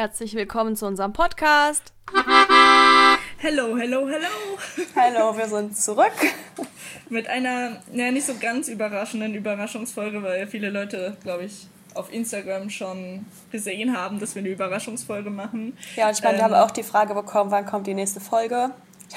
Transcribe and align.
Herzlich 0.00 0.34
willkommen 0.34 0.76
zu 0.76 0.86
unserem 0.86 1.12
Podcast. 1.12 1.92
Hello, 3.36 3.76
hello, 3.76 4.08
hello. 4.08 4.88
Hallo, 4.96 5.36
wir 5.36 5.46
sind 5.46 5.76
zurück. 5.76 6.14
Mit 7.10 7.28
einer, 7.28 7.82
ja, 7.92 8.10
nicht 8.10 8.24
so 8.24 8.32
ganz 8.40 8.68
überraschenden 8.68 9.34
Überraschungsfolge, 9.34 10.22
weil 10.22 10.46
viele 10.46 10.70
Leute, 10.70 11.18
glaube 11.22 11.44
ich, 11.44 11.66
auf 11.92 12.10
Instagram 12.10 12.70
schon 12.70 13.26
gesehen 13.52 13.94
haben, 13.94 14.18
dass 14.18 14.34
wir 14.34 14.40
eine 14.40 14.48
Überraschungsfolge 14.48 15.28
machen. 15.28 15.76
Ja, 15.96 16.08
und 16.08 16.16
ich 16.16 16.24
meine, 16.24 16.38
wir 16.38 16.44
haben 16.44 16.54
auch 16.54 16.70
die 16.70 16.82
Frage 16.82 17.12
bekommen, 17.12 17.50
wann 17.50 17.66
kommt 17.66 17.86
die 17.86 17.92
nächste 17.92 18.20
Folge? 18.20 18.70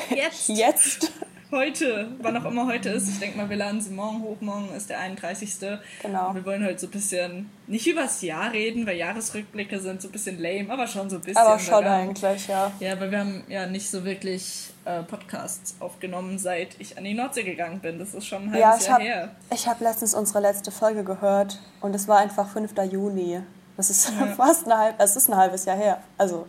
Jetzt. 0.10 0.50
Jetzt. 0.50 1.14
Heute, 1.54 2.08
wann 2.20 2.36
auch 2.36 2.46
immer 2.50 2.66
heute 2.66 2.90
ist. 2.90 3.08
Ich 3.10 3.20
denke 3.20 3.38
mal, 3.38 3.48
wir 3.48 3.58
laden 3.58 3.80
sie 3.80 3.92
morgen 3.92 4.24
hoch. 4.24 4.38
Morgen 4.40 4.70
ist 4.76 4.90
der 4.90 4.98
31. 5.00 5.54
Genau. 6.02 6.34
Wir 6.34 6.44
wollen 6.46 6.66
heute 6.66 6.80
so 6.80 6.88
ein 6.88 6.90
bisschen, 6.90 7.50
nicht 7.68 7.86
übers 7.86 8.24
Jahr 8.24 8.52
reden, 8.52 8.88
weil 8.88 8.98
Jahresrückblicke 8.98 9.80
sind 9.80 10.02
so 10.02 10.08
ein 10.08 10.12
bisschen 10.12 10.42
lame, 10.42 10.72
aber 10.74 10.88
schon 10.88 11.12
so 11.12 11.18
ein 11.18 11.22
bisschen. 11.22 11.38
Aber 11.38 11.60
schon 11.60 11.84
eigentlich, 11.84 12.48
ja. 12.48 12.72
Ja, 12.80 13.00
weil 13.00 13.12
wir 13.12 13.20
haben 13.20 13.44
ja 13.50 13.68
nicht 13.68 13.88
so 13.88 14.04
wirklich 14.04 14.72
äh, 14.86 15.04
Podcasts 15.04 15.76
aufgenommen, 15.80 16.40
seit 16.40 16.70
ich 16.80 16.98
an 16.98 17.04
die 17.04 17.14
Nordsee 17.14 17.44
gegangen 17.44 17.80
bin. 17.82 18.00
Das 18.00 18.16
ist 18.16 18.26
schon 18.26 18.52
ein 18.52 18.58
Ja, 18.60 18.70
halbes 18.70 18.82
ich 18.82 18.88
Jahr 18.88 18.96
habe 18.98 19.06
her. 19.06 19.36
ich 19.54 19.68
hab 19.68 19.80
letztens 19.80 20.16
unsere 20.16 20.40
letzte 20.40 20.72
Folge 20.72 21.04
gehört 21.04 21.60
und 21.82 21.94
es 21.94 22.08
war 22.08 22.18
einfach 22.18 22.50
5. 22.50 22.72
Juni. 22.92 23.42
Das 23.78 23.92
ist 23.92 24.10
fast 24.38 24.66
ein 24.68 24.76
halb, 24.76 24.96
es 24.98 25.16
ist 25.16 25.30
ein 25.30 25.38
halbes 25.38 25.66
Jahr 25.66 25.78
her. 25.78 26.02
Also 26.18 26.48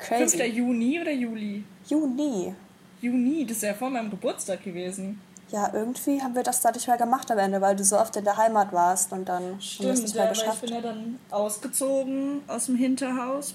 5. 0.00 0.08
crazy. 0.32 0.42
Juni 0.46 1.00
oder 1.00 1.12
Juli? 1.12 1.62
Juni. 1.86 2.54
Juni, 3.02 3.44
das 3.44 3.58
ist 3.58 3.62
ja 3.64 3.74
vor 3.74 3.90
meinem 3.90 4.10
Geburtstag 4.10 4.62
gewesen. 4.62 5.20
Ja, 5.50 5.70
irgendwie 5.74 6.22
haben 6.22 6.34
wir 6.34 6.42
das 6.42 6.62
da 6.62 6.70
nicht 6.70 6.86
mehr 6.86 6.96
gemacht 6.96 7.30
am 7.30 7.36
Ende, 7.36 7.60
weil 7.60 7.76
du 7.76 7.84
so 7.84 7.98
oft 7.98 8.16
in 8.16 8.24
der 8.24 8.38
Heimat 8.38 8.72
warst 8.72 9.12
und 9.12 9.28
dann 9.28 9.42
haben 9.42 9.58
wir 9.80 9.90
es 9.92 10.02
nicht 10.02 10.14
ja, 10.14 10.22
mehr 10.22 10.24
aber 10.24 10.32
ich 10.32 10.40
geschafft. 10.40 10.60
bin 10.62 10.72
ja 10.72 10.80
dann 10.80 11.18
ausgezogen 11.30 12.40
aus 12.46 12.66
dem 12.66 12.76
Hinterhaus. 12.76 13.54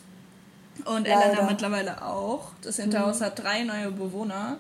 Und 0.86 1.08
Leider. 1.08 1.26
Elena 1.26 1.42
mittlerweile 1.50 2.06
auch. 2.06 2.52
Das 2.62 2.76
Hinterhaus 2.76 3.20
hat 3.22 3.42
drei 3.42 3.64
neue 3.64 3.90
Bewohner. 3.92 4.58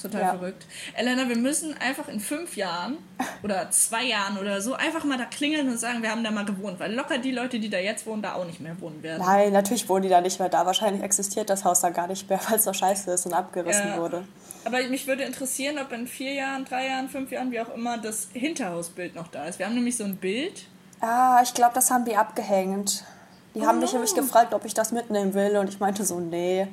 Total 0.00 0.20
Ja. 0.20 0.28
verrückt. 0.30 0.66
Elena, 0.94 1.28
wir 1.28 1.36
müssen 1.36 1.76
einfach 1.78 2.08
in 2.08 2.20
fünf 2.20 2.56
Jahren 2.56 2.98
oder 3.42 3.70
zwei 3.70 4.04
Jahren 4.04 4.38
oder 4.38 4.60
so 4.60 4.74
einfach 4.74 5.04
mal 5.04 5.18
da 5.18 5.24
klingeln 5.24 5.68
und 5.68 5.78
sagen, 5.78 6.02
wir 6.02 6.10
haben 6.10 6.22
da 6.22 6.30
mal 6.30 6.44
gewohnt. 6.44 6.78
Weil 6.80 6.94
locker 6.94 7.18
die 7.18 7.32
Leute, 7.32 7.58
die 7.58 7.68
da 7.70 7.78
jetzt 7.78 8.06
wohnen, 8.06 8.22
da 8.22 8.34
auch 8.34 8.44
nicht 8.44 8.60
mehr 8.60 8.80
wohnen 8.80 9.02
werden. 9.02 9.22
Nein, 9.24 9.52
natürlich 9.52 9.88
wohnen 9.88 10.02
die 10.02 10.08
da 10.08 10.20
nicht 10.20 10.38
mehr 10.38 10.48
da. 10.48 10.64
Wahrscheinlich 10.66 11.02
existiert 11.02 11.50
das 11.50 11.64
Haus 11.64 11.80
da 11.80 11.90
gar 11.90 12.06
nicht 12.06 12.28
mehr, 12.28 12.40
weil 12.48 12.58
es 12.58 12.64
so 12.64 12.72
scheiße 12.72 13.10
ist 13.12 13.26
und 13.26 13.34
abgerissen 13.34 13.88
Ja. 13.88 13.98
wurde. 13.98 14.24
Aber 14.64 14.82
mich 14.88 15.06
würde 15.06 15.22
interessieren, 15.22 15.78
ob 15.78 15.92
in 15.92 16.06
vier 16.06 16.34
Jahren, 16.34 16.64
drei 16.64 16.86
Jahren, 16.88 17.08
fünf 17.08 17.30
Jahren, 17.30 17.50
wie 17.50 17.60
auch 17.60 17.74
immer, 17.74 17.96
das 17.96 18.28
Hinterhausbild 18.34 19.14
noch 19.14 19.28
da 19.28 19.46
ist. 19.46 19.58
Wir 19.58 19.66
haben 19.66 19.74
nämlich 19.74 19.96
so 19.96 20.04
ein 20.04 20.16
Bild. 20.16 20.66
Ah, 21.00 21.40
ich 21.42 21.54
glaube, 21.54 21.74
das 21.74 21.90
haben 21.90 22.04
die 22.04 22.16
abgehängt. 22.16 23.04
Die 23.54 23.64
haben 23.66 23.78
mich 23.78 23.92
no. 23.92 23.98
nämlich 23.98 24.14
gefragt, 24.14 24.52
ob 24.54 24.64
ich 24.64 24.74
das 24.74 24.92
mitnehmen 24.92 25.32
will 25.34 25.56
und 25.56 25.68
ich 25.68 25.80
meinte 25.80 26.04
so, 26.04 26.20
nee. 26.20 26.66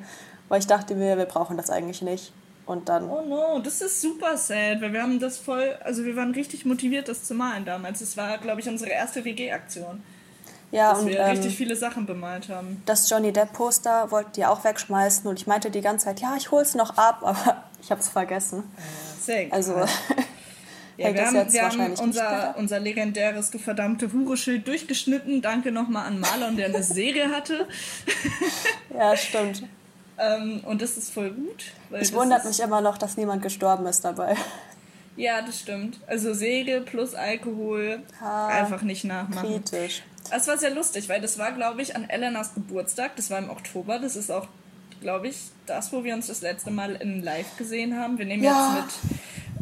Weil 0.48 0.60
ich 0.60 0.66
dachte 0.66 0.94
mir, 0.94 1.16
wir 1.16 1.24
brauchen 1.24 1.56
das 1.56 1.70
eigentlich 1.70 2.02
nicht. 2.02 2.32
Und 2.66 2.88
dann, 2.88 3.08
Oh 3.08 3.22
no, 3.22 3.60
das 3.60 3.80
ist 3.80 4.00
super 4.00 4.36
sad, 4.36 4.80
weil 4.80 4.92
wir 4.92 5.00
haben 5.00 5.20
das 5.20 5.38
voll, 5.38 5.76
also 5.84 6.04
wir 6.04 6.16
waren 6.16 6.32
richtig 6.32 6.64
motiviert, 6.64 7.08
das 7.08 7.22
zu 7.22 7.32
malen 7.32 7.64
damals. 7.64 8.00
Das 8.00 8.16
war, 8.16 8.36
glaube 8.38 8.60
ich, 8.60 8.68
unsere 8.68 8.90
erste 8.90 9.24
WG-Aktion, 9.24 10.02
ja, 10.72 10.90
dass 10.90 11.02
und 11.02 11.08
wir 11.08 11.20
ähm, 11.20 11.30
richtig 11.30 11.56
viele 11.56 11.76
Sachen 11.76 12.06
bemalt 12.06 12.48
haben. 12.48 12.82
das 12.84 13.08
Johnny 13.08 13.32
Depp-Poster 13.32 14.10
wollten 14.10 14.32
die 14.32 14.44
auch 14.44 14.64
wegschmeißen 14.64 15.28
und 15.28 15.38
ich 15.38 15.46
meinte 15.46 15.70
die 15.70 15.80
ganze 15.80 16.06
Zeit, 16.06 16.20
ja, 16.20 16.34
ich 16.36 16.50
hol's 16.50 16.74
noch 16.74 16.96
ab, 16.98 17.20
aber 17.22 17.62
ich 17.80 17.92
habe 17.92 18.00
es 18.00 18.08
vergessen. 18.08 18.64
Sehr 19.20 19.44
gut. 19.44 19.52
Also, 19.52 19.74
ja, 20.96 21.14
wir 21.14 21.24
haben, 21.24 21.52
wir 21.52 21.62
haben 21.62 21.94
unser, 21.94 22.56
unser 22.58 22.80
legendäres 22.80 23.52
du 23.52 23.60
verdammte 23.60 24.12
Hure-Schild 24.12 24.66
durchgeschnitten. 24.66 25.40
Danke 25.40 25.70
nochmal 25.70 26.08
an 26.08 26.18
Marlon, 26.18 26.56
der 26.56 26.66
eine 26.66 26.82
Säge 26.82 27.30
hatte. 27.30 27.68
ja, 28.92 29.16
stimmt. 29.16 29.62
Ähm, 30.18 30.60
und 30.64 30.80
das 30.82 30.96
ist 30.96 31.12
voll 31.12 31.30
gut. 31.30 31.64
Es 31.90 32.12
wundert 32.12 32.44
mich 32.44 32.60
immer 32.60 32.80
noch, 32.80 32.96
dass 32.98 33.16
niemand 33.16 33.42
gestorben 33.42 33.86
ist 33.86 34.04
dabei. 34.04 34.34
Ja, 35.16 35.40
das 35.42 35.60
stimmt. 35.60 35.98
Also 36.06 36.34
Säge 36.34 36.82
plus 36.84 37.14
Alkohol 37.14 38.00
Ah, 38.20 38.48
einfach 38.48 38.82
nicht 38.82 39.04
nachmachen. 39.04 39.46
Kritisch. 39.62 40.02
Das 40.30 40.46
war 40.48 40.58
sehr 40.58 40.70
lustig, 40.74 41.08
weil 41.08 41.20
das 41.20 41.38
war, 41.38 41.52
glaube 41.52 41.80
ich, 41.82 41.94
an 41.96 42.08
Elenas 42.08 42.52
Geburtstag. 42.54 43.16
Das 43.16 43.30
war 43.30 43.38
im 43.38 43.48
Oktober. 43.50 43.98
Das 43.98 44.16
ist 44.16 44.30
auch, 44.30 44.46
glaube 45.00 45.28
ich, 45.28 45.36
das, 45.66 45.92
wo 45.92 46.02
wir 46.04 46.14
uns 46.14 46.26
das 46.26 46.40
letzte 46.42 46.70
Mal 46.70 46.96
in 46.96 47.22
Live 47.22 47.56
gesehen 47.56 47.98
haben. 47.98 48.18
Wir 48.18 48.26
nehmen 48.26 48.42
Ja. 48.42 48.78
jetzt 48.84 48.98
mit 49.04 49.18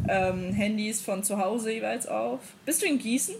ähm, 0.09 0.51
Handys 0.53 1.01
von 1.01 1.23
zu 1.23 1.37
Hause 1.37 1.71
jeweils 1.71 2.07
auf. 2.07 2.39
Bist 2.65 2.81
du 2.81 2.85
in 2.87 2.97
Gießen? 2.99 3.35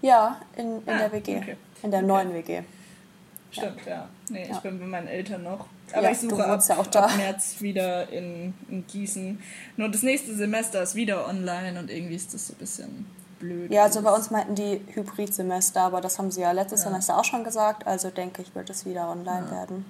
Ja, 0.00 0.40
in, 0.56 0.78
in 0.78 0.82
Ah, 0.88 0.98
der 0.98 1.12
WG. 1.12 1.36
okay. 1.36 1.56
In 1.82 1.90
der 1.90 2.02
neuen 2.02 2.32
WG. 2.34 2.62
Stimmt, 3.50 3.84
ja. 3.86 4.08
Nee, 4.30 4.46
Ja. 4.48 4.52
ich 4.56 4.58
bin 4.60 4.80
bei 4.80 4.86
meinen 4.86 5.08
Eltern 5.08 5.42
noch. 5.44 5.66
Aber 5.92 6.02
Ja, 6.02 6.10
ich 6.10 6.20
suche 6.20 6.44
ab, 6.44 6.62
ja 6.68 6.78
auch 6.78 6.86
da. 6.86 7.04
ab 7.04 7.16
März 7.16 7.56
wieder 7.60 8.08
in, 8.10 8.54
in 8.68 8.86
Gießen. 8.86 9.38
Nur 9.76 9.88
das 9.88 10.02
nächste 10.02 10.34
Semester 10.34 10.82
ist 10.82 10.94
wieder 10.94 11.28
online 11.28 11.78
und 11.78 11.90
irgendwie 11.90 12.16
ist 12.16 12.32
das 12.34 12.48
so 12.48 12.54
ein 12.54 12.56
bisschen 12.56 13.06
blöd. 13.38 13.70
Ja, 13.70 13.84
also 13.84 14.02
bei 14.02 14.10
uns 14.10 14.30
meinten 14.30 14.54
die 14.54 14.80
Hybridsemester, 14.94 15.80
aber 15.80 16.00
das 16.00 16.18
haben 16.18 16.30
sie 16.30 16.40
ja 16.40 16.52
letztes 16.52 16.82
Semester 16.82 17.18
auch 17.18 17.24
schon 17.24 17.44
gesagt, 17.44 17.86
also 17.86 18.10
denke 18.10 18.42
ich, 18.42 18.54
wird 18.54 18.70
es 18.70 18.86
wieder 18.86 19.08
online 19.08 19.50
werden. 19.50 19.84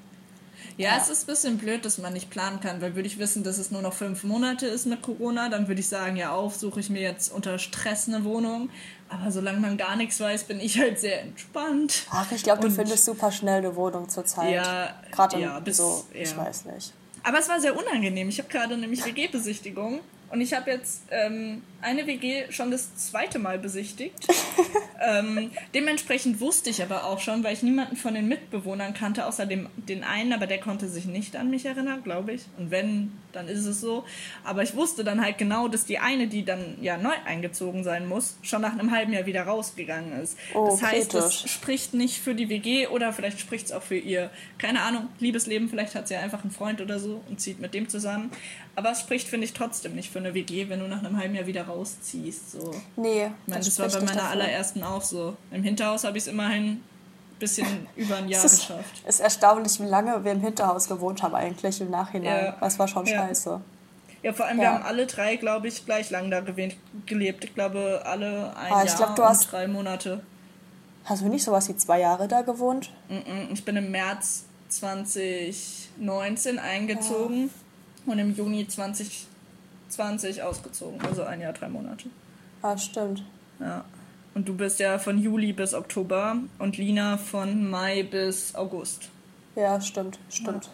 Ja, 0.76 0.96
es 0.96 1.10
ist 1.10 1.24
ein 1.24 1.26
bisschen 1.26 1.58
blöd, 1.58 1.84
dass 1.84 1.98
man 1.98 2.12
nicht 2.12 2.30
planen 2.30 2.60
kann, 2.60 2.80
weil 2.80 2.94
würde 2.94 3.06
ich 3.06 3.18
wissen, 3.18 3.44
dass 3.44 3.58
es 3.58 3.70
nur 3.70 3.82
noch 3.82 3.92
fünf 3.92 4.24
Monate 4.24 4.66
ist 4.66 4.86
mit 4.86 5.02
Corona, 5.02 5.48
dann 5.48 5.68
würde 5.68 5.80
ich 5.80 5.88
sagen, 5.88 6.16
ja, 6.16 6.32
auf, 6.32 6.54
suche 6.56 6.80
ich 6.80 6.88
mir 6.88 7.02
jetzt 7.02 7.32
unter 7.32 7.58
Stress 7.58 8.08
eine 8.08 8.24
Wohnung. 8.24 8.70
Aber 9.12 9.30
solange 9.30 9.58
man 9.60 9.76
gar 9.76 9.96
nichts 9.96 10.18
weiß, 10.20 10.44
bin 10.44 10.58
ich 10.60 10.78
halt 10.78 10.98
sehr 10.98 11.20
entspannt. 11.22 12.06
Ach, 12.10 12.30
ich 12.32 12.42
glaube, 12.42 12.60
du 12.62 12.68
Und- 12.68 12.74
findest 12.74 13.04
super 13.04 13.30
schnell 13.30 13.58
eine 13.58 13.76
Wohnung 13.76 14.08
zurzeit. 14.08 14.54
Ja, 14.54 14.94
Gerade 15.10 15.38
ja, 15.40 15.60
bis- 15.60 15.76
so, 15.76 16.04
ich 16.12 16.30
ja. 16.30 16.36
weiß 16.38 16.64
nicht. 16.66 16.92
Aber 17.22 17.38
es 17.38 17.48
war 17.48 17.60
sehr 17.60 17.76
unangenehm. 17.76 18.28
Ich 18.28 18.38
habe 18.38 18.48
gerade 18.48 18.76
nämlich 18.76 19.04
WG-Besichtigung 19.04 20.00
und 20.30 20.40
ich 20.40 20.54
habe 20.54 20.70
jetzt 20.72 21.02
ähm, 21.10 21.62
eine 21.80 22.06
WG 22.06 22.50
schon 22.50 22.70
das 22.72 22.96
zweite 22.96 23.38
Mal 23.38 23.58
besichtigt. 23.58 24.26
ähm, 25.00 25.50
dementsprechend 25.74 26.40
wusste 26.40 26.70
ich 26.70 26.82
aber 26.82 27.04
auch 27.04 27.20
schon, 27.20 27.44
weil 27.44 27.52
ich 27.54 27.62
niemanden 27.62 27.96
von 27.96 28.14
den 28.14 28.26
Mitbewohnern 28.26 28.94
kannte, 28.94 29.26
außer 29.26 29.46
dem, 29.46 29.68
den 29.76 30.02
einen, 30.04 30.32
aber 30.32 30.46
der 30.48 30.58
konnte 30.58 30.88
sich 30.88 31.04
nicht 31.04 31.36
an 31.36 31.50
mich 31.50 31.64
erinnern, 31.64 32.02
glaube 32.02 32.32
ich. 32.32 32.42
Und 32.58 32.70
wenn, 32.72 33.12
dann 33.32 33.48
ist 33.48 33.66
es 33.66 33.80
so. 33.80 34.04
Aber 34.44 34.62
ich 34.62 34.74
wusste 34.74 35.04
dann 35.04 35.22
halt 35.22 35.38
genau, 35.38 35.68
dass 35.68 35.84
die 35.84 35.98
eine, 35.98 36.28
die 36.28 36.44
dann 36.44 36.76
ja 36.80 36.96
neu 36.96 37.14
eingezogen 37.24 37.84
sein 37.84 38.06
muss, 38.06 38.36
schon 38.42 38.62
nach 38.62 38.72
einem 38.72 38.90
halben 38.90 39.12
Jahr 39.12 39.26
wieder 39.26 39.42
rausgegangen 39.42 40.20
ist. 40.20 40.36
Oh, 40.54 40.68
das 40.70 40.82
heißt, 40.82 41.14
das 41.14 41.36
kritisch. 41.38 41.52
spricht 41.52 41.94
nicht 41.94 42.20
für 42.20 42.34
die 42.34 42.48
WG 42.48 42.86
oder 42.86 43.12
vielleicht 43.12 43.40
spricht 43.40 43.66
es 43.66 43.72
auch 43.72 43.82
für 43.82 43.96
ihr, 43.96 44.30
keine 44.58 44.82
Ahnung, 44.82 45.08
Liebesleben. 45.18 45.68
Vielleicht 45.68 45.94
hat 45.94 46.08
sie 46.08 46.14
ja 46.14 46.20
einfach 46.20 46.42
einen 46.42 46.52
Freund 46.52 46.80
oder 46.80 46.98
so 46.98 47.22
und 47.28 47.40
zieht 47.40 47.60
mit 47.60 47.74
dem 47.74 47.88
zusammen. 47.88 48.30
Aber 48.74 48.92
es 48.92 49.00
spricht, 49.00 49.28
finde 49.28 49.44
ich, 49.46 49.52
trotzdem 49.52 49.94
nicht 49.94 50.10
für 50.10 50.18
eine 50.18 50.34
WG, 50.34 50.68
wenn 50.68 50.80
du 50.80 50.88
nach 50.88 51.04
einem 51.04 51.18
halben 51.18 51.34
Jahr 51.34 51.46
wieder 51.46 51.64
rausziehst. 51.64 52.52
So. 52.52 52.70
Nee, 52.96 53.26
Ich 53.26 53.30
meine, 53.46 53.64
das 53.64 53.78
war 53.78 53.88
bei 53.88 54.00
meiner 54.00 54.30
allerersten 54.30 54.82
auch 54.82 55.02
so. 55.02 55.36
Im 55.50 55.62
Hinterhaus 55.62 56.04
habe 56.04 56.16
ich 56.16 56.24
es 56.24 56.28
immerhin 56.28 56.82
bisschen 57.42 57.86
über 57.96 58.16
ein 58.16 58.28
Jahr 58.28 58.44
Es 58.44 58.52
ist, 58.52 58.60
geschafft. 58.68 59.02
ist 59.06 59.20
erstaunlich, 59.20 59.78
wie 59.80 59.84
lange 59.86 60.24
wir 60.24 60.32
im 60.32 60.40
Hinterhaus 60.40 60.88
gewohnt 60.88 61.22
haben 61.22 61.34
eigentlich 61.34 61.80
im 61.80 61.90
Nachhinein. 61.90 62.44
Ja. 62.46 62.56
Das 62.60 62.78
war 62.78 62.88
schon 62.88 63.04
Ja. 63.06 63.26
scheiße. 63.26 63.60
Ja, 64.22 64.32
vor 64.32 64.46
allem, 64.46 64.58
Ja. 64.58 64.62
wir 64.62 64.72
haben 64.74 64.82
alle 64.84 65.06
drei, 65.06 65.36
glaube 65.36 65.66
ich, 65.68 65.84
gleich 65.84 66.10
lang 66.10 66.30
da 66.30 66.40
gelebt. 67.06 67.44
Ich 67.44 67.54
glaube, 67.54 68.02
alle 68.04 68.56
ein 68.56 68.72
Ah, 68.72 68.84
Jahr 68.84 68.96
glaub, 68.96 69.18
und 69.18 69.24
hast- 69.24 69.50
drei 69.52 69.66
Monate. 69.66 70.22
Hast 71.04 71.22
du 71.22 71.26
nicht 71.28 71.42
sowas 71.44 71.68
wie 71.68 71.76
zwei 71.76 71.98
Jahre 72.00 72.28
da 72.28 72.42
gewohnt? 72.42 72.90
Ich 73.52 73.64
bin 73.64 73.74
im 73.76 73.90
März 73.90 74.44
2019 74.68 76.58
eingezogen 76.60 77.50
und 78.06 78.18
im 78.18 78.34
Juni 78.34 78.66
2020 78.68 80.42
ausgezogen. 80.42 81.00
Also 81.04 81.24
ein 81.24 81.40
Jahr, 81.40 81.52
drei 81.52 81.68
Monate. 81.68 82.08
Ah, 82.62 82.76
stimmt. 82.78 83.24
Ja. 83.58 83.84
Und 84.34 84.48
du 84.48 84.54
bist 84.54 84.78
ja 84.80 84.98
von 84.98 85.18
Juli 85.18 85.52
bis 85.52 85.74
Oktober 85.74 86.36
und 86.58 86.78
Lina 86.78 87.18
von 87.18 87.68
Mai 87.70 88.02
bis 88.02 88.54
August. 88.54 89.08
Ja, 89.56 89.80
stimmt, 89.80 90.18
stimmt. 90.30 90.70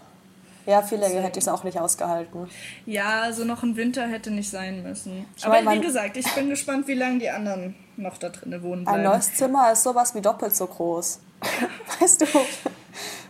Ja, 0.66 0.82
viel 0.82 0.98
länger 0.98 1.22
hätte 1.22 1.38
ich 1.38 1.44
es 1.44 1.48
auch 1.48 1.64
nicht 1.64 1.80
ausgehalten. 1.80 2.46
Ja, 2.84 3.22
also 3.22 3.44
noch 3.44 3.62
ein 3.62 3.74
Winter 3.76 4.06
hätte 4.06 4.30
nicht 4.30 4.50
sein 4.50 4.82
müssen. 4.82 5.24
Ich 5.34 5.46
Aber 5.46 5.62
mein, 5.62 5.80
wie 5.80 5.86
gesagt, 5.86 6.16
ich 6.18 6.30
bin 6.34 6.50
gespannt, 6.50 6.86
wie 6.86 6.94
lange 6.94 7.20
die 7.20 7.30
anderen 7.30 7.74
noch 7.96 8.18
da 8.18 8.28
drinnen 8.28 8.62
wohnen 8.62 8.86
Ein 8.86 9.00
bleiben. 9.00 9.02
neues 9.04 9.34
Zimmer 9.34 9.72
ist 9.72 9.82
sowas 9.82 10.14
wie 10.14 10.20
doppelt 10.20 10.54
so 10.54 10.66
groß. 10.66 11.20
weißt 12.00 12.20
du? 12.20 12.26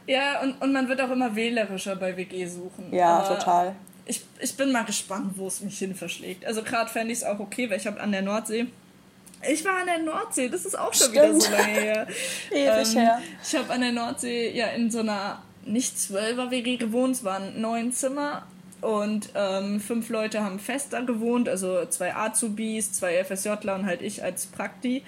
Ja, 0.08 0.40
und, 0.42 0.60
und 0.60 0.72
man 0.72 0.88
wird 0.88 1.00
auch 1.00 1.10
immer 1.10 1.36
wählerischer 1.36 1.94
bei 1.96 2.16
WG 2.16 2.46
suchen. 2.46 2.92
Ja, 2.92 3.18
Aber 3.18 3.36
total. 3.36 3.76
Ich, 4.06 4.24
ich 4.40 4.56
bin 4.56 4.72
mal 4.72 4.84
gespannt, 4.84 5.34
wo 5.36 5.46
es 5.46 5.60
mich 5.60 5.78
hin 5.78 5.94
verschlägt. 5.94 6.44
Also 6.44 6.62
gerade 6.62 6.90
fände 6.90 7.12
ich 7.12 7.18
es 7.18 7.24
auch 7.24 7.38
okay, 7.38 7.70
weil 7.70 7.76
ich 7.76 7.86
habe 7.86 8.00
an 8.00 8.10
der 8.10 8.22
Nordsee. 8.22 8.66
Ich 9.46 9.64
war 9.64 9.80
an 9.80 9.86
der 9.86 9.98
Nordsee, 9.98 10.48
das 10.48 10.64
ist 10.64 10.78
auch 10.78 10.92
schon 10.92 11.12
wieder 11.12 11.26
Stimmt. 11.26 11.42
so 11.42 11.52
lange 11.52 11.66
her. 11.66 12.06
Ewig 12.50 12.94
Ähm, 12.94 13.00
her. 13.00 13.22
Ich 13.42 13.56
habe 13.56 13.72
an 13.72 13.80
der 13.80 13.92
Nordsee 13.92 14.50
ja 14.50 14.68
in 14.68 14.90
so 14.90 15.00
einer 15.00 15.42
nicht 15.64 15.98
zwölfer 15.98 16.50
WG 16.50 16.76
gewohnt, 16.76 17.16
es 17.16 17.24
waren 17.24 17.60
neun 17.60 17.92
Zimmer 17.92 18.46
und 18.80 19.30
ähm, 19.34 19.80
fünf 19.80 20.08
Leute 20.08 20.42
haben 20.42 20.58
fest 20.58 20.92
da 20.92 21.00
gewohnt, 21.00 21.48
also 21.48 21.84
zwei 21.86 22.14
Azubis, 22.14 22.92
zwei 22.92 23.22
FSJler 23.24 23.74
und 23.74 23.86
halt 23.86 24.02
ich 24.02 24.22
als 24.22 24.46
Prakti. 24.46 25.02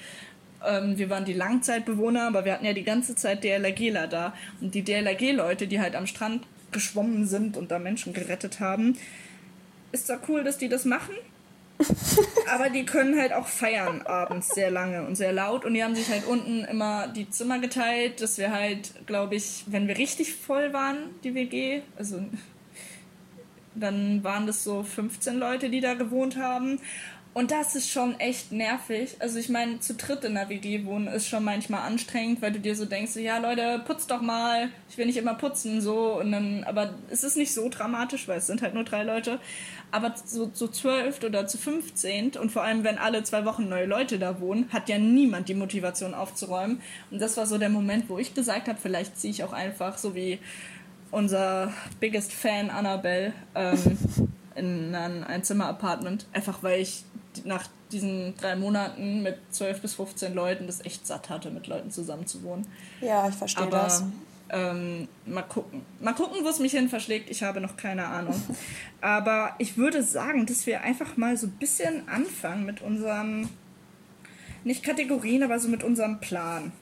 Ähm, 0.66 0.98
wir 0.98 1.08
waren 1.08 1.24
die 1.24 1.32
Langzeitbewohner, 1.32 2.26
aber 2.26 2.44
wir 2.44 2.52
hatten 2.52 2.66
ja 2.66 2.72
die 2.72 2.84
ganze 2.84 3.14
Zeit 3.14 3.44
DLRGler 3.44 4.06
da. 4.06 4.34
Und 4.60 4.74
die 4.74 4.82
DLRG-Leute, 4.82 5.66
die 5.66 5.80
halt 5.80 5.96
am 5.96 6.06
Strand 6.06 6.44
geschwommen 6.72 7.26
sind 7.26 7.56
und 7.56 7.70
da 7.70 7.78
Menschen 7.78 8.12
gerettet 8.12 8.60
haben, 8.60 8.98
ist 9.92 10.06
zwar 10.08 10.20
cool, 10.28 10.44
dass 10.44 10.58
die 10.58 10.68
das 10.68 10.84
machen, 10.84 11.14
aber 12.52 12.70
die 12.70 12.84
können 12.84 13.18
halt 13.18 13.32
auch 13.32 13.46
feiern 13.46 14.02
abends 14.02 14.48
sehr 14.54 14.70
lange 14.70 15.06
und 15.06 15.16
sehr 15.16 15.32
laut. 15.32 15.64
Und 15.64 15.74
die 15.74 15.82
haben 15.82 15.94
sich 15.94 16.08
halt 16.08 16.26
unten 16.26 16.64
immer 16.64 17.08
die 17.08 17.28
Zimmer 17.30 17.58
geteilt, 17.58 18.20
dass 18.20 18.38
wir 18.38 18.52
halt, 18.52 19.06
glaube 19.06 19.36
ich, 19.36 19.64
wenn 19.66 19.88
wir 19.88 19.96
richtig 19.98 20.34
voll 20.34 20.72
waren, 20.72 20.96
die 21.24 21.34
WG, 21.34 21.82
also 21.96 22.22
dann 23.74 24.22
waren 24.24 24.46
das 24.46 24.64
so 24.64 24.82
15 24.82 25.38
Leute, 25.38 25.70
die 25.70 25.80
da 25.80 25.94
gewohnt 25.94 26.36
haben. 26.36 26.80
Und 27.32 27.52
das 27.52 27.76
ist 27.76 27.88
schon 27.88 28.18
echt 28.18 28.50
nervig. 28.50 29.14
Also 29.20 29.38
ich 29.38 29.48
meine, 29.48 29.78
zu 29.78 29.94
dritt 29.94 30.24
in 30.24 30.34
der 30.34 30.48
WG 30.48 30.84
wohnen 30.84 31.06
ist 31.06 31.28
schon 31.28 31.44
manchmal 31.44 31.82
anstrengend, 31.82 32.42
weil 32.42 32.50
du 32.50 32.58
dir 32.58 32.74
so 32.74 32.86
denkst, 32.86 33.14
ja 33.14 33.38
Leute, 33.38 33.80
putzt 33.86 34.10
doch 34.10 34.20
mal. 34.20 34.68
Ich 34.88 34.98
will 34.98 35.06
nicht 35.06 35.16
immer 35.16 35.34
putzen, 35.34 35.80
so. 35.80 36.18
Und 36.18 36.32
dann, 36.32 36.64
aber 36.64 36.94
es 37.08 37.22
ist 37.22 37.36
nicht 37.36 37.54
so 37.54 37.68
dramatisch, 37.68 38.26
weil 38.26 38.38
es 38.38 38.48
sind 38.48 38.62
halt 38.62 38.74
nur 38.74 38.82
drei 38.82 39.04
Leute. 39.04 39.38
Aber 39.92 40.14
so 40.16 40.46
zu 40.46 40.66
so 40.66 40.68
zwölf 40.68 41.22
oder 41.22 41.46
zu 41.46 41.56
15 41.56 42.32
und 42.32 42.50
vor 42.50 42.62
allem, 42.62 42.82
wenn 42.82 42.98
alle 42.98 43.22
zwei 43.22 43.44
Wochen 43.44 43.68
neue 43.68 43.86
Leute 43.86 44.18
da 44.18 44.40
wohnen, 44.40 44.68
hat 44.72 44.88
ja 44.88 44.98
niemand 44.98 45.48
die 45.48 45.54
Motivation 45.54 46.14
aufzuräumen. 46.14 46.80
Und 47.12 47.22
das 47.22 47.36
war 47.36 47.46
so 47.46 47.58
der 47.58 47.70
Moment, 47.70 48.08
wo 48.08 48.18
ich 48.18 48.34
gesagt 48.34 48.66
habe, 48.66 48.78
vielleicht 48.80 49.18
ziehe 49.20 49.30
ich 49.30 49.44
auch 49.44 49.52
einfach, 49.52 49.98
so 49.98 50.16
wie 50.16 50.40
unser 51.12 51.72
biggest 52.00 52.32
Fan 52.32 52.70
Annabelle, 52.70 53.32
ähm, 53.54 53.98
in 54.56 54.94
ein 54.94 55.24
Einzimmer-Apartment. 55.24 56.26
Einfach 56.32 56.62
weil 56.62 56.80
ich 56.80 57.04
nach 57.44 57.66
diesen 57.92 58.36
drei 58.36 58.56
Monaten 58.56 59.22
mit 59.22 59.38
12 59.50 59.80
bis 59.82 59.94
15 59.94 60.34
Leuten 60.34 60.66
das 60.66 60.84
echt 60.84 61.06
satt 61.06 61.30
hatte, 61.30 61.50
mit 61.50 61.66
Leuten 61.66 61.90
zusammen 61.90 62.26
zu 62.26 62.42
wohnen. 62.42 62.66
Ja, 63.00 63.28
ich 63.28 63.34
verstehe 63.34 63.66
Aber, 63.66 63.78
das. 63.78 64.04
Ähm, 64.52 65.06
mal 65.26 65.42
gucken. 65.42 65.82
Mal 66.00 66.12
gucken, 66.12 66.38
wo 66.42 66.48
es 66.48 66.58
mich 66.58 66.72
hin 66.72 66.88
verschlägt. 66.88 67.30
Ich 67.30 67.42
habe 67.42 67.60
noch 67.60 67.76
keine 67.76 68.06
Ahnung. 68.06 68.34
Aber 69.00 69.54
ich 69.58 69.76
würde 69.76 70.02
sagen, 70.02 70.46
dass 70.46 70.66
wir 70.66 70.82
einfach 70.82 71.16
mal 71.16 71.36
so 71.36 71.46
ein 71.46 71.52
bisschen 71.52 72.08
anfangen 72.08 72.66
mit 72.66 72.80
unserem, 72.82 73.48
nicht 74.64 74.82
Kategorien, 74.82 75.42
aber 75.42 75.58
so 75.58 75.68
mit 75.68 75.82
unserem 75.82 76.20
Plan. 76.20 76.72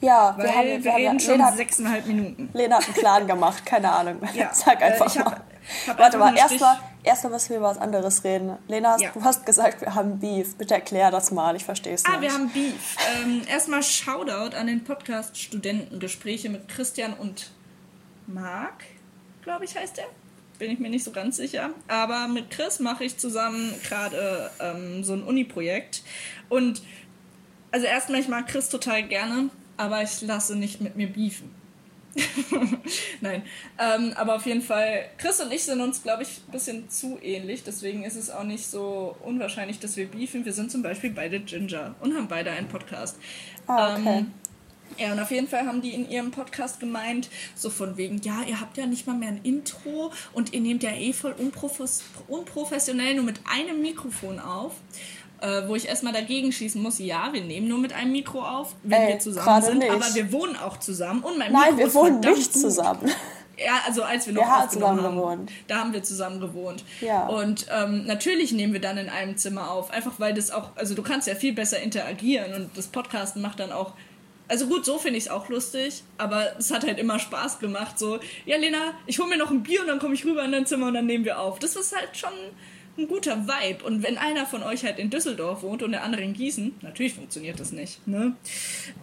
Ja, 0.00 0.34
Weil 0.36 0.44
wir, 0.44 0.54
haben, 0.54 0.66
wir, 0.66 0.84
wir 0.84 0.94
reden 0.94 1.08
haben, 1.08 1.20
schon 1.20 1.32
Lena, 1.32 1.52
sechseinhalb 1.52 2.06
Minuten. 2.06 2.48
Lena 2.54 2.76
hat 2.76 2.84
einen 2.86 2.94
Plan 2.94 3.26
gemacht, 3.26 3.66
keine 3.66 3.90
Ahnung. 3.92 4.16
Ja, 4.34 4.50
Sag 4.54 4.80
einfach 4.80 5.14
äh, 5.14 5.18
mal. 5.18 5.40
Hab 5.86 5.98
Warte 5.98 6.18
mal, 6.18 6.36
erstmal 6.36 6.78
erst 7.08 7.24
müssen 7.24 7.50
wir 7.50 7.56
über 7.56 7.68
was 7.68 7.78
anderes 7.78 8.22
reden. 8.22 8.56
Lena, 8.68 8.98
ja. 8.98 9.10
du 9.12 9.24
hast 9.24 9.44
gesagt, 9.46 9.80
wir 9.80 9.94
haben 9.94 10.20
Beef. 10.20 10.54
Bitte 10.56 10.74
erklär 10.74 11.10
das 11.10 11.30
mal, 11.30 11.56
ich 11.56 11.64
verstehe 11.64 11.94
es 11.94 12.04
ah, 12.04 12.10
nicht. 12.10 12.18
Ah, 12.18 12.22
wir 12.22 12.32
haben 12.32 12.50
Beef. 12.50 12.96
Ähm, 13.22 13.42
erstmal 13.48 13.82
Shoutout 13.82 14.54
an 14.56 14.66
den 14.66 14.84
Podcast 14.84 15.36
Studentengespräche 15.36 16.50
mit 16.50 16.68
Christian 16.68 17.14
und 17.14 17.50
Marc, 18.26 18.84
glaube 19.42 19.64
ich, 19.64 19.74
heißt 19.74 19.96
der. 19.96 20.04
Bin 20.58 20.70
ich 20.70 20.78
mir 20.78 20.90
nicht 20.90 21.04
so 21.04 21.12
ganz 21.12 21.36
sicher. 21.36 21.70
Aber 21.86 22.28
mit 22.28 22.50
Chris 22.50 22.80
mache 22.80 23.04
ich 23.04 23.16
zusammen 23.16 23.74
gerade 23.88 24.50
ähm, 24.60 25.02
so 25.02 25.14
ein 25.14 25.22
Uni-Projekt. 25.22 26.02
Und 26.48 26.82
also 27.70 27.86
erstmal, 27.86 28.20
ich 28.20 28.28
mag 28.28 28.48
Chris 28.48 28.68
total 28.68 29.04
gerne, 29.04 29.50
aber 29.76 30.02
ich 30.02 30.20
lasse 30.20 30.56
nicht 30.56 30.80
mit 30.80 30.96
mir 30.96 31.10
beefen. 31.10 31.54
Nein. 33.20 33.42
Ähm, 33.78 34.12
aber 34.16 34.36
auf 34.36 34.46
jeden 34.46 34.62
Fall, 34.62 35.06
Chris 35.18 35.40
und 35.40 35.52
ich 35.52 35.64
sind 35.64 35.80
uns, 35.80 36.02
glaube 36.02 36.22
ich, 36.22 36.40
ein 36.46 36.52
bisschen 36.52 36.90
zu 36.90 37.18
ähnlich. 37.22 37.62
Deswegen 37.64 38.04
ist 38.04 38.16
es 38.16 38.30
auch 38.30 38.44
nicht 38.44 38.66
so 38.66 39.16
unwahrscheinlich, 39.22 39.78
dass 39.78 39.96
wir 39.96 40.06
beefen. 40.06 40.44
Wir 40.44 40.52
sind 40.52 40.70
zum 40.70 40.82
Beispiel 40.82 41.10
beide 41.10 41.40
Ginger 41.40 41.94
und 42.00 42.16
haben 42.16 42.28
beide 42.28 42.50
einen 42.50 42.68
Podcast. 42.68 43.16
Ah, 43.66 43.96
okay. 43.96 44.18
Ähm, 44.18 44.32
ja, 44.96 45.12
und 45.12 45.20
auf 45.20 45.30
jeden 45.30 45.46
Fall 45.46 45.66
haben 45.66 45.82
die 45.82 45.90
in 45.90 46.08
ihrem 46.08 46.30
Podcast 46.30 46.80
gemeint, 46.80 47.28
so 47.54 47.70
von 47.70 47.96
wegen, 47.96 48.20
ja, 48.22 48.42
ihr 48.42 48.60
habt 48.60 48.76
ja 48.78 48.86
nicht 48.86 49.06
mal 49.06 49.16
mehr 49.16 49.28
ein 49.28 49.40
Intro 49.42 50.12
und 50.32 50.54
ihr 50.54 50.60
nehmt 50.60 50.82
ja 50.82 50.90
eh 50.90 51.12
voll 51.12 51.34
unprofessionell 52.28 53.14
nur 53.14 53.24
mit 53.24 53.40
einem 53.44 53.82
Mikrofon 53.82 54.40
auf 54.40 54.74
äh, 55.40 55.68
wo 55.68 55.74
ich 55.74 55.88
erstmal 55.88 56.12
dagegen 56.12 56.52
schießen 56.52 56.80
muss, 56.82 56.98
ja, 56.98 57.28
wir 57.32 57.42
nehmen 57.42 57.68
nur 57.68 57.78
mit 57.78 57.92
einem 57.92 58.12
Mikro 58.12 58.42
auf, 58.42 58.74
wenn 58.82 59.02
Ey, 59.02 59.08
wir 59.14 59.18
zusammen 59.18 59.62
sind, 59.62 59.78
nicht. 59.78 59.90
aber 59.90 60.14
wir 60.14 60.32
wohnen 60.32 60.56
auch 60.56 60.78
zusammen 60.78 61.22
und 61.22 61.38
mein 61.38 61.52
Nein, 61.52 61.76
Mikro 61.76 61.86
wir 61.86 61.94
wohnen 61.94 62.20
nicht 62.20 62.52
gut. 62.52 62.62
zusammen. 62.62 63.10
Ja, 63.60 63.80
also 63.88 64.04
als 64.04 64.24
wir 64.24 64.34
noch 64.34 64.42
wir 64.42 64.64
aufgenommen 64.64 65.02
haben, 65.02 65.16
gewohnt. 65.16 65.50
da 65.66 65.78
haben 65.78 65.92
wir 65.92 66.04
zusammen 66.04 66.38
gewohnt. 66.38 66.84
Ja. 67.00 67.26
Und 67.26 67.66
ähm, 67.76 68.06
natürlich 68.06 68.52
nehmen 68.52 68.72
wir 68.72 68.80
dann 68.80 68.98
in 68.98 69.08
einem 69.08 69.36
Zimmer 69.36 69.72
auf, 69.72 69.90
einfach 69.90 70.12
weil 70.18 70.32
das 70.32 70.52
auch, 70.52 70.76
also 70.76 70.94
du 70.94 71.02
kannst 71.02 71.26
ja 71.26 71.34
viel 71.34 71.52
besser 71.54 71.80
interagieren 71.82 72.54
und 72.54 72.70
das 72.76 72.86
Podcasten 72.86 73.42
macht 73.42 73.58
dann 73.58 73.72
auch 73.72 73.94
also 74.48 74.66
gut, 74.66 74.84
so 74.84 74.98
finde 74.98 75.18
ich 75.18 75.24
es 75.24 75.30
auch 75.30 75.48
lustig, 75.48 76.02
aber 76.16 76.58
es 76.58 76.70
hat 76.70 76.86
halt 76.86 76.98
immer 76.98 77.18
Spaß 77.18 77.58
gemacht. 77.58 77.98
So, 77.98 78.18
ja, 78.46 78.56
Lena, 78.56 78.94
ich 79.06 79.18
hole 79.18 79.28
mir 79.28 79.36
noch 79.36 79.50
ein 79.50 79.62
Bier 79.62 79.82
und 79.82 79.88
dann 79.88 79.98
komme 79.98 80.14
ich 80.14 80.24
rüber 80.24 80.42
in 80.44 80.52
dein 80.52 80.64
Zimmer 80.64 80.86
und 80.86 80.94
dann 80.94 81.04
nehmen 81.06 81.24
wir 81.26 81.38
auf. 81.38 81.58
Das 81.58 81.76
ist 81.76 81.94
halt 81.94 82.16
schon 82.16 82.32
ein 82.98 83.08
guter 83.08 83.46
Vibe. 83.46 83.84
Und 83.84 84.02
wenn 84.02 84.18
einer 84.18 84.46
von 84.46 84.62
euch 84.62 84.84
halt 84.84 84.98
in 84.98 85.10
Düsseldorf 85.10 85.62
wohnt 85.62 85.82
und 85.82 85.92
der 85.92 86.02
andere 86.02 86.22
in 86.22 86.34
Gießen, 86.34 86.74
natürlich 86.82 87.14
funktioniert 87.14 87.58
das 87.60 87.72
nicht. 87.72 88.06
Ne? 88.06 88.34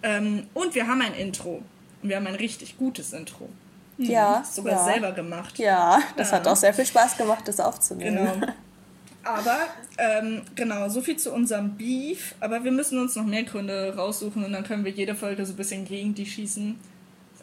Ähm, 0.04 0.48
und 0.54 0.76
wir 0.76 0.88
haben 0.88 1.02
ein 1.02 1.14
Intro. 1.14 1.64
Und 2.04 2.10
wir 2.10 2.18
haben 2.18 2.28
ein 2.28 2.36
richtig 2.36 2.78
gutes 2.78 3.14
Intro. 3.14 3.50
Hm, 3.98 4.06
ja. 4.06 4.44
Sogar 4.44 4.74
ja. 4.74 4.84
selber 4.84 5.12
gemacht. 5.14 5.58
Ja, 5.58 6.02
das 6.18 6.32
ja. 6.32 6.38
hat 6.38 6.48
auch 6.48 6.56
sehr 6.56 6.74
viel 6.74 6.86
Spaß 6.86 7.18
gemacht, 7.18 7.48
das 7.48 7.60
aufzunehmen. 7.60 8.42
Genau. 8.42 8.48
Aber 9.24 9.58
ähm, 9.98 10.44
genau, 10.54 10.88
so 10.88 11.02
viel 11.02 11.18
zu 11.18 11.34
unserem 11.34 11.76
Beef. 11.78 12.36
Aber 12.40 12.64
wir 12.64 12.72
müssen 12.72 13.00
uns 13.00 13.16
noch 13.16 13.26
mehr 13.26 13.44
Gründe 13.44 13.96
raussuchen 13.96 14.46
und 14.46 14.52
dann 14.54 14.64
können 14.64 14.86
wir 14.86 14.92
jede 14.92 15.16
Folge 15.16 15.46
so 15.46 15.54
ein 15.54 15.56
bisschen 15.56 15.86
gegen 15.86 16.14
die 16.14 16.28
schießen. 16.28 16.80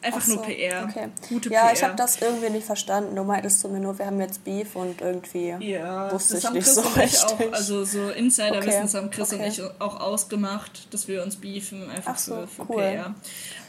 Einfach 0.03 0.21
so, 0.21 0.35
nur 0.35 0.43
PR. 0.43 0.87
Okay. 0.89 1.07
Gute 1.29 1.49
ja, 1.49 1.61
PR. 1.61 1.73
ich 1.73 1.83
habe 1.83 1.95
das 1.95 2.21
irgendwie 2.21 2.49
nicht 2.49 2.65
verstanden. 2.65 3.15
Du 3.15 3.23
meintest 3.23 3.61
zu 3.61 3.69
mir 3.69 3.79
nur, 3.79 3.97
wir 3.97 4.05
haben 4.05 4.19
jetzt 4.19 4.43
Beef 4.43 4.75
und 4.75 5.01
irgendwie 5.01 5.55
ja, 5.59 6.11
wusste 6.11 6.37
ich 6.37 6.49
nicht 6.51 6.65
Chris 6.65 6.75
so 6.75 6.81
richtig. 6.81 7.23
Auch, 7.23 7.53
also 7.53 7.85
so 7.85 8.09
Insider-Wissen 8.09 8.83
okay. 8.83 8.97
haben 8.97 9.09
Chris 9.11 9.33
okay. 9.33 9.43
und 9.43 9.47
ich 9.47 9.61
auch 9.79 9.99
ausgemacht, 9.99 10.93
dass 10.93 11.07
wir 11.07 11.23
uns 11.23 11.37
beefen, 11.37 11.89
einfach 11.89 12.17
so, 12.17 12.41
für, 12.41 12.47
für 12.47 12.61
cool. 12.69 12.81
PR, 12.81 13.15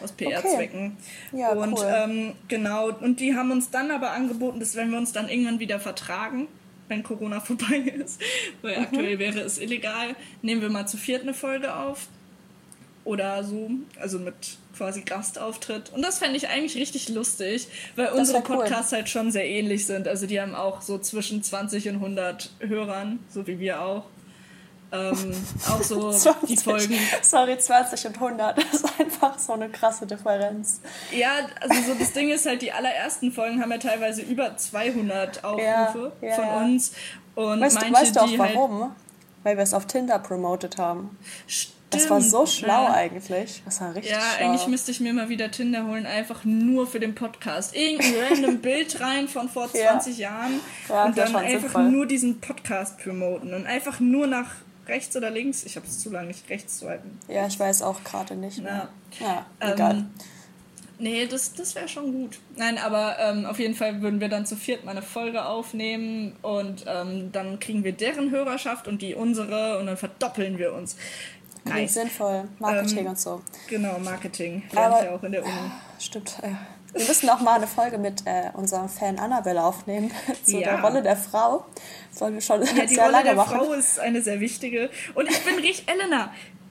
aus 0.03 0.13
PR-Zwecken. 0.13 0.97
Okay. 1.33 1.41
Ja, 1.41 1.53
und 1.53 1.79
cool. 1.79 1.95
ähm, 1.95 2.33
genau, 2.49 2.91
und 2.91 3.21
die 3.21 3.35
haben 3.35 3.51
uns 3.51 3.71
dann 3.71 3.91
aber 3.91 4.11
angeboten, 4.11 4.59
dass 4.61 4.75
wenn 4.75 4.91
wir 4.91 4.99
uns 4.99 5.13
dann 5.13 5.29
irgendwann 5.29 5.61
wieder 5.61 5.79
vertragen, 5.79 6.49
wenn 6.89 7.03
Corona 7.03 7.41
vorbei 7.41 7.77
ist, 7.77 8.21
weil 8.63 8.79
mhm. 8.79 8.83
aktuell 8.85 9.19
wäre 9.19 9.41
es 9.41 9.59
illegal, 9.59 10.17
nehmen 10.43 10.63
wir 10.63 10.71
mal 10.71 10.87
zu 10.87 10.97
viert 10.97 11.23
eine 11.23 11.35
Folge 11.35 11.75
auf 11.75 12.09
oder 13.05 13.45
so, 13.45 13.71
also 14.01 14.19
mit 14.19 14.35
quasi 14.77 15.03
Gastauftritt. 15.03 15.93
Und 15.95 16.03
das 16.03 16.19
fände 16.19 16.37
ich 16.37 16.49
eigentlich 16.49 16.77
richtig 16.77 17.09
lustig, 17.09 17.69
weil 17.97 18.07
das 18.07 18.19
unsere 18.19 18.40
Podcasts 18.40 18.93
cool. 18.93 18.99
halt 18.99 19.09
schon 19.09 19.31
sehr 19.31 19.47
ähnlich 19.47 19.87
sind. 19.87 20.09
Also 20.09 20.26
die 20.26 20.40
haben 20.40 20.55
auch 20.55 20.81
so 20.81 20.99
zwischen 20.99 21.43
20 21.43 21.88
und 21.90 21.95
100 21.97 22.50
Hörern, 22.61 23.21
so 23.28 23.47
wie 23.47 23.59
wir 23.61 23.83
auch. 23.83 24.05
Ähm, 24.93 25.35
auch 25.69 25.83
so 25.83 26.12
20, 26.12 26.49
die 26.49 26.57
Folgen. 26.57 26.99
Sorry, 27.23 27.59
20 27.59 28.07
und 28.07 28.14
100, 28.14 28.59
das 28.73 28.75
ist 28.75 29.00
einfach 29.00 29.38
so 29.38 29.52
eine 29.52 29.69
krasse 29.69 30.07
Differenz. 30.07 30.81
Ja, 31.12 31.47
also 31.61 31.93
so 31.93 31.99
das 31.99 32.12
Ding 32.12 32.31
ist 32.31 32.47
halt, 32.47 32.62
die 32.62 32.73
allerersten 32.73 33.33
Folgen 33.33 33.61
haben 33.61 33.71
ja 33.71 33.78
teilweise 33.78 34.23
über 34.23 34.57
200 34.57 35.45
Aufrufe 35.45 36.12
ja, 36.21 36.28
ja, 36.28 36.35
von 36.35 36.45
ja. 36.45 36.62
uns. 36.62 36.93
Und 37.35 37.61
weißt, 37.61 37.81
manche, 37.81 37.93
weißt 37.93 38.17
du 38.17 38.21
auch 38.21 38.38
warum? 38.38 38.81
Halt 38.83 38.93
Weil 39.43 39.57
wir 39.57 39.64
es 39.64 39.75
auf 39.75 39.87
Tinder 39.87 40.19
promotet 40.21 40.78
haben. 40.78 41.19
Stimmt 41.47 41.75
das 41.95 42.11
war 42.11 42.21
so 42.21 42.47
schlau 42.47 42.85
ja. 42.85 42.93
eigentlich. 42.93 43.63
Das 43.65 43.81
war 43.81 43.95
richtig 43.95 44.13
ja, 44.13 44.21
schlau. 44.21 44.47
eigentlich 44.47 44.67
müsste 44.67 44.91
ich 44.91 45.01
mir 45.01 45.13
mal 45.13 45.29
wieder 45.29 45.51
Tinder 45.51 45.87
holen, 45.87 46.07
einfach 46.07 46.45
nur 46.45 46.87
für 46.87 47.01
den 47.01 47.15
Podcast. 47.15 47.75
Irgendein 47.75 48.15
random 48.29 48.59
Bild 48.59 49.01
rein 49.01 49.29
von 49.29 49.49
vor 49.49 49.71
20 49.71 50.19
ja. 50.19 50.31
Jahren 50.31 50.61
ja, 50.89 51.05
und 51.05 51.19
dann 51.19 51.35
einfach 51.37 51.61
sinnvoll. 51.61 51.91
nur 51.91 52.07
diesen 52.07 52.41
Podcast 52.41 52.99
promoten 52.99 53.55
und 53.55 53.67
einfach 53.67 54.01
nur 54.01 54.27
nach 54.27 54.51
rechts 54.87 55.17
oder 55.17 55.31
links. 55.31 55.65
Ich 55.65 55.77
habe 55.77 55.87
es 55.87 56.01
zu 56.01 56.11
lange 56.11 56.29
nicht 56.29 56.49
rechts 56.51 56.79
zu 56.79 56.89
halten. 56.89 57.19
Ja, 57.29 57.47
ich 57.47 57.59
weiß 57.59 57.83
auch 57.83 58.05
gerade 58.05 58.37
nicht. 58.37 58.63
Mehr. 58.63 58.89
Ja, 59.21 59.47
ja 59.61 59.73
egal. 59.73 59.93
Ähm, 59.93 60.11
Nee, 60.99 61.27
das, 61.27 61.53
das 61.55 61.75
wäre 61.75 61.89
schon 61.89 62.13
gut. 62.13 62.39
Nein, 62.57 62.79
aber 62.79 63.17
ähm, 63.19 63.47
auf 63.47 63.59
jeden 63.59 63.75
Fall 63.75 64.01
würden 64.01 64.21
wir 64.21 64.29
dann 64.29 64.47
zu 64.47 64.55
viert 64.57 64.85
mal 64.85 64.93
eine 64.93 65.03
Folge 65.03 65.45
aufnehmen 65.45 66.37
und 66.41 66.85
ähm, 66.87 67.33
dann 67.33 67.59
kriegen 67.59 67.83
wir 67.83 67.93
deren 67.93 68.31
Hörerschaft 68.31 68.87
und 68.87 69.03
die 69.03 69.15
unsere 69.15 69.79
und 69.79 69.87
dann 69.87 69.97
verdoppeln 69.97 70.59
wir 70.59 70.73
uns. 70.73 70.97
Nice. 71.64 71.94
sinnvoll. 71.94 72.49
Marketing 72.59 72.99
ähm, 72.99 73.06
und 73.06 73.18
so. 73.18 73.40
Genau, 73.68 73.99
Marketing. 73.99 74.62
Lernt 74.73 75.04
ja 75.04 75.14
auch 75.14 75.23
in 75.23 75.33
der 75.33 75.44
Uni. 75.44 75.52
Stimmt. 75.99 76.37
Wir 76.92 77.06
müssen 77.06 77.28
auch 77.28 77.40
mal 77.40 77.54
eine 77.54 77.66
Folge 77.66 77.99
mit 77.99 78.23
äh, 78.26 78.50
unserem 78.52 78.88
Fan 78.88 79.18
Annabelle 79.18 79.62
aufnehmen 79.62 80.12
zu 80.44 80.59
ja. 80.59 80.76
der 80.76 80.83
Rolle 80.83 81.02
der 81.02 81.16
Frau. 81.16 81.64
Das 82.11 82.21
wollen 82.21 82.35
wir 82.35 82.40
schon 82.40 82.61
ja, 82.61 82.66
sehr 82.66 82.87
die 82.87 82.97
Rolle 82.97 83.12
lange 83.12 83.25
der 83.25 83.35
machen. 83.35 83.59
Frau 83.59 83.73
ist 83.73 83.99
eine 83.99 84.23
sehr 84.23 84.40
wichtige. 84.40 84.90
Und 85.14 85.28
ich 85.28 85.42
bin 85.44 85.56
richtig, 85.56 85.88
Elena, 85.88 86.30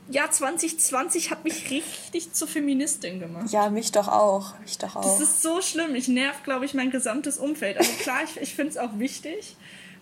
Jahr 0.09 0.31
2020 0.31 1.31
hat 1.31 1.43
mich 1.43 1.69
richtig 1.69 2.33
zur 2.33 2.47
Feministin 2.47 3.19
gemacht. 3.19 3.51
Ja, 3.51 3.69
mich 3.69 3.91
doch 3.91 4.07
auch. 4.07 4.57
Mich 4.59 4.77
doch 4.77 4.95
auch. 4.95 5.01
Das 5.01 5.19
ist 5.19 5.41
so 5.41 5.61
schlimm. 5.61 5.95
Ich 5.95 6.07
nerv, 6.07 6.43
glaube 6.43 6.65
ich, 6.65 6.73
mein 6.73 6.91
gesamtes 6.91 7.37
Umfeld. 7.37 7.77
Also 7.77 7.91
klar, 8.01 8.19
ich, 8.23 8.41
ich 8.41 8.55
finde 8.55 8.71
es 8.71 8.77
auch 8.77 8.99
wichtig. 8.99 9.55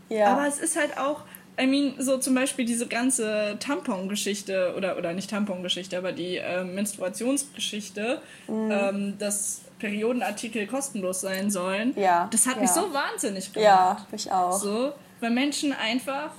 Ja. 0.09 0.33
Aber 0.33 0.47
es 0.47 0.59
ist 0.59 0.75
halt 0.75 0.97
auch, 0.97 1.23
I 1.59 1.67
mean, 1.67 1.95
so 1.99 2.17
zum 2.17 2.33
Beispiel 2.33 2.65
diese 2.65 2.87
ganze 2.87 3.57
Tampon-Geschichte 3.59 4.73
oder, 4.77 4.97
oder 4.97 5.13
nicht 5.13 5.29
Tampon-Geschichte, 5.29 5.97
aber 5.97 6.11
die 6.11 6.37
äh, 6.37 6.63
Menstruationsgeschichte, 6.63 8.21
mhm. 8.47 8.71
ähm, 8.71 9.17
dass 9.19 9.61
Periodenartikel 9.79 10.67
kostenlos 10.67 11.21
sein 11.21 11.51
sollen. 11.51 11.93
Ja. 11.97 12.29
Das 12.31 12.47
hat 12.47 12.55
ja. 12.55 12.61
mich 12.61 12.71
so 12.71 12.93
wahnsinnig 12.93 13.51
gemacht. 13.51 13.65
Ja, 13.65 14.07
mich 14.11 14.31
auch. 14.31 14.53
So, 14.53 14.93
weil 15.19 15.31
Menschen 15.31 15.73
einfach 15.73 16.31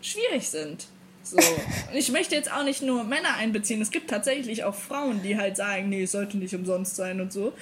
schwierig 0.00 0.48
sind. 0.48 0.86
So. 1.22 1.36
Und 1.90 1.94
ich 1.94 2.10
möchte 2.12 2.34
jetzt 2.34 2.52
auch 2.52 2.64
nicht 2.64 2.82
nur 2.82 3.04
Männer 3.04 3.34
einbeziehen. 3.36 3.82
Es 3.82 3.90
gibt 3.90 4.10
tatsächlich 4.10 4.64
auch 4.64 4.74
Frauen, 4.74 5.22
die 5.22 5.36
halt 5.36 5.56
sagen, 5.56 5.88
nee, 5.88 6.04
es 6.04 6.12
sollte 6.12 6.38
nicht 6.38 6.54
umsonst 6.54 6.96
sein 6.96 7.20
und 7.20 7.32
so. 7.32 7.52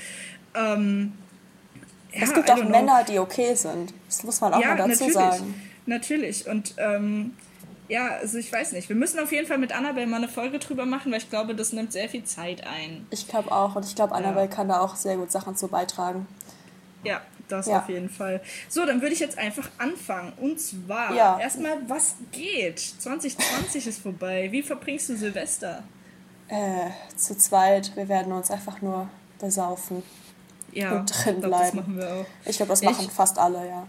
Ähm, 0.54 1.12
ja, 2.12 2.22
es 2.22 2.32
gibt 2.32 2.50
auch 2.50 2.64
Männer, 2.64 3.04
die 3.04 3.18
okay 3.18 3.54
sind. 3.54 3.92
Das 4.06 4.22
muss 4.22 4.40
man 4.40 4.54
auch 4.54 4.60
ja, 4.60 4.68
mal 4.68 4.76
dazu 4.76 4.90
natürlich, 4.90 5.14
sagen. 5.14 5.54
Natürlich. 5.86 6.46
Und 6.48 6.74
ähm, 6.78 7.34
ja, 7.88 8.16
also 8.16 8.38
ich 8.38 8.52
weiß 8.52 8.72
nicht. 8.72 8.88
Wir 8.88 8.96
müssen 8.96 9.18
auf 9.20 9.32
jeden 9.32 9.46
Fall 9.46 9.58
mit 9.58 9.72
Annabelle 9.72 10.06
mal 10.06 10.16
eine 10.16 10.28
Folge 10.28 10.58
drüber 10.58 10.86
machen, 10.86 11.12
weil 11.12 11.18
ich 11.18 11.30
glaube, 11.30 11.54
das 11.54 11.72
nimmt 11.72 11.92
sehr 11.92 12.08
viel 12.08 12.24
Zeit 12.24 12.66
ein. 12.66 13.06
Ich 13.10 13.28
glaube 13.28 13.52
auch. 13.52 13.76
Und 13.76 13.84
ich 13.84 13.94
glaube, 13.94 14.14
Annabelle 14.14 14.46
ja. 14.46 14.52
kann 14.52 14.68
da 14.68 14.80
auch 14.80 14.96
sehr 14.96 15.16
gut 15.16 15.30
Sachen 15.30 15.56
zu 15.56 15.68
beitragen. 15.68 16.26
Ja, 17.04 17.20
das 17.48 17.66
ja. 17.66 17.78
auf 17.78 17.88
jeden 17.88 18.10
Fall. 18.10 18.40
So, 18.68 18.84
dann 18.84 19.00
würde 19.00 19.14
ich 19.14 19.20
jetzt 19.20 19.38
einfach 19.38 19.68
anfangen. 19.78 20.32
Und 20.38 20.60
zwar 20.60 21.14
ja. 21.14 21.38
erstmal, 21.38 21.76
was 21.88 22.16
geht? 22.32 22.80
2020 22.80 23.86
ist 23.86 24.02
vorbei. 24.02 24.48
Wie 24.50 24.62
verbringst 24.62 25.08
du 25.08 25.16
Silvester? 25.16 25.84
Äh, 26.48 26.90
zu 27.16 27.36
zweit. 27.36 27.94
Wir 27.94 28.08
werden 28.08 28.32
uns 28.32 28.50
einfach 28.50 28.82
nur 28.82 29.08
besaufen. 29.38 30.02
Ja, 30.72 30.98
und 30.98 31.06
drin 31.06 31.40
glaub, 31.40 31.52
bleiben. 31.52 31.64
Das 31.64 31.86
machen 31.86 31.96
wir 31.96 32.12
auch. 32.12 32.26
Ich 32.44 32.56
glaube, 32.56 32.70
das 32.70 32.82
machen 32.82 33.06
ich, 33.06 33.10
fast 33.10 33.38
alle, 33.38 33.66
ja. 33.66 33.86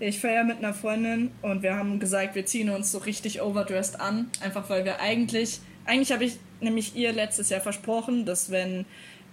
Ich 0.00 0.20
feiere 0.20 0.44
mit 0.44 0.58
einer 0.58 0.74
Freundin 0.74 1.32
und 1.42 1.62
wir 1.62 1.74
haben 1.74 1.98
gesagt, 1.98 2.36
wir 2.36 2.46
ziehen 2.46 2.70
uns 2.70 2.92
so 2.92 2.98
richtig 2.98 3.42
overdressed 3.42 4.00
an. 4.00 4.30
Einfach 4.40 4.70
weil 4.70 4.84
wir 4.84 5.00
eigentlich, 5.00 5.60
eigentlich 5.86 6.12
habe 6.12 6.24
ich 6.24 6.38
nämlich 6.60 6.94
ihr 6.94 7.12
letztes 7.12 7.50
Jahr 7.50 7.60
versprochen, 7.60 8.24
dass 8.24 8.50
wenn 8.50 8.84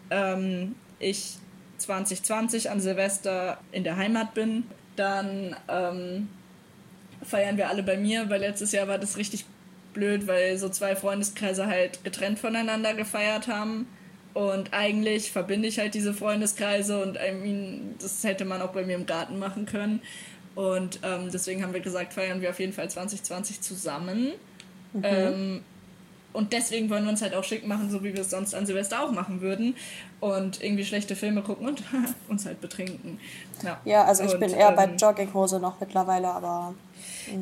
ähm, 0.09 0.75
ich 0.97 1.35
2020 1.77 2.71
an 2.71 2.79
Silvester 2.79 3.59
in 3.71 3.83
der 3.83 3.97
Heimat 3.97 4.33
bin, 4.33 4.63
dann 4.95 5.55
ähm, 5.67 6.29
feiern 7.21 7.57
wir 7.57 7.69
alle 7.69 7.83
bei 7.83 7.97
mir, 7.97 8.29
weil 8.29 8.39
letztes 8.39 8.71
Jahr 8.71 8.87
war 8.87 8.97
das 8.97 9.17
richtig 9.17 9.45
blöd, 9.93 10.25
weil 10.25 10.57
so 10.57 10.69
zwei 10.69 10.95
Freundeskreise 10.95 11.67
halt 11.67 12.03
getrennt 12.03 12.39
voneinander 12.39 12.95
gefeiert 12.95 13.47
haben. 13.47 13.87
Und 14.33 14.73
eigentlich 14.73 15.31
verbinde 15.31 15.67
ich 15.67 15.79
halt 15.79 15.93
diese 15.93 16.13
Freundeskreise 16.13 17.01
und 17.01 17.15
I 17.15 17.31
mean, 17.33 17.95
das 18.01 18.21
hätte 18.23 18.43
man 18.43 18.61
auch 18.61 18.73
bei 18.73 18.83
mir 18.83 18.95
im 18.95 19.05
Garten 19.05 19.39
machen 19.39 19.65
können. 19.65 20.01
Und 20.55 20.99
ähm, 21.03 21.29
deswegen 21.31 21.61
haben 21.61 21.73
wir 21.73 21.81
gesagt, 21.81 22.13
feiern 22.13 22.41
wir 22.41 22.49
auf 22.49 22.59
jeden 22.59 22.73
Fall 22.73 22.89
2020 22.89 23.61
zusammen. 23.61 24.31
Mhm. 24.93 25.03
Ähm, 25.03 25.61
und 26.35 26.51
deswegen 26.51 26.89
wollen 26.89 27.05
wir 27.05 27.11
uns 27.11 27.21
halt 27.21 27.33
auch 27.33 27.45
schick 27.45 27.65
machen, 27.65 27.89
so 27.89 28.03
wie 28.03 28.13
wir 28.13 28.21
es 28.21 28.29
sonst 28.29 28.53
an 28.53 28.65
Silvester 28.65 29.01
auch 29.01 29.11
machen 29.11 29.39
würden. 29.39 29.75
Und 30.19 30.61
irgendwie 30.61 30.83
schlechte 30.83 31.15
Filme 31.15 31.41
gucken 31.41 31.67
und 31.67 31.83
uns 32.27 32.45
halt 32.45 32.59
betrinken. 32.59 33.19
Ja, 33.63 33.79
ja 33.85 34.03
also 34.03 34.23
ich 34.23 34.33
und, 34.33 34.39
bin 34.41 34.51
eher 34.51 34.69
ähm, 34.69 34.75
bei 34.75 34.85
Jogginghose 34.85 35.59
noch 35.59 35.79
mittlerweile, 35.79 36.27
aber. 36.27 36.73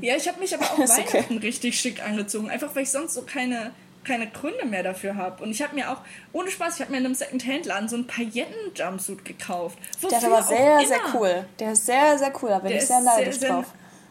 Ja, 0.02 0.16
ich 0.16 0.28
habe 0.28 0.40
mich 0.40 0.54
aber 0.54 0.66
auch 0.66 0.78
Weihnachten 0.78 1.38
okay. 1.38 1.38
richtig 1.38 1.80
schick 1.80 2.04
angezogen. 2.06 2.50
Einfach 2.50 2.76
weil 2.76 2.84
ich 2.84 2.92
sonst 2.92 3.16
so 3.16 3.24
keine, 3.24 3.72
keine 4.04 4.28
Gründe 4.28 4.66
mehr 4.66 4.84
dafür 4.84 5.16
habe. 5.16 5.44
Und 5.44 5.52
ich 5.52 5.62
habe 5.62 5.76
mir 5.76 5.92
auch, 5.92 5.98
ohne 6.32 6.50
Spaß, 6.50 6.76
ich 6.76 6.82
habe 6.82 6.92
mir 6.92 6.98
in 6.98 7.06
einem 7.06 7.16
Second-Hand-Laden 7.16 7.90
so 7.90 7.96
einen 7.96 8.08
Pailletten-Jumpsuit 8.08 9.26
gekauft. 9.26 9.78
Der 10.02 10.18
ist 10.18 10.26
aber 10.26 10.44
sehr, 10.44 10.86
sehr 10.86 11.00
cool. 11.14 11.46
Der 11.60 11.72
ist 11.74 11.86
sehr, 11.86 12.18
sehr 12.18 12.34
cool, 12.42 12.50
da 12.50 12.60
bin 12.60 12.70
der 12.70 12.78
ich 12.78 12.88
sehr 12.88 13.02
neidisch 13.02 13.38
sehr, 13.38 13.50
drauf. 13.50 13.66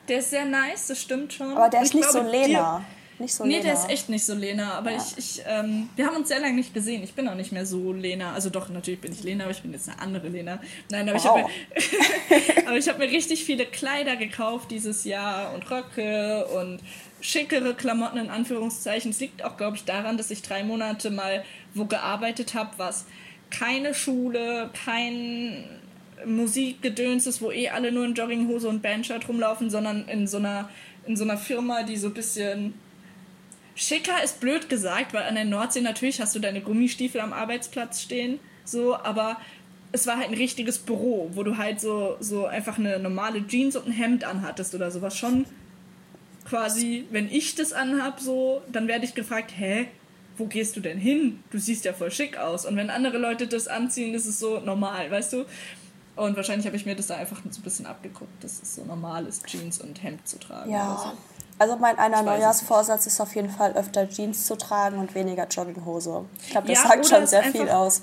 Der 0.08 0.18
ist 0.18 0.30
sehr 0.30 0.44
nice, 0.44 0.88
das 0.88 1.00
stimmt 1.00 1.32
schon. 1.32 1.56
Aber 1.56 1.68
der 1.68 1.82
ist 1.82 1.94
nicht 1.94 2.08
glaube, 2.10 2.26
so 2.26 2.32
Lena. 2.32 2.84
Nicht 3.18 3.34
so 3.34 3.44
nee, 3.44 3.58
Lena. 3.58 3.62
der 3.64 3.72
ist 3.74 3.88
echt 3.88 4.08
nicht 4.08 4.24
so 4.24 4.34
Lena. 4.34 4.74
Aber 4.74 4.90
ja. 4.90 4.96
ich, 4.96 5.16
ich 5.16 5.42
ähm, 5.46 5.88
wir 5.94 6.06
haben 6.06 6.16
uns 6.16 6.28
sehr 6.28 6.40
lange 6.40 6.54
nicht 6.54 6.74
gesehen. 6.74 7.04
Ich 7.04 7.14
bin 7.14 7.28
auch 7.28 7.36
nicht 7.36 7.52
mehr 7.52 7.66
so 7.66 7.92
Lena. 7.92 8.32
Also 8.32 8.50
doch, 8.50 8.68
natürlich 8.68 9.00
bin 9.00 9.12
ich 9.12 9.22
Lena, 9.22 9.44
aber 9.44 9.52
ich 9.52 9.62
bin 9.62 9.72
jetzt 9.72 9.88
eine 9.88 10.00
andere 10.00 10.28
Lena. 10.28 10.60
Nein, 10.90 11.08
aber 11.08 11.22
wow. 11.22 11.50
ich 11.76 12.66
habe 12.66 12.72
mir, 12.72 12.80
hab 12.80 12.98
mir 12.98 13.10
richtig 13.10 13.44
viele 13.44 13.64
Kleider 13.64 14.16
gekauft 14.16 14.70
dieses 14.70 15.04
Jahr 15.04 15.54
und 15.54 15.70
Röcke 15.70 16.46
und 16.46 16.80
schickere 17.22 17.72
Klamotten 17.74 18.18
in 18.18 18.28
Anführungszeichen. 18.28 19.12
Es 19.12 19.20
liegt 19.20 19.42
auch, 19.42 19.56
glaube 19.56 19.76
ich, 19.76 19.84
daran, 19.84 20.18
dass 20.18 20.30
ich 20.30 20.42
drei 20.42 20.62
Monate 20.62 21.10
mal 21.10 21.44
wo 21.72 21.86
gearbeitet 21.86 22.54
habe, 22.54 22.70
was 22.76 23.06
keine 23.50 23.94
Schule, 23.94 24.70
kein 24.84 25.64
Musikgedöns 26.26 27.26
ist, 27.26 27.40
wo 27.40 27.50
eh 27.50 27.70
alle 27.70 27.92
nur 27.92 28.04
in 28.04 28.14
Jogginghose 28.14 28.68
und 28.68 28.82
Bandshirt 28.82 29.28
rumlaufen, 29.28 29.70
sondern 29.70 30.06
in 30.08 30.26
so 30.26 30.36
einer 30.36 30.68
in 31.06 31.16
so 31.16 31.24
einer 31.24 31.36
Firma, 31.38 31.82
die 31.82 31.96
so 31.96 32.08
ein 32.08 32.14
bisschen 32.14 32.74
Schicker 33.74 34.22
ist 34.22 34.40
blöd 34.40 34.68
gesagt, 34.68 35.14
weil 35.14 35.24
an 35.24 35.34
der 35.34 35.44
Nordsee 35.44 35.80
natürlich 35.80 36.20
hast 36.20 36.34
du 36.34 36.40
deine 36.40 36.60
Gummistiefel 36.60 37.20
am 37.20 37.32
Arbeitsplatz 37.32 38.02
stehen, 38.02 38.38
so, 38.64 38.96
aber 38.96 39.38
es 39.92 40.06
war 40.06 40.18
halt 40.18 40.28
ein 40.28 40.34
richtiges 40.34 40.78
Büro, 40.78 41.30
wo 41.32 41.42
du 41.42 41.56
halt 41.56 41.80
so, 41.80 42.16
so 42.20 42.46
einfach 42.46 42.78
eine 42.78 42.98
normale 42.98 43.46
Jeans 43.46 43.76
und 43.76 43.86
ein 43.86 43.92
Hemd 43.92 44.24
anhattest 44.24 44.74
oder 44.74 44.90
sowas. 44.90 45.18
Schon 45.18 45.46
quasi, 46.44 47.06
wenn 47.10 47.30
ich 47.30 47.54
das 47.54 47.72
anhab, 47.72 48.20
so, 48.20 48.62
dann 48.70 48.88
werde 48.88 49.04
ich 49.04 49.14
gefragt, 49.14 49.52
hä, 49.56 49.88
wo 50.38 50.46
gehst 50.46 50.76
du 50.76 50.80
denn 50.80 50.98
hin? 50.98 51.42
Du 51.50 51.58
siehst 51.58 51.84
ja 51.84 51.92
voll 51.92 52.10
schick 52.10 52.36
aus. 52.38 52.64
Und 52.66 52.76
wenn 52.76 52.90
andere 52.90 53.18
Leute 53.18 53.46
das 53.46 53.68
anziehen, 53.68 54.14
ist 54.14 54.26
es 54.26 54.38
so 54.38 54.60
normal, 54.60 55.10
weißt 55.10 55.32
du? 55.34 55.44
Und 56.14 56.36
wahrscheinlich 56.36 56.66
habe 56.66 56.76
ich 56.76 56.84
mir 56.84 56.94
das 56.94 57.06
da 57.06 57.16
einfach 57.16 57.38
so 57.50 57.60
ein 57.60 57.62
bisschen 57.62 57.86
abgeguckt, 57.86 58.42
dass 58.44 58.62
es 58.62 58.74
so 58.74 58.84
normal 58.84 59.26
ist, 59.26 59.46
Jeans 59.46 59.80
und 59.80 60.02
Hemd 60.02 60.26
zu 60.28 60.38
tragen. 60.38 60.70
Ja, 60.70 61.00
so. 61.02 61.18
Also 61.58 61.76
mein 61.76 61.98
einer 61.98 62.22
Neujahrsvorsatz 62.22 63.06
ist 63.06 63.20
auf 63.20 63.34
jeden 63.34 63.50
Fall 63.50 63.72
öfter 63.74 64.08
Jeans 64.08 64.46
zu 64.46 64.56
tragen 64.56 64.98
und 64.98 65.14
weniger 65.14 65.46
Jogginghose. 65.46 66.24
Ich 66.42 66.50
glaube, 66.50 66.68
das 66.68 66.82
ja, 66.82 66.88
sagt 66.88 67.06
schon 67.06 67.26
sehr 67.26 67.44
viel 67.44 67.68
aus. 67.68 68.02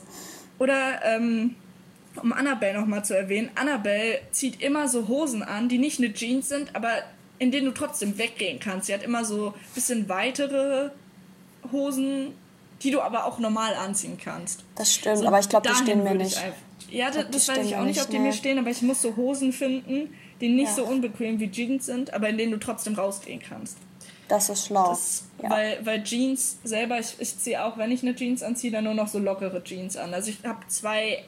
Oder 0.60 1.04
ähm, 1.04 1.56
um 2.22 2.34
Annabelle 2.34 2.80
nochmal 2.80 3.04
zu 3.04 3.18
erwähnen, 3.18 3.50
Annabelle 3.56 4.20
zieht 4.32 4.62
immer 4.62 4.88
so 4.88 5.08
Hosen 5.08 5.44
an, 5.44 5.70
die 5.70 5.78
nicht 5.78 6.00
eine 6.00 6.14
Jeans 6.14 6.50
sind, 6.50 6.76
aber 6.76 6.92
in 7.40 7.52
denen 7.52 7.66
du 7.66 7.72
trotzdem 7.72 8.18
weggehen 8.18 8.60
kannst. 8.60 8.88
Sie 8.88 8.94
hat 8.94 9.04
immer 9.04 9.26
so 9.26 9.48
ein 9.48 9.74
bisschen 9.74 10.10
weitere 10.10 10.92
Hosen, 11.72 12.34
die 12.82 12.92
du 12.92 13.02
aber 13.02 13.26
auch 13.26 13.40
normal 13.40 13.74
anziehen 13.76 14.18
kannst. 14.22 14.64
Das 14.76 14.94
stimmt, 14.94 15.20
so, 15.20 15.28
aber 15.28 15.40
ich 15.40 15.50
glaube, 15.50 15.68
die 15.68 15.76
stehen 15.76 16.04
mir 16.04 16.16
nicht. 16.16 16.40
Ja, 16.92 17.12
das, 17.12 17.26
das 17.32 17.48
weiß 17.48 17.66
ich 17.66 17.76
auch 17.76 17.84
nicht, 17.84 18.02
ob 18.02 18.10
die 18.10 18.20
mir 18.20 18.34
stehen, 18.34 18.60
aber 18.60 18.70
ich 18.70 18.82
muss 18.82 19.02
so 19.02 19.16
Hosen 19.16 19.54
finden, 19.54 20.14
die 20.42 20.50
nicht 20.50 20.70
ja. 20.70 20.76
so 20.76 20.86
unbequem 20.86 21.40
wie 21.40 21.52
Jeans 21.52 21.86
sind, 21.86 22.14
aber 22.14 22.30
in 22.30 22.38
denen 22.38 22.52
du 22.52 22.60
trotzdem 22.60 22.96
rausgehen 22.96 23.42
kannst. 23.42 23.78
Das 24.28 24.50
ist 24.50 24.68
schlau. 24.68 24.90
Das, 24.90 25.24
ja. 25.42 25.50
weil, 25.50 25.80
weil 25.84 26.04
Jeans 26.04 26.60
selber, 26.64 27.00
ich, 27.00 27.16
ich 27.20 27.38
ziehe 27.38 27.64
auch, 27.64 27.78
wenn 27.78 27.92
ich 27.92 28.04
eine 28.04 28.16
Jeans 28.16 28.44
anziehe, 28.44 28.72
dann 28.72 28.84
nur 28.84 28.94
noch 28.94 29.08
so 29.08 29.20
lockere 29.20 29.64
Jeans 29.64 29.98
an. 29.98 30.14
Also 30.14 30.30
ich 30.30 30.44
habe 30.44 30.60
zwei 30.68 31.24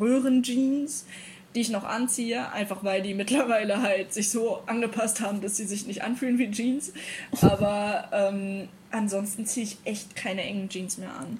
Röhrenjeans, 0.00 1.06
die 1.54 1.60
ich 1.60 1.70
noch 1.70 1.84
anziehe, 1.84 2.50
einfach 2.52 2.82
weil 2.82 3.02
die 3.02 3.14
mittlerweile 3.22 3.82
halt 3.82 4.12
sich 4.12 4.30
so 4.30 4.60
angepasst 4.66 5.20
haben, 5.20 5.40
dass 5.40 5.56
sie 5.56 5.66
sich 5.66 5.86
nicht 5.86 6.02
anfühlen 6.02 6.38
wie 6.38 6.50
Jeans. 6.50 6.92
Aber 7.40 8.08
ähm, 8.12 8.68
ansonsten 8.90 9.46
ziehe 9.46 9.66
ich 9.66 9.78
echt 9.84 10.16
keine 10.16 10.42
engen 10.42 10.68
Jeans 10.68 10.98
mehr 10.98 11.14
an. 11.14 11.38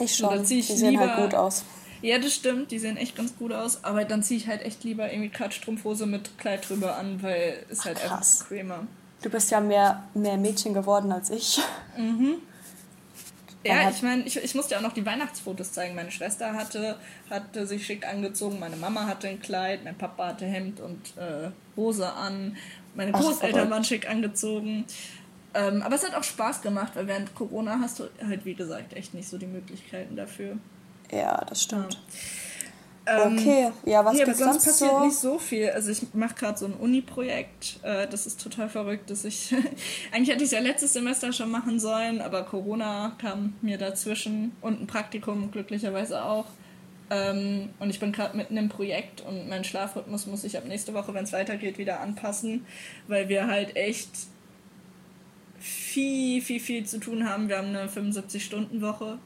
Ich 0.00 0.16
schon. 0.16 0.38
So, 0.38 0.44
die 0.44 0.62
sehen 0.62 0.98
halt 0.98 1.16
gut 1.16 1.34
aus. 1.34 1.64
Ja, 2.00 2.18
das 2.18 2.34
stimmt, 2.34 2.72
die 2.72 2.80
sehen 2.80 2.96
echt 2.96 3.14
ganz 3.14 3.36
gut 3.36 3.52
aus, 3.52 3.84
aber 3.84 4.04
dann 4.04 4.24
ziehe 4.24 4.38
ich 4.38 4.48
halt 4.48 4.62
echt 4.62 4.82
lieber 4.82 5.12
irgendwie 5.12 5.30
Strumpfhose 5.50 6.06
mit 6.06 6.36
Kleid 6.36 6.68
drüber 6.68 6.96
an, 6.96 7.22
weil 7.22 7.64
es 7.70 7.84
halt 7.84 7.98
Ach, 8.04 8.10
einfach 8.10 8.38
bequemer. 8.40 8.86
Du 9.22 9.30
bist 9.30 9.52
ja 9.52 9.60
mehr, 9.60 10.02
mehr 10.14 10.36
Mädchen 10.36 10.74
geworden 10.74 11.12
als 11.12 11.30
ich. 11.30 11.60
Mhm. 11.96 12.38
Ja, 13.64 13.90
ich 13.90 14.02
meine, 14.02 14.24
ich, 14.24 14.36
ich 14.36 14.54
musste 14.54 14.72
ja 14.72 14.78
auch 14.78 14.82
noch 14.82 14.92
die 14.92 15.06
Weihnachtsfotos 15.06 15.72
zeigen. 15.72 15.94
Meine 15.94 16.10
Schwester 16.10 16.54
hatte, 16.54 16.96
hatte 17.30 17.66
sich 17.66 17.86
schick 17.86 18.06
angezogen, 18.06 18.58
meine 18.58 18.76
Mama 18.76 19.06
hatte 19.06 19.28
ein 19.28 19.40
Kleid, 19.40 19.84
mein 19.84 19.96
Papa 19.96 20.28
hatte 20.28 20.46
Hemd 20.46 20.80
und 20.80 21.16
äh, 21.16 21.50
Hose 21.76 22.12
an, 22.12 22.56
meine 22.94 23.12
Großeltern 23.12 23.70
waren 23.70 23.84
schick 23.84 24.08
angezogen. 24.08 24.84
Ähm, 25.54 25.82
aber 25.82 25.94
es 25.94 26.04
hat 26.04 26.14
auch 26.14 26.24
Spaß 26.24 26.62
gemacht, 26.62 26.92
weil 26.94 27.06
während 27.06 27.34
Corona 27.34 27.78
hast 27.80 27.98
du 27.98 28.08
halt, 28.26 28.44
wie 28.44 28.54
gesagt, 28.54 28.94
echt 28.94 29.14
nicht 29.14 29.28
so 29.28 29.38
die 29.38 29.46
Möglichkeiten 29.46 30.16
dafür. 30.16 30.56
Ja, 31.10 31.44
das 31.44 31.62
stimmt. 31.62 31.94
Ja. 31.94 32.00
Ähm, 33.04 33.36
okay, 33.36 33.72
ja, 33.84 34.04
was 34.04 34.16
ja, 34.16 34.24
gibt's 34.24 34.38
sonst 34.38 34.64
passiert 34.64 34.90
so? 34.90 35.04
nicht 35.04 35.16
so 35.16 35.38
viel. 35.38 35.70
Also 35.70 35.90
ich 35.90 36.14
mache 36.14 36.34
gerade 36.34 36.58
so 36.58 36.66
ein 36.66 36.74
Uni-Projekt. 36.74 37.80
Äh, 37.82 38.06
das 38.06 38.26
ist 38.26 38.40
total 38.40 38.68
verrückt, 38.68 39.10
dass 39.10 39.24
ich 39.24 39.52
eigentlich 40.12 40.28
hätte 40.28 40.44
ich 40.44 40.44
es 40.44 40.52
ja 40.52 40.60
letztes 40.60 40.92
Semester 40.92 41.32
schon 41.32 41.50
machen 41.50 41.80
sollen, 41.80 42.20
aber 42.20 42.44
Corona 42.44 43.12
kam 43.18 43.54
mir 43.60 43.76
dazwischen 43.76 44.52
und 44.60 44.82
ein 44.82 44.86
Praktikum 44.86 45.50
glücklicherweise 45.50 46.24
auch. 46.24 46.46
Ähm, 47.10 47.70
und 47.80 47.90
ich 47.90 47.98
bin 47.98 48.12
gerade 48.12 48.36
mitten 48.36 48.56
im 48.56 48.68
Projekt 48.68 49.20
und 49.20 49.48
mein 49.48 49.64
Schlafrhythmus 49.64 50.26
muss 50.26 50.44
ich 50.44 50.56
ab 50.56 50.64
nächste 50.66 50.94
Woche, 50.94 51.12
wenn 51.12 51.24
es 51.24 51.32
weitergeht, 51.32 51.78
wieder 51.78 52.00
anpassen, 52.00 52.64
weil 53.08 53.28
wir 53.28 53.48
halt 53.48 53.74
echt 53.74 54.10
viel, 55.58 56.40
viel, 56.40 56.60
viel 56.60 56.86
zu 56.86 57.00
tun 57.00 57.28
haben. 57.28 57.48
Wir 57.48 57.58
haben 57.58 57.68
eine 57.68 57.88
75-Stunden-Woche 57.88 59.18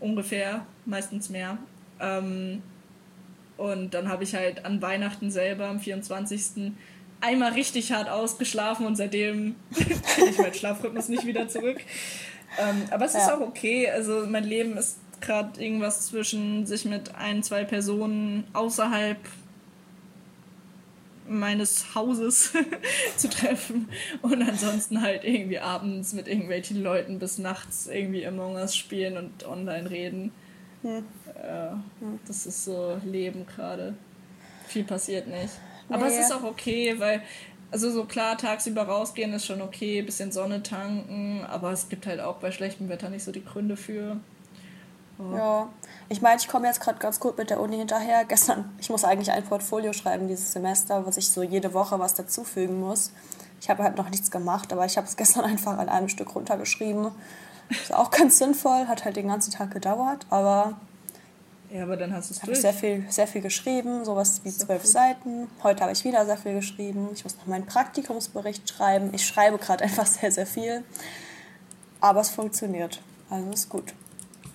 ungefähr, 0.00 0.66
meistens 0.84 1.30
mehr. 1.30 1.58
Ähm, 1.98 2.62
und 3.56 3.94
dann 3.94 4.08
habe 4.08 4.24
ich 4.24 4.34
halt 4.34 4.64
an 4.64 4.82
Weihnachten 4.82 5.30
selber, 5.30 5.66
am 5.66 5.80
24. 5.80 6.72
einmal 7.20 7.52
richtig 7.52 7.92
hart 7.92 8.08
ausgeschlafen 8.08 8.86
und 8.86 8.96
seitdem 8.96 9.54
kriege 9.74 10.30
ich 10.30 10.38
meinen 10.38 10.54
Schlafrhythmus 10.54 11.08
nicht 11.08 11.26
wieder 11.26 11.48
zurück. 11.48 11.78
Ähm, 12.58 12.82
aber 12.90 13.04
es 13.04 13.14
ja. 13.14 13.20
ist 13.20 13.32
auch 13.32 13.40
okay. 13.40 13.88
Also 13.90 14.26
mein 14.28 14.44
Leben 14.44 14.76
ist 14.76 14.98
gerade 15.20 15.62
irgendwas 15.62 16.06
zwischen 16.06 16.66
sich 16.66 16.84
mit 16.84 17.14
ein, 17.14 17.42
zwei 17.42 17.64
Personen 17.64 18.44
außerhalb 18.52 19.18
meines 21.26 21.94
Hauses 21.94 22.52
zu 23.16 23.30
treffen 23.30 23.88
und 24.20 24.42
ansonsten 24.42 25.00
halt 25.00 25.24
irgendwie 25.24 25.58
abends 25.58 26.12
mit 26.12 26.28
irgendwelchen 26.28 26.82
Leuten 26.82 27.18
bis 27.18 27.38
nachts 27.38 27.86
irgendwie 27.86 28.26
Among 28.26 28.56
Us 28.56 28.76
spielen 28.76 29.16
und 29.16 29.46
online 29.46 29.90
reden. 29.90 30.32
Hm. 30.82 31.04
Hm. 31.40 32.20
Das 32.26 32.46
ist 32.46 32.64
so 32.64 32.98
Leben 33.04 33.46
gerade. 33.46 33.94
Viel 34.66 34.84
passiert 34.84 35.26
nicht. 35.26 35.52
Aber 35.88 36.06
naja. 36.06 36.20
es 36.20 36.26
ist 36.26 36.32
auch 36.32 36.44
okay, 36.44 36.98
weil, 36.98 37.22
also 37.70 37.90
so 37.90 38.04
klar, 38.04 38.38
tagsüber 38.38 38.82
rausgehen 38.82 39.32
ist 39.32 39.46
schon 39.46 39.60
okay, 39.60 40.02
bisschen 40.02 40.32
Sonne 40.32 40.62
tanken, 40.62 41.44
aber 41.48 41.72
es 41.72 41.88
gibt 41.88 42.06
halt 42.06 42.20
auch 42.20 42.36
bei 42.36 42.50
schlechtem 42.50 42.88
Wetter 42.88 43.10
nicht 43.10 43.24
so 43.24 43.32
die 43.32 43.44
Gründe 43.44 43.76
für. 43.76 44.18
Oh. 45.18 45.36
Ja, 45.36 45.68
ich 46.08 46.22
meine, 46.22 46.40
ich 46.40 46.48
komme 46.48 46.66
jetzt 46.66 46.80
gerade 46.80 46.98
ganz 46.98 47.20
gut 47.20 47.38
mit 47.38 47.50
der 47.50 47.60
Uni 47.60 47.76
hinterher. 47.76 48.24
Gestern, 48.24 48.74
ich 48.80 48.90
muss 48.90 49.04
eigentlich 49.04 49.30
ein 49.30 49.44
Portfolio 49.44 49.92
schreiben 49.92 50.26
dieses 50.26 50.52
Semester, 50.52 51.06
was 51.06 51.16
ich 51.16 51.28
so 51.28 51.42
jede 51.42 51.72
Woche 51.72 51.98
was 51.98 52.14
dazufügen 52.14 52.80
muss. 52.80 53.12
Ich 53.60 53.70
habe 53.70 53.82
halt 53.82 53.96
noch 53.96 54.10
nichts 54.10 54.30
gemacht, 54.30 54.72
aber 54.72 54.84
ich 54.86 54.96
habe 54.96 55.06
es 55.06 55.16
gestern 55.18 55.44
einfach 55.44 55.78
an 55.78 55.88
einem 55.88 56.08
Stück 56.08 56.34
runtergeschrieben. 56.34 57.10
Ist 57.70 57.94
auch 57.94 58.10
ganz 58.10 58.38
sinnvoll, 58.38 58.88
hat 58.88 59.04
halt 59.04 59.16
den 59.16 59.28
ganzen 59.28 59.52
Tag 59.52 59.70
gedauert, 59.70 60.26
aber. 60.30 60.74
Ja, 61.74 61.82
aber 61.82 61.96
dann 61.96 62.14
hast 62.14 62.30
du 62.30 62.34
es 62.34 62.40
durch. 62.40 62.52
Ich 62.52 62.62
sehr 62.62 62.72
viel, 62.72 63.04
sehr 63.08 63.26
viel 63.26 63.40
geschrieben, 63.40 64.04
sowas 64.04 64.40
wie 64.44 64.50
zwölf 64.50 64.84
so 64.84 64.92
Seiten. 64.92 65.48
Heute 65.64 65.82
habe 65.82 65.92
ich 65.92 66.04
wieder 66.04 66.24
sehr 66.24 66.36
viel 66.36 66.54
geschrieben. 66.54 67.08
Ich 67.12 67.24
muss 67.24 67.36
noch 67.36 67.46
meinen 67.46 67.66
Praktikumsbericht 67.66 68.68
schreiben. 68.68 69.10
Ich 69.12 69.26
schreibe 69.26 69.58
gerade 69.58 69.82
einfach 69.84 70.06
sehr, 70.06 70.30
sehr 70.30 70.46
viel. 70.46 70.84
Aber 72.00 72.20
es 72.20 72.30
funktioniert. 72.30 73.00
Also 73.28 73.50
ist 73.50 73.68
gut. 73.68 73.92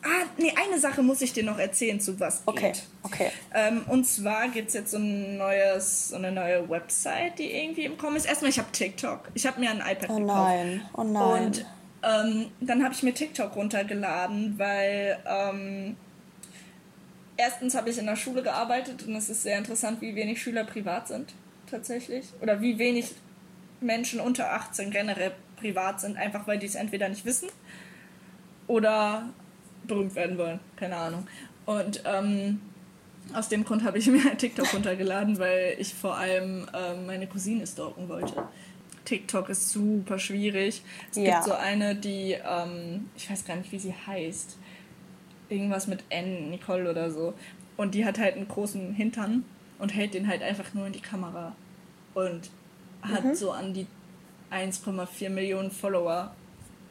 Ah, 0.01 0.27
nee, 0.37 0.53
eine 0.65 0.79
Sache 0.79 1.03
muss 1.03 1.21
ich 1.21 1.33
dir 1.33 1.43
noch 1.43 1.57
erzählen, 1.59 1.99
zu 1.99 2.17
was 2.21 2.43
okay. 2.45 2.71
geht. 2.71 2.83
Okay. 3.03 3.31
Ähm, 3.53 3.81
und 3.89 4.05
zwar 4.05 4.47
gibt 4.47 4.69
es 4.69 4.75
jetzt 4.75 4.91
so, 4.91 4.97
ein 4.97 5.35
neues, 5.37 6.09
so 6.09 6.15
eine 6.15 6.31
neue 6.31 6.69
Website, 6.69 7.37
die 7.37 7.51
irgendwie 7.51 7.83
im 7.83 7.97
Kommen 7.97 8.15
ist. 8.15 8.27
Erstmal, 8.27 8.49
ich 8.49 8.59
habe 8.59 8.71
TikTok. 8.71 9.29
Ich 9.33 9.45
habe 9.45 9.59
mir 9.59 9.71
ein 9.71 9.79
iPad 9.79 10.09
oh 10.09 10.15
gekauft. 10.15 10.47
Nein. 10.47 10.81
Oh 10.95 11.03
nein. 11.03 11.45
Und 11.47 11.65
ähm, 12.01 12.51
dann 12.61 12.81
habe 12.81 12.93
ich 12.93 13.03
mir 13.03 13.13
TikTok 13.13 13.57
runtergeladen, 13.57 14.57
weil 14.57 15.19
ähm, 15.27 15.97
erstens 17.39 17.73
habe 17.73 17.89
ich 17.89 17.97
in 17.97 18.05
der 18.05 18.17
Schule 18.17 18.43
gearbeitet 18.43 19.07
und 19.07 19.15
es 19.15 19.29
ist 19.29 19.43
sehr 19.43 19.57
interessant, 19.57 20.01
wie 20.01 20.13
wenig 20.13 20.41
Schüler 20.41 20.65
privat 20.65 21.07
sind, 21.07 21.33
tatsächlich. 21.71 22.25
Oder 22.41 22.61
wie 22.61 22.77
wenig 22.77 23.13
Menschen 23.79 24.19
unter 24.19 24.51
18 24.51 24.91
generell 24.91 25.31
privat 25.55 26.01
sind, 26.01 26.17
einfach 26.17 26.47
weil 26.47 26.59
die 26.59 26.65
es 26.65 26.75
entweder 26.75 27.07
nicht 27.07 27.25
wissen 27.25 27.49
oder 28.67 29.29
berühmt 29.87 30.15
werden 30.15 30.37
wollen. 30.37 30.59
Keine 30.75 30.97
Ahnung. 30.97 31.27
Und 31.65 32.03
ähm, 32.05 32.59
aus 33.33 33.47
dem 33.47 33.63
Grund 33.63 33.83
habe 33.83 33.97
ich 33.97 34.07
mir 34.07 34.37
TikTok 34.37 34.73
runtergeladen, 34.73 35.39
weil 35.39 35.75
ich 35.79 35.93
vor 35.93 36.17
allem 36.17 36.67
ähm, 36.73 37.05
meine 37.05 37.25
Cousine 37.25 37.65
stalken 37.65 38.09
wollte. 38.09 38.33
TikTok 39.05 39.47
ist 39.47 39.69
super 39.69 40.19
schwierig. 40.19 40.83
Es 41.09 41.17
ja. 41.17 41.35
gibt 41.35 41.45
so 41.45 41.53
eine, 41.53 41.95
die, 41.95 42.33
ähm, 42.33 43.09
ich 43.15 43.31
weiß 43.31 43.45
gar 43.45 43.55
nicht, 43.55 43.71
wie 43.71 43.79
sie 43.79 43.93
heißt. 43.93 44.57
Irgendwas 45.49 45.87
mit 45.87 46.03
N, 46.09 46.49
Nicole 46.49 46.89
oder 46.89 47.11
so. 47.11 47.33
Und 47.77 47.95
die 47.95 48.05
hat 48.05 48.19
halt 48.19 48.35
einen 48.35 48.47
großen 48.47 48.93
Hintern 48.93 49.43
und 49.79 49.93
hält 49.93 50.13
den 50.13 50.27
halt 50.27 50.41
einfach 50.41 50.73
nur 50.73 50.87
in 50.87 50.93
die 50.93 51.01
Kamera. 51.01 51.55
Und 52.13 52.49
hat 53.01 53.23
mhm. 53.23 53.35
so 53.35 53.51
an 53.51 53.73
die 53.73 53.87
1,4 54.51 55.29
Millionen 55.29 55.71
Follower 55.71 56.33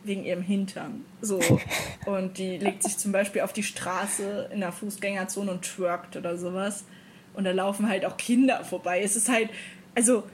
wegen 0.04 0.24
ihrem 0.24 0.42
Hintern. 0.42 1.04
So. 1.20 1.40
Und 2.06 2.38
die 2.38 2.56
legt 2.56 2.82
sich 2.82 2.96
zum 2.96 3.12
Beispiel 3.12 3.42
auf 3.42 3.52
die 3.52 3.62
Straße 3.62 4.48
in 4.52 4.60
der 4.60 4.72
Fußgängerzone 4.72 5.50
und 5.50 5.62
twerkt 5.62 6.16
oder 6.16 6.38
sowas. 6.38 6.84
Und 7.34 7.44
da 7.44 7.50
laufen 7.50 7.88
halt 7.88 8.04
auch 8.04 8.16
Kinder 8.16 8.64
vorbei. 8.64 9.02
Es 9.02 9.16
ist 9.16 9.28
halt, 9.28 9.50
also, 9.94 10.24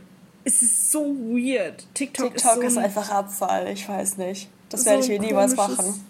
es 0.45 0.63
ist 0.63 0.93
so 0.93 1.01
weird. 1.01 1.87
TikTok, 1.95 2.35
TikTok 2.35 2.63
ist, 2.63 2.75
so 2.75 2.81
ist 2.81 2.85
einfach 2.85 3.11
Abfall, 3.11 3.69
ich 3.69 3.89
weiß 3.89 4.19
nicht. 4.19 4.49
Das 4.69 4.85
so 4.85 4.91
werde 4.91 5.01
ich 5.01 5.07
hier 5.07 5.21
niemals 5.21 5.57
machen. 5.57 6.05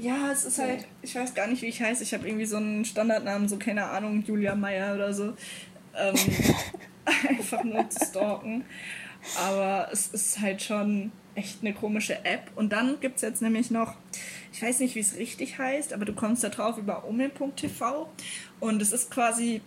Ja, 0.00 0.30
es 0.30 0.44
ist 0.44 0.58
halt, 0.58 0.86
ich 1.02 1.14
weiß 1.14 1.34
gar 1.34 1.46
nicht, 1.46 1.62
wie 1.62 1.66
ich 1.66 1.80
heiße. 1.80 2.02
Ich 2.02 2.12
habe 2.12 2.26
irgendwie 2.26 2.46
so 2.46 2.56
einen 2.56 2.84
Standardnamen, 2.84 3.48
so 3.48 3.56
keine 3.56 3.84
Ahnung, 3.86 4.22
Julia 4.26 4.54
Meyer 4.54 4.94
oder 4.94 5.12
so. 5.14 5.34
Ähm, 5.96 6.14
einfach 7.28 7.64
nur 7.64 7.88
zu 7.88 8.04
stalken. 8.04 8.64
Aber 9.38 9.88
es 9.92 10.08
ist 10.08 10.40
halt 10.40 10.62
schon 10.62 11.12
echt 11.34 11.58
eine 11.62 11.72
komische 11.72 12.24
App. 12.24 12.50
Und 12.56 12.72
dann 12.72 13.00
gibt 13.00 13.16
es 13.16 13.22
jetzt 13.22 13.42
nämlich 13.42 13.70
noch, 13.70 13.94
ich 14.52 14.62
weiß 14.62 14.80
nicht, 14.80 14.94
wie 14.94 15.00
es 15.00 15.16
richtig 15.16 15.58
heißt, 15.58 15.92
aber 15.92 16.04
du 16.04 16.12
kommst 16.12 16.44
da 16.44 16.48
drauf 16.48 16.78
über 16.78 17.06
omel.tv. 17.06 18.10
Und 18.60 18.82
es 18.82 18.92
ist 18.92 19.10
quasi 19.10 19.60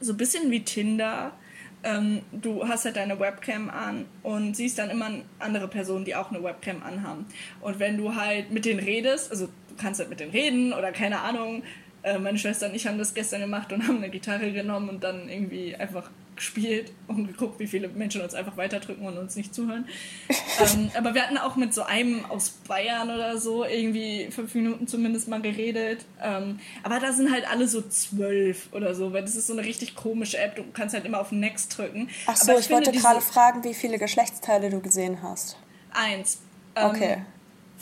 so 0.00 0.12
ein 0.12 0.16
bisschen 0.16 0.50
wie 0.50 0.64
Tinder. 0.64 1.32
Ähm, 1.82 2.20
du 2.32 2.66
hast 2.68 2.84
halt 2.84 2.96
deine 2.96 3.18
Webcam 3.18 3.70
an 3.70 4.04
und 4.22 4.54
siehst 4.54 4.78
dann 4.78 4.90
immer 4.90 5.10
andere 5.38 5.66
Personen, 5.68 6.04
die 6.04 6.14
auch 6.14 6.30
eine 6.30 6.42
Webcam 6.42 6.82
anhaben. 6.82 7.26
Und 7.60 7.78
wenn 7.78 7.96
du 7.96 8.14
halt 8.14 8.50
mit 8.50 8.64
denen 8.64 8.80
redest, 8.80 9.30
also 9.30 9.46
du 9.46 9.74
kannst 9.78 10.00
halt 10.00 10.10
mit 10.10 10.20
denen 10.20 10.32
reden 10.32 10.72
oder 10.72 10.92
keine 10.92 11.20
Ahnung, 11.20 11.62
äh, 12.02 12.18
meine 12.18 12.38
Schwester 12.38 12.66
und 12.66 12.74
ich 12.74 12.86
haben 12.86 12.98
das 12.98 13.14
gestern 13.14 13.40
gemacht 13.40 13.72
und 13.72 13.86
haben 13.86 13.98
eine 13.98 14.10
Gitarre 14.10 14.52
genommen 14.52 14.88
und 14.88 15.04
dann 15.04 15.28
irgendwie 15.28 15.74
einfach 15.74 16.10
gespielt 16.40 16.90
und 17.06 17.26
geguckt, 17.26 17.60
wie 17.60 17.66
viele 17.66 17.88
Menschen 17.88 18.22
uns 18.22 18.32
einfach 18.32 18.56
weiterdrücken 18.56 19.06
und 19.06 19.18
uns 19.18 19.36
nicht 19.36 19.54
zuhören. 19.54 19.86
ähm, 20.74 20.90
aber 20.96 21.14
wir 21.14 21.22
hatten 21.22 21.36
auch 21.36 21.54
mit 21.56 21.74
so 21.74 21.82
einem 21.82 22.24
aus 22.24 22.48
Bayern 22.66 23.10
oder 23.10 23.36
so 23.36 23.66
irgendwie 23.66 24.28
fünf 24.30 24.54
Minuten 24.54 24.88
zumindest 24.88 25.28
mal 25.28 25.42
geredet. 25.42 26.06
Ähm, 26.22 26.58
aber 26.82 26.98
da 26.98 27.12
sind 27.12 27.30
halt 27.30 27.48
alle 27.48 27.68
so 27.68 27.82
zwölf 27.82 28.72
oder 28.72 28.94
so, 28.94 29.12
weil 29.12 29.20
das 29.20 29.36
ist 29.36 29.48
so 29.48 29.52
eine 29.52 29.64
richtig 29.64 29.94
komische 29.94 30.38
App. 30.38 30.56
Du 30.56 30.64
kannst 30.72 30.94
halt 30.94 31.04
immer 31.04 31.20
auf 31.20 31.30
Next 31.30 31.76
drücken. 31.76 32.08
Ach 32.26 32.36
so, 32.36 32.52
ich, 32.52 32.60
ich 32.60 32.70
wollte 32.70 32.90
gerade 32.90 33.20
fragen, 33.20 33.62
wie 33.62 33.74
viele 33.74 33.98
Geschlechtsteile 33.98 34.70
du 34.70 34.80
gesehen 34.80 35.22
hast. 35.22 35.58
Eins. 35.92 36.40
Ähm, 36.74 36.86
okay. 36.86 37.18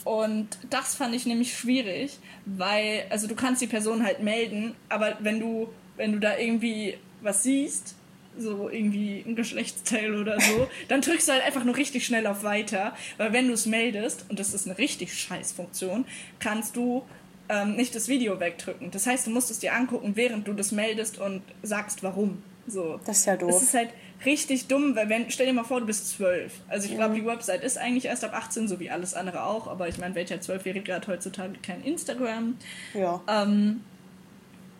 Und 0.03 0.49
das 0.69 0.95
fand 0.95 1.15
ich 1.15 1.25
nämlich 1.25 1.57
schwierig, 1.57 2.19
weil, 2.45 3.05
also 3.09 3.25
du 3.25 3.35
kannst 3.35 3.61
die 3.61 3.67
Person 3.67 4.03
halt 4.03 4.21
melden, 4.21 4.75
aber 4.89 5.17
wenn 5.19 5.39
du, 5.39 5.69
wenn 5.95 6.11
du 6.11 6.19
da 6.19 6.37
irgendwie 6.37 6.97
was 7.21 7.43
siehst, 7.43 7.95
so 8.39 8.69
irgendwie 8.69 9.23
ein 9.25 9.35
Geschlechtsteil 9.35 10.15
oder 10.15 10.39
so, 10.39 10.67
dann 10.87 11.01
drückst 11.01 11.27
du 11.27 11.33
halt 11.33 11.43
einfach 11.43 11.63
nur 11.63 11.75
richtig 11.75 12.05
schnell 12.05 12.25
auf 12.27 12.43
Weiter, 12.43 12.95
weil 13.17 13.33
wenn 13.33 13.47
du 13.47 13.53
es 13.53 13.65
meldest, 13.65 14.25
und 14.29 14.39
das 14.39 14.53
ist 14.53 14.67
eine 14.67 14.77
richtig 14.77 15.13
scheiß 15.13 15.51
Funktion, 15.51 16.05
kannst 16.39 16.75
du 16.75 17.03
ähm, 17.49 17.75
nicht 17.75 17.95
das 17.95 18.07
Video 18.07 18.39
wegdrücken. 18.39 18.91
Das 18.91 19.07
heißt, 19.07 19.27
du 19.27 19.31
musst 19.31 19.51
es 19.51 19.59
dir 19.59 19.73
angucken, 19.73 20.11
während 20.15 20.47
du 20.47 20.53
das 20.53 20.71
meldest 20.71 21.19
und 21.19 21.41
sagst, 21.63 22.03
warum. 22.03 22.43
So. 22.67 22.99
Das 23.05 23.19
ist 23.19 23.25
ja 23.25 23.35
doof. 23.35 23.51
Das 23.51 23.63
ist 23.63 23.73
halt 23.73 23.89
richtig 24.25 24.67
dumm, 24.67 24.95
weil 24.95 25.09
wenn, 25.09 25.31
stell 25.31 25.47
dir 25.47 25.53
mal 25.53 25.63
vor, 25.63 25.79
du 25.79 25.87
bist 25.87 26.09
zwölf. 26.09 26.53
Also 26.67 26.87
ich 26.87 26.95
glaube, 26.95 27.15
mhm. 27.15 27.21
die 27.21 27.25
Website 27.25 27.63
ist 27.63 27.77
eigentlich 27.77 28.05
erst 28.05 28.23
ab 28.23 28.33
18, 28.33 28.67
so 28.67 28.79
wie 28.79 28.89
alles 28.89 29.13
andere 29.13 29.43
auch, 29.43 29.67
aber 29.67 29.87
ich 29.87 29.97
meine, 29.97 30.15
welcher 30.15 30.39
Zwölfjährige 30.39 30.93
hat 30.93 31.07
heutzutage 31.07 31.53
kein 31.63 31.83
Instagram? 31.83 32.57
Ja. 32.93 33.21
Ähm, 33.27 33.81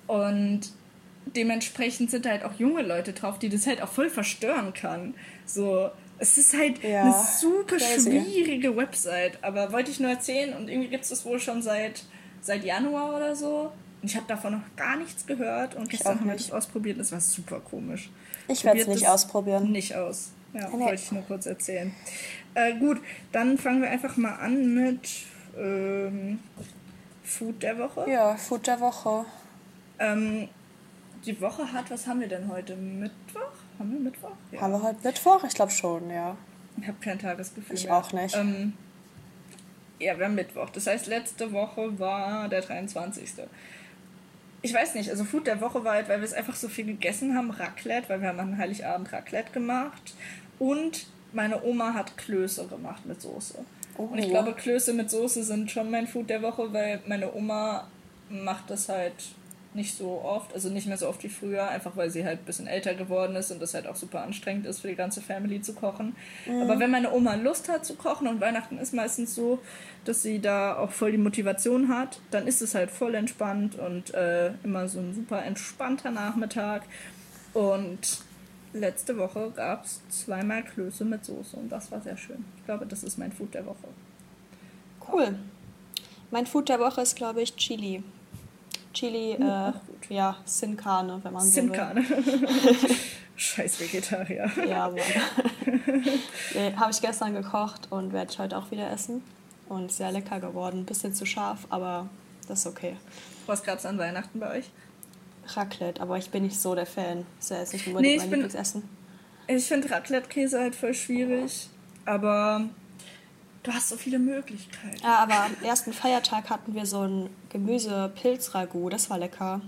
und 0.07 0.61
dementsprechend 1.35 2.11
sind 2.11 2.25
halt 2.25 2.43
auch 2.43 2.53
junge 2.57 2.81
Leute 2.81 3.13
drauf, 3.13 3.39
die 3.39 3.49
das 3.49 3.67
halt 3.67 3.81
auch 3.81 3.89
voll 3.89 4.09
verstören 4.09 4.73
kann. 4.73 5.13
So, 5.45 5.89
es 6.17 6.37
ist 6.37 6.55
halt 6.55 6.83
ja, 6.83 7.03
eine 7.03 7.15
super 7.39 7.77
crazy. 7.77 8.11
schwierige 8.11 8.75
Website, 8.75 9.37
aber 9.41 9.71
wollte 9.71 9.91
ich 9.91 9.99
nur 9.99 10.11
erzählen 10.11 10.53
und 10.55 10.69
irgendwie 10.69 10.89
gibt 10.89 11.03
es 11.03 11.09
das 11.09 11.25
wohl 11.25 11.39
schon 11.39 11.61
seit, 11.61 12.03
seit 12.41 12.63
Januar 12.63 13.15
oder 13.15 13.35
so. 13.35 13.71
Und 14.01 14.09
ich 14.09 14.15
habe 14.15 14.27
davon 14.27 14.53
noch 14.53 14.75
gar 14.77 14.95
nichts 14.97 15.25
gehört 15.25 15.75
und 15.75 15.89
gestern 15.89 16.19
haben 16.19 16.27
wir 16.27 16.33
das 16.33 16.51
ausprobiert 16.51 16.97
und 16.97 17.01
es 17.01 17.11
war 17.11 17.19
super 17.19 17.59
komisch. 17.59 18.09
Ich 18.47 18.63
werde 18.63 18.81
es 18.81 18.87
nicht 18.87 19.07
ausprobieren. 19.07 19.71
Nicht 19.71 19.95
aus. 19.95 20.31
Ja, 20.53 20.67
nee. 20.69 20.79
wollte 20.79 20.95
ich 20.95 21.11
nur 21.11 21.23
kurz 21.23 21.45
erzählen. 21.45 21.93
Äh, 22.53 22.75
gut, 22.75 22.99
dann 23.31 23.57
fangen 23.57 23.81
wir 23.81 23.89
einfach 23.89 24.17
mal 24.17 24.35
an 24.35 24.73
mit 24.73 25.07
ähm, 25.57 26.39
Food 27.23 27.61
der 27.61 27.77
Woche. 27.77 28.09
Ja, 28.09 28.35
Food 28.35 28.67
der 28.67 28.79
Woche. 28.79 29.25
Ähm, 29.99 30.47
die 31.25 31.39
Woche 31.41 31.71
hat, 31.71 31.89
was 31.91 32.07
haben 32.07 32.21
wir 32.21 32.27
denn 32.27 32.47
heute? 32.47 32.75
Mittwoch? 32.75 33.51
Haben 33.77 33.91
wir 33.93 33.99
Mittwoch? 33.99 34.31
Ja. 34.51 34.61
Haben 34.61 34.73
wir 34.73 34.83
heute 34.83 34.99
Mittwoch? 35.03 35.43
Ich 35.43 35.53
glaube 35.53 35.71
schon, 35.71 36.09
ja. 36.09 36.35
Ich 36.79 36.87
habe 36.87 36.97
kein 37.01 37.19
Tagesgefühl. 37.19 37.75
Ich 37.75 37.85
mehr. 37.85 37.97
auch 37.97 38.11
nicht. 38.13 38.35
Ähm, 38.35 38.73
ja, 39.99 40.17
wir 40.17 40.25
haben 40.25 40.35
Mittwoch. 40.35 40.69
Das 40.69 40.87
heißt, 40.87 41.07
letzte 41.07 41.51
Woche 41.51 41.99
war 41.99 42.47
der 42.47 42.61
23. 42.61 43.29
Ich 44.61 44.73
weiß 44.73 44.95
nicht, 44.95 45.09
also 45.09 45.23
Food 45.23 45.47
der 45.47 45.61
Woche 45.61 45.83
war 45.83 45.93
halt, 45.93 46.09
weil 46.09 46.19
wir 46.19 46.25
es 46.25 46.33
einfach 46.33 46.55
so 46.55 46.67
viel 46.67 46.85
gegessen 46.85 47.35
haben, 47.35 47.51
Raclette, 47.51 48.09
weil 48.09 48.21
wir 48.21 48.29
haben 48.29 48.39
an 48.39 48.57
Heiligabend 48.57 49.11
Raclette 49.11 49.51
gemacht. 49.51 50.13
Und 50.57 51.07
meine 51.33 51.63
Oma 51.63 51.93
hat 51.93 52.17
Klöße 52.17 52.67
gemacht 52.67 53.05
mit 53.05 53.21
Soße. 53.21 53.59
Oh. 53.97 54.03
Und 54.03 54.19
ich 54.19 54.29
glaube, 54.29 54.53
Klöße 54.53 54.93
mit 54.93 55.09
Soße 55.09 55.43
sind 55.43 55.69
schon 55.71 55.91
mein 55.91 56.07
Food 56.07 56.29
der 56.29 56.41
Woche, 56.41 56.71
weil 56.73 57.01
meine 57.07 57.33
Oma 57.33 57.87
macht 58.29 58.69
das 58.69 58.89
halt 58.89 59.13
nicht 59.73 59.95
so 59.95 60.21
oft, 60.23 60.53
also 60.53 60.69
nicht 60.69 60.87
mehr 60.87 60.97
so 60.97 61.07
oft 61.07 61.23
wie 61.23 61.29
früher, 61.29 61.67
einfach 61.67 61.95
weil 61.95 62.09
sie 62.09 62.25
halt 62.25 62.39
ein 62.39 62.45
bisschen 62.45 62.67
älter 62.67 62.95
geworden 62.95 63.35
ist 63.35 63.51
und 63.51 63.61
das 63.61 63.73
halt 63.73 63.85
auch 63.85 63.95
super 63.95 64.23
anstrengend 64.23 64.65
ist 64.65 64.79
für 64.79 64.87
die 64.87 64.95
ganze 64.95 65.21
Family 65.21 65.61
zu 65.61 65.73
kochen. 65.73 66.15
Mhm. 66.47 66.63
Aber 66.63 66.79
wenn 66.79 66.89
meine 66.89 67.11
Oma 67.11 67.35
Lust 67.35 67.69
hat 67.69 67.85
zu 67.85 67.95
kochen 67.95 68.27
und 68.27 68.41
Weihnachten 68.41 68.79
ist 68.79 68.93
meistens 68.93 69.35
so, 69.35 69.59
dass 70.05 70.23
sie 70.23 70.39
da 70.39 70.75
auch 70.75 70.91
voll 70.91 71.11
die 71.11 71.17
Motivation 71.17 71.87
hat, 71.89 72.19
dann 72.31 72.47
ist 72.47 72.61
es 72.61 72.73
halt 72.73 72.89
voll 72.89 73.13
entspannt 73.13 73.77
und 73.77 74.13
äh, 74.13 74.53
immer 74.63 74.87
so 74.87 74.99
ein 74.99 75.13
super 75.13 75.43
entspannter 75.43 76.09
Nachmittag. 76.09 76.83
Und 77.53 78.23
letzte 78.73 79.17
Woche 79.17 79.51
gab 79.55 79.85
es 79.85 80.01
zweimal 80.09 80.63
Klöße 80.63 81.05
mit 81.05 81.25
Soße 81.25 81.57
und 81.57 81.71
das 81.71 81.91
war 81.91 82.01
sehr 82.01 82.17
schön. 82.17 82.43
Ich 82.57 82.65
glaube, 82.65 82.87
das 82.87 83.03
ist 83.03 83.17
mein 83.17 83.31
Food 83.31 83.53
der 83.53 83.65
Woche. 83.67 83.87
Cool. 85.11 85.35
Mein 86.31 86.45
Food 86.45 86.69
der 86.69 86.79
Woche 86.79 87.01
ist, 87.01 87.15
glaube 87.15 87.41
ich, 87.41 87.55
Chili. 87.55 88.03
Chili, 88.93 89.37
uh, 89.39 89.43
äh, 89.43 89.73
ja, 90.09 90.37
Sin 90.45 90.75
Carne, 90.75 91.19
wenn 91.23 91.33
man 91.33 91.43
Sin 91.43 91.67
so 91.67 91.73
will. 91.73 91.79
Carne. 91.79 92.05
Scheiß 93.35 93.79
Vegetarier. 93.79 94.51
Ja, 94.67 94.89
Mann. 94.89 94.99
nee, 96.53 96.73
Habe 96.75 96.91
ich 96.91 97.01
gestern 97.01 97.33
gekocht 97.33 97.87
und 97.89 98.11
werde 98.11 98.31
ich 98.31 98.39
heute 98.39 98.57
auch 98.57 98.69
wieder 98.71 98.91
essen. 98.91 99.23
Und 99.69 99.91
sehr 99.91 100.11
lecker 100.11 100.39
geworden. 100.39 100.85
Bisschen 100.85 101.13
zu 101.13 101.25
scharf, 101.25 101.67
aber 101.69 102.09
das 102.47 102.59
ist 102.59 102.67
okay. 102.67 102.97
Was 103.45 103.63
gab 103.63 103.77
es 103.77 103.85
an 103.85 103.97
Weihnachten 103.97 104.39
bei 104.39 104.57
euch? 104.57 104.71
Raclette, 105.55 106.01
aber 106.01 106.17
ich 106.17 106.29
bin 106.31 106.43
nicht 106.43 106.59
so 106.59 106.75
der 106.75 106.85
Fan. 106.85 107.25
Ist 107.39 107.51
ja 107.51 107.59
jetzt 107.59 107.73
nicht 107.73 107.87
unbedingt 107.87 108.11
nee, 108.11 108.17
mein 108.17 108.29
bin, 108.29 108.39
Lieblingsessen. 108.39 108.83
Ich 109.47 109.65
finde 109.65 109.89
Raclette-Käse 109.89 110.59
halt 110.59 110.75
voll 110.75 110.93
schwierig, 110.93 111.69
aber 112.05 112.65
du 113.69 113.75
hast 113.75 113.89
so 113.89 113.97
viele 113.97 114.19
Möglichkeiten. 114.19 114.97
Ja, 115.03 115.17
aber 115.17 115.45
am 115.45 115.55
ersten 115.63 115.93
Feiertag 115.93 116.49
hatten 116.49 116.73
wir 116.73 116.85
so 116.85 117.01
ein 117.01 117.29
Gemüse-Pilz-Ragout, 117.49 118.89
das 118.89 119.09
war 119.09 119.17
lecker. 119.17 119.61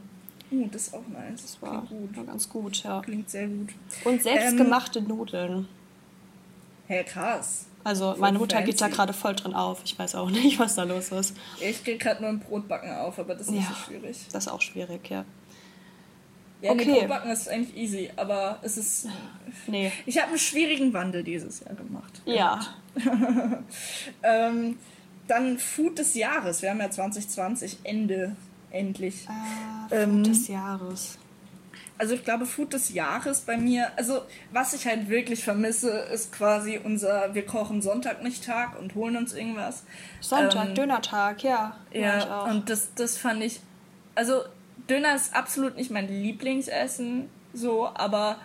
Oh, 0.51 0.67
das 0.71 0.87
ist 0.87 0.93
auch 0.93 1.07
nice. 1.07 1.41
Das 1.41 1.61
war, 1.61 1.81
gut. 1.83 2.17
war 2.17 2.25
ganz 2.25 2.49
gut, 2.49 2.83
ja. 2.83 3.01
Klingt 3.01 3.29
sehr 3.29 3.47
gut. 3.47 3.69
Und 4.03 4.21
selbstgemachte 4.21 4.99
ähm, 4.99 5.07
Nudeln. 5.07 5.67
Hä, 6.87 6.95
hey, 6.95 7.03
krass. 7.05 7.67
Also 7.83 8.15
meine 8.17 8.37
Mutter 8.37 8.57
fancy. 8.57 8.71
geht 8.71 8.81
da 8.81 8.89
gerade 8.89 9.13
voll 9.13 9.33
drin 9.33 9.53
auf. 9.53 9.81
Ich 9.85 9.97
weiß 9.97 10.15
auch 10.15 10.29
nicht, 10.29 10.59
was 10.59 10.75
da 10.75 10.83
los 10.83 11.11
ist. 11.11 11.35
Ich 11.59 11.83
gehe 11.83 11.97
gerade 11.97 12.21
nur 12.21 12.29
im 12.29 12.39
Brotbacken 12.39 12.93
auf, 12.93 13.17
aber 13.17 13.33
das 13.33 13.47
ist 13.47 13.53
ja, 13.53 13.59
nicht 13.59 13.69
so 13.69 13.75
schwierig. 13.75 14.17
Das 14.31 14.45
ist 14.45 14.51
auch 14.51 14.61
schwierig, 14.61 15.09
ja. 15.09 15.25
Ja, 16.61 16.71
okay. 16.71 16.85
nee, 16.85 16.99
Brotbacken 16.99 17.31
ist 17.31 17.49
eigentlich 17.49 17.75
easy, 17.75 18.11
aber 18.15 18.59
es 18.61 18.77
ist. 18.77 19.07
Nee. 19.67 19.91
Ich 20.05 20.17
habe 20.17 20.29
einen 20.29 20.37
schwierigen 20.37 20.93
Wandel 20.93 21.23
dieses 21.23 21.61
Jahr 21.61 21.73
gemacht. 21.73 22.21
Ja. 22.25 22.59
ähm, 24.23 24.77
dann 25.27 25.57
Food 25.57 25.97
des 25.97 26.13
Jahres. 26.13 26.61
Wir 26.61 26.69
haben 26.69 26.79
ja 26.79 26.91
2020 26.91 27.79
Ende 27.83 28.35
endlich. 28.69 29.27
Ah, 29.27 29.87
Food 29.89 29.97
ähm, 29.97 30.23
des 30.23 30.47
Jahres. 30.47 31.17
Also 31.97 32.15
ich 32.15 32.23
glaube, 32.23 32.47
Food 32.47 32.73
des 32.73 32.93
Jahres 32.93 33.41
bei 33.41 33.57
mir, 33.57 33.91
also 33.95 34.21
was 34.51 34.73
ich 34.73 34.87
halt 34.87 35.07
wirklich 35.07 35.43
vermisse, 35.43 35.91
ist 35.91 36.31
quasi 36.31 36.79
unser, 36.83 37.35
wir 37.35 37.45
kochen 37.45 37.83
Sonntag 37.83 38.23
nicht 38.23 38.43
Tag 38.43 38.79
und 38.79 38.95
holen 38.95 39.15
uns 39.17 39.33
irgendwas. 39.33 39.83
Sonntag, 40.19 40.69
ähm, 40.69 40.75
Dönertag, 40.75 41.43
ja. 41.43 41.77
Ja, 41.91 42.45
und 42.45 42.71
das, 42.71 42.95
das 42.95 43.17
fand 43.17 43.43
ich, 43.43 43.59
also 44.15 44.41
Döner 44.89 45.15
ist 45.15 45.35
absolut 45.35 45.75
nicht 45.77 45.91
mein 45.91 46.07
Lieblingsessen, 46.07 47.29
so, 47.53 47.87
aber 47.93 48.37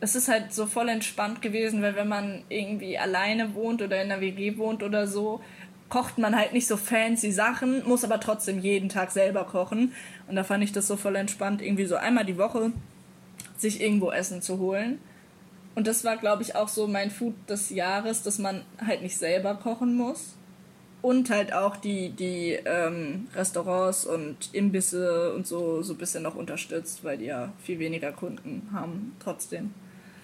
es 0.00 0.14
ist 0.16 0.28
halt 0.28 0.52
so 0.52 0.66
voll 0.66 0.88
entspannt 0.88 1.42
gewesen, 1.42 1.82
weil 1.82 1.94
wenn 1.94 2.08
man 2.08 2.42
irgendwie 2.48 2.98
alleine 2.98 3.54
wohnt 3.54 3.82
oder 3.82 4.02
in 4.02 4.10
einer 4.10 4.20
WG 4.20 4.58
wohnt 4.58 4.82
oder 4.82 5.06
so, 5.06 5.40
kocht 5.88 6.18
man 6.18 6.34
halt 6.34 6.52
nicht 6.52 6.66
so 6.66 6.76
fancy 6.76 7.30
Sachen, 7.30 7.86
muss 7.86 8.04
aber 8.04 8.18
trotzdem 8.18 8.58
jeden 8.58 8.88
Tag 8.88 9.10
selber 9.10 9.44
kochen. 9.44 9.92
Und 10.26 10.36
da 10.36 10.42
fand 10.42 10.64
ich 10.64 10.72
das 10.72 10.88
so 10.88 10.96
voll 10.96 11.16
entspannt, 11.16 11.62
irgendwie 11.62 11.84
so 11.84 11.96
einmal 11.96 12.24
die 12.24 12.38
Woche 12.38 12.72
sich 13.56 13.80
irgendwo 13.80 14.10
Essen 14.10 14.42
zu 14.42 14.58
holen. 14.58 14.98
Und 15.74 15.86
das 15.86 16.04
war, 16.04 16.16
glaube 16.16 16.42
ich, 16.42 16.56
auch 16.56 16.68
so 16.68 16.86
mein 16.86 17.10
Food 17.10 17.34
des 17.48 17.70
Jahres, 17.70 18.22
dass 18.22 18.38
man 18.38 18.62
halt 18.84 19.02
nicht 19.02 19.16
selber 19.16 19.54
kochen 19.54 19.96
muss 19.96 20.34
und 21.02 21.30
halt 21.30 21.52
auch 21.52 21.76
die, 21.76 22.10
die 22.10 22.52
ähm, 22.64 23.28
Restaurants 23.34 24.06
und 24.06 24.54
Imbisse 24.54 25.34
und 25.34 25.46
so, 25.46 25.82
so 25.82 25.94
ein 25.94 25.98
bisschen 25.98 26.22
noch 26.22 26.36
unterstützt, 26.36 27.02
weil 27.04 27.18
die 27.18 27.26
ja 27.26 27.52
viel 27.62 27.78
weniger 27.80 28.12
Kunden 28.12 28.68
haben 28.72 29.16
trotzdem. 29.18 29.74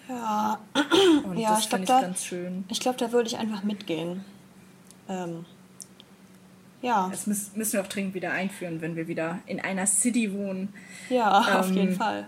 Ja, 0.09 0.59
und 1.25 1.37
ja 1.37 1.51
das 1.51 1.65
ich 1.65 1.69
glaube, 1.69 1.85
da, 1.85 2.01
ganz 2.01 2.25
schön. 2.25 2.65
Ich 2.69 2.81
glaube, 2.81 2.97
da 2.97 3.13
würde 3.13 3.29
ich 3.29 3.37
einfach 3.37 3.65
mitgehen. 3.65 4.25
Ähm, 5.09 5.45
ja. 6.81 7.09
Das 7.11 7.27
müssen 7.27 7.73
wir 7.73 7.81
auch 7.81 7.89
dringend 7.89 8.15
wieder 8.15 8.31
einführen, 8.31 8.81
wenn 8.81 8.95
wir 8.95 9.09
wieder 9.09 9.41
in 9.47 9.61
einer 9.61 9.87
City 9.87 10.33
wohnen. 10.33 10.73
Ja, 11.11 11.47
ähm, 11.49 11.57
auf 11.57 11.71
jeden 11.71 11.95
Fall. 11.95 12.27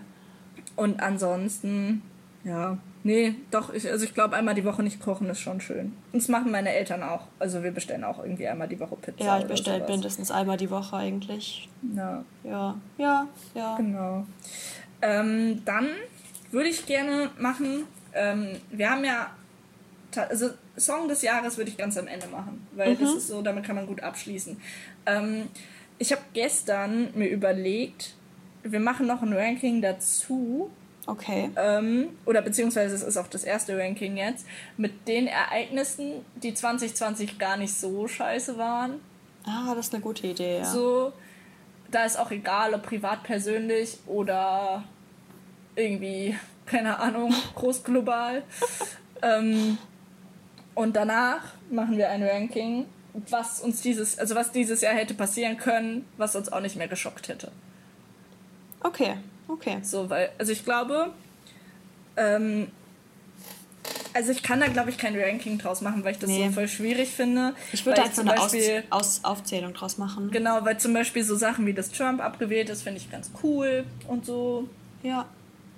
Und 0.75 1.01
ansonsten, 1.01 2.01
ja, 2.43 2.77
Nee, 3.03 3.35
doch, 3.49 3.73
ich, 3.73 3.89
also 3.89 4.05
ich 4.05 4.13
glaube, 4.13 4.35
einmal 4.35 4.53
die 4.53 4.63
Woche 4.63 4.83
nicht 4.83 4.99
kochen 4.99 5.27
ist 5.29 5.39
schon 5.39 5.59
schön. 5.59 5.93
Und 6.13 6.21
das 6.21 6.27
machen 6.27 6.51
meine 6.51 6.73
Eltern 6.73 7.01
auch. 7.01 7.27
Also 7.39 7.63
wir 7.63 7.71
bestellen 7.71 8.03
auch 8.03 8.19
irgendwie 8.19 8.47
einmal 8.47 8.67
die 8.67 8.79
Woche 8.79 8.95
Pizza. 8.95 9.23
Ja, 9.23 9.39
ich 9.39 9.45
bestelle 9.45 9.85
mindestens 9.87 10.29
einmal 10.29 10.57
die 10.57 10.69
Woche 10.69 10.95
eigentlich. 10.95 11.67
Ja. 11.95 12.23
Ja, 12.43 12.75
ja, 12.97 13.27
ja. 13.55 13.75
Genau. 13.77 14.25
Ähm, 15.01 15.63
dann 15.65 15.87
würde 16.51 16.69
ich 16.69 16.85
gerne 16.85 17.31
machen, 17.39 17.85
ähm, 18.13 18.49
wir 18.69 18.89
haben 18.89 19.03
ja, 19.03 19.31
also 20.15 20.51
Song 20.77 21.07
des 21.07 21.21
Jahres 21.21 21.57
würde 21.57 21.71
ich 21.71 21.77
ganz 21.77 21.97
am 21.97 22.07
Ende 22.07 22.27
machen, 22.27 22.67
weil 22.73 22.93
mhm. 22.93 22.99
das 22.99 23.15
ist 23.15 23.27
so, 23.27 23.41
damit 23.41 23.63
kann 23.63 23.75
man 23.75 23.87
gut 23.87 24.03
abschließen. 24.03 24.57
Ähm, 25.05 25.47
ich 25.97 26.11
habe 26.11 26.21
gestern 26.33 27.09
mir 27.15 27.29
überlegt, 27.29 28.15
wir 28.63 28.79
machen 28.79 29.07
noch 29.07 29.21
ein 29.21 29.33
Ranking 29.33 29.81
dazu 29.81 30.69
Okay. 31.07 31.49
Ähm, 31.55 32.09
oder 32.25 32.41
beziehungsweise 32.41 32.93
es 32.95 33.01
ist 33.01 33.17
auch 33.17 33.27
das 33.27 33.43
erste 33.43 33.77
Ranking 33.77 34.17
jetzt, 34.17 34.45
mit 34.77 35.07
den 35.07 35.27
Ereignissen, 35.27 36.25
die 36.35 36.53
2020 36.53 37.39
gar 37.39 37.57
nicht 37.57 37.73
so 37.73 38.07
scheiße 38.07 38.57
waren. 38.57 38.99
Ah, 39.45 39.73
das 39.75 39.87
ist 39.87 39.93
eine 39.93 40.03
gute 40.03 40.27
Idee, 40.27 40.59
ja. 40.59 40.65
So, 40.65 41.11
da 41.89 42.05
ist 42.05 42.19
auch 42.19 42.31
egal, 42.31 42.73
ob 42.73 42.83
privat, 42.83 43.23
persönlich 43.23 43.97
oder 44.05 44.83
irgendwie, 45.75 46.35
keine 46.65 46.99
Ahnung, 46.99 47.33
großglobal. 47.55 48.43
ähm, 49.21 49.77
und 50.75 50.95
danach 50.95 51.41
machen 51.69 51.97
wir 51.97 52.09
ein 52.09 52.23
Ranking, 52.23 52.85
was 53.13 53.59
uns 53.59 53.81
dieses, 53.81 54.19
also 54.19 54.35
was 54.35 54.51
dieses 54.51 54.81
Jahr 54.81 54.93
hätte 54.93 55.13
passieren 55.15 55.57
können, 55.57 56.07
was 56.17 56.35
uns 56.35 56.51
auch 56.51 56.61
nicht 56.61 56.75
mehr 56.75 56.87
geschockt 56.87 57.27
hätte. 57.27 57.51
Okay, 58.83 59.15
Okay. 59.53 59.79
So, 59.81 60.09
weil, 60.09 60.29
also 60.37 60.51
ich 60.51 60.63
glaube, 60.63 61.11
ähm, 62.17 62.67
also 64.13 64.31
ich 64.31 64.43
kann 64.43 64.59
da, 64.59 64.67
glaube 64.67 64.89
ich, 64.89 64.97
kein 64.97 65.17
Ranking 65.17 65.57
draus 65.57 65.81
machen, 65.81 66.03
weil 66.03 66.13
ich 66.13 66.19
das 66.19 66.29
nee. 66.29 66.47
so 66.47 66.51
voll 66.51 66.67
schwierig 66.67 67.09
finde. 67.09 67.53
Ich 67.71 67.85
würde 67.85 68.03
einfach 68.03 68.21
eine 68.21 68.33
Beispiel, 68.33 68.83
Aus, 68.89 69.21
Aus, 69.23 69.23
Aufzählung 69.23 69.73
draus 69.73 69.97
machen. 69.97 70.31
Genau, 70.31 70.63
weil 70.63 70.77
zum 70.77 70.93
Beispiel 70.93 71.23
so 71.23 71.35
Sachen 71.35 71.65
wie 71.65 71.73
das 71.73 71.91
Trump 71.91 72.21
abgewählt 72.21 72.69
ist, 72.69 72.83
finde 72.83 72.99
ich 72.99 73.09
ganz 73.11 73.31
cool 73.43 73.85
und 74.07 74.25
so. 74.25 74.67
Ja. 75.03 75.25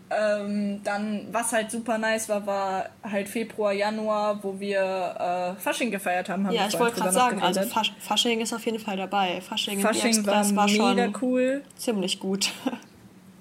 Ähm, 0.09 0.81
dann, 0.83 1.27
was 1.31 1.53
halt 1.53 1.71
super 1.71 1.97
nice 1.97 2.29
war, 2.29 2.45
war 2.45 2.89
halt 3.03 3.27
Februar, 3.27 3.73
Januar, 3.73 4.43
wo 4.43 4.59
wir 4.59 5.55
äh, 5.57 5.61
Fasching 5.61 5.89
gefeiert 5.89 6.29
haben. 6.29 6.45
haben 6.45 6.53
ja, 6.53 6.67
ich 6.67 6.77
wollte 6.77 6.99
gerade 6.99 7.13
sagen, 7.13 7.41
also 7.41 7.61
Fasch 7.63 7.93
Fasching 7.99 8.41
ist 8.41 8.53
auf 8.53 8.63
jeden 8.65 8.79
Fall 8.79 8.97
dabei. 8.97 9.41
Fasching, 9.41 9.79
Fasching 9.79 10.25
war, 10.25 10.55
war 10.55 10.67
mega 10.67 11.11
cool. 11.21 11.63
Ziemlich 11.77 12.19
gut. 12.19 12.51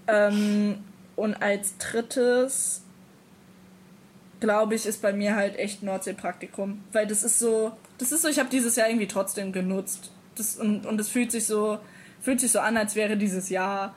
Ähm, 0.06 0.78
und 1.16 1.34
als 1.42 1.76
drittes, 1.78 2.82
glaube 4.40 4.74
ich, 4.74 4.86
ist 4.86 5.02
bei 5.02 5.12
mir 5.12 5.36
halt 5.36 5.56
echt 5.58 5.82
Nordsee-Praktikum. 5.82 6.82
Weil 6.92 7.06
das 7.06 7.22
ist 7.22 7.38
so, 7.38 7.72
das 7.98 8.12
ist 8.12 8.22
so, 8.22 8.28
ich 8.28 8.38
habe 8.38 8.48
dieses 8.48 8.76
Jahr 8.76 8.88
irgendwie 8.88 9.08
trotzdem 9.08 9.52
genutzt. 9.52 10.10
Das, 10.34 10.56
und, 10.56 10.86
und 10.86 11.00
es 11.00 11.08
fühlt 11.08 11.30
sich 11.30 11.46
so, 11.46 11.78
fühlt 12.20 12.40
sich 12.40 12.52
so 12.52 12.60
an, 12.60 12.76
als 12.76 12.94
wäre 12.94 13.16
dieses 13.16 13.48
Jahr 13.50 13.94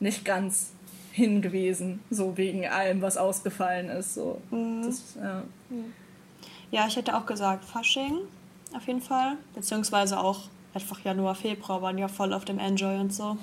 nicht 0.00 0.24
ganz 0.24 0.72
hin 1.12 1.42
gewesen, 1.42 2.00
so 2.10 2.36
wegen 2.36 2.66
allem, 2.66 3.02
was 3.02 3.16
ausgefallen 3.16 3.88
ist. 3.88 4.14
So. 4.14 4.40
Mhm. 4.50 4.82
Das, 4.82 5.14
ja. 5.16 5.42
ja, 6.70 6.86
ich 6.86 6.96
hätte 6.96 7.16
auch 7.16 7.26
gesagt 7.26 7.64
Fasching, 7.64 8.18
auf 8.74 8.86
jeden 8.86 9.02
Fall. 9.02 9.36
Beziehungsweise 9.54 10.18
auch 10.18 10.48
einfach 10.74 11.00
Januar, 11.00 11.34
Februar 11.34 11.82
waren 11.82 11.98
ja 11.98 12.08
voll 12.08 12.32
auf 12.32 12.44
dem 12.44 12.58
Enjoy 12.58 12.98
und 12.98 13.12
so. 13.12 13.36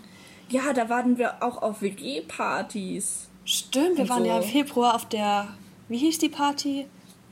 Ja, 0.49 0.73
da 0.73 0.89
waren 0.89 1.17
wir 1.17 1.43
auch 1.43 1.61
auf 1.61 1.81
WG-Partys. 1.81 3.29
Stimmt, 3.45 3.97
wir 3.97 4.09
waren 4.09 4.23
so. 4.23 4.29
ja 4.29 4.37
im 4.37 4.43
Februar 4.43 4.95
auf 4.95 5.07
der, 5.07 5.47
wie 5.87 5.97
hieß 5.97 6.19
die 6.19 6.29
Party? 6.29 6.87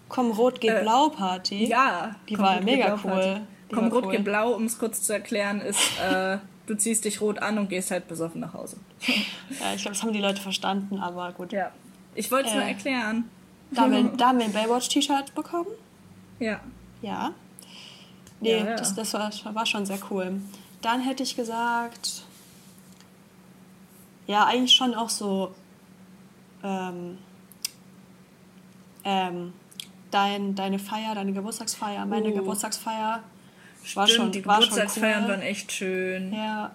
Komm 0.09 0.31
Rot 0.31 0.61
geht 0.61 0.71
äh, 0.71 0.81
Blau 0.81 1.09
Party. 1.09 1.65
Ja. 1.65 2.15
Die 2.29 2.37
war 2.37 2.55
ja 2.55 2.61
mega 2.61 2.99
cool. 3.03 3.41
Komm 3.73 3.87
Rot 3.89 4.05
cool. 4.05 4.11
geht 4.13 4.23
Blau, 4.23 4.53
um 4.53 4.65
es 4.65 4.79
kurz 4.79 5.01
zu 5.03 5.13
erklären, 5.13 5.61
ist, 5.61 5.79
äh, 5.99 6.37
du 6.65 6.75
ziehst 6.75 7.05
dich 7.05 7.21
rot 7.21 7.39
an 7.39 7.57
und 7.57 7.69
gehst 7.69 7.91
halt 7.91 8.07
besoffen 8.07 8.41
nach 8.41 8.53
Hause. 8.53 8.77
ja, 9.07 9.73
ich 9.75 9.81
glaube, 9.81 9.95
das 9.95 10.03
haben 10.03 10.13
die 10.13 10.21
Leute 10.21 10.41
verstanden, 10.41 10.99
aber 10.99 11.31
gut. 11.33 11.51
Ja. 11.51 11.71
Ich 12.15 12.31
wollte 12.31 12.47
es 12.47 12.53
äh, 12.53 12.57
nur 12.57 12.65
erklären. 12.65 13.29
Da 13.71 13.81
haben, 13.81 13.91
wir, 13.91 14.03
da 14.17 14.29
haben 14.29 14.39
wir 14.39 14.45
ein 14.45 14.53
Baywatch-T-Shirt 14.53 15.35
bekommen. 15.35 15.67
Ja. 16.39 16.59
Ja. 17.01 17.31
Nee, 18.39 18.57
ja, 18.59 18.65
ja. 18.65 18.75
Das, 18.75 18.95
das 18.95 19.13
war, 19.13 19.31
war 19.53 19.65
schon 19.65 19.85
sehr 19.85 19.99
cool. 20.09 20.39
Dann 20.81 21.01
hätte 21.01 21.23
ich 21.23 21.35
gesagt, 21.35 22.23
Ja, 24.27 24.45
eigentlich 24.45 24.75
schon 24.75 24.93
auch 24.93 25.09
so. 25.09 25.55
Ähm, 26.63 27.17
ähm, 29.03 29.53
dein, 30.11 30.55
deine 30.55 30.79
Feier, 30.79 31.15
deine 31.15 31.31
Geburtstagsfeier, 31.33 32.05
meine 32.05 32.29
Uh. 32.29 32.35
Geburtstagsfeier. 32.35 33.23
War 33.93 34.07
schon, 34.07 34.31
die 34.31 34.41
Geburtstagsfeiern 34.41 35.23
cool. 35.23 35.29
waren 35.29 35.41
echt 35.41 35.71
schön. 35.71 36.33
Ja. 36.33 36.71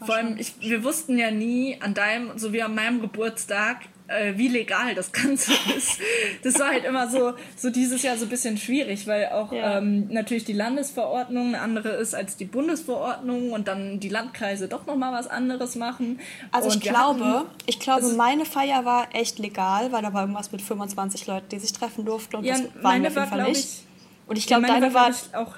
Vor 0.00 0.14
allem, 0.14 0.36
ich, 0.38 0.54
wir 0.60 0.84
wussten 0.84 1.18
ja 1.18 1.30
nie 1.30 1.80
an 1.80 1.94
deinem, 1.94 2.38
so 2.38 2.52
wie 2.52 2.62
an 2.62 2.74
meinem 2.74 3.00
Geburtstag, 3.00 3.86
äh, 4.06 4.34
wie 4.36 4.48
legal 4.48 4.94
das 4.94 5.12
Ganze 5.12 5.52
ist. 5.76 5.98
Das 6.42 6.58
war 6.58 6.68
halt 6.68 6.84
immer 6.84 7.08
so, 7.08 7.32
so 7.56 7.70
dieses 7.70 8.02
Jahr 8.02 8.16
so 8.16 8.26
ein 8.26 8.28
bisschen 8.28 8.58
schwierig, 8.58 9.06
weil 9.06 9.28
auch 9.28 9.52
ja. 9.52 9.78
ähm, 9.78 10.08
natürlich 10.10 10.44
die 10.44 10.52
Landesverordnung 10.52 11.48
eine 11.48 11.60
andere 11.60 11.90
ist 11.90 12.14
als 12.14 12.36
die 12.36 12.44
Bundesverordnung 12.44 13.52
und 13.52 13.68
dann 13.68 14.00
die 14.00 14.08
Landkreise 14.08 14.68
doch 14.68 14.86
nochmal 14.86 15.12
was 15.12 15.26
anderes 15.26 15.74
machen. 15.76 16.20
Also 16.52 16.68
und 16.68 16.76
ich 16.76 16.80
glaube, 16.82 17.24
hatten, 17.24 17.46
ich 17.66 17.80
glaube, 17.80 18.06
meine 18.12 18.44
Feier 18.44 18.84
war 18.84 19.08
echt 19.14 19.38
legal, 19.38 19.92
weil 19.92 20.02
da 20.02 20.12
war 20.12 20.22
irgendwas 20.22 20.52
mit 20.52 20.60
25 20.60 21.26
Leuten, 21.26 21.48
die 21.48 21.58
sich 21.58 21.72
treffen 21.72 22.04
durften 22.04 22.36
und 22.36 22.44
ja, 22.44 22.58
das 22.58 22.82
waren 22.82 23.02
wir 23.02 23.08
auf 23.08 23.16
jeden 23.16 23.28
Fall 23.28 23.44
nicht. 23.44 23.64
Ich, 23.64 23.84
und 24.26 24.36
ich 24.36 24.46
glaube, 24.46 24.66
ja, 24.66 24.74
deine 24.74 24.94
war, 24.94 25.08
war 25.08 25.42
auch 25.42 25.54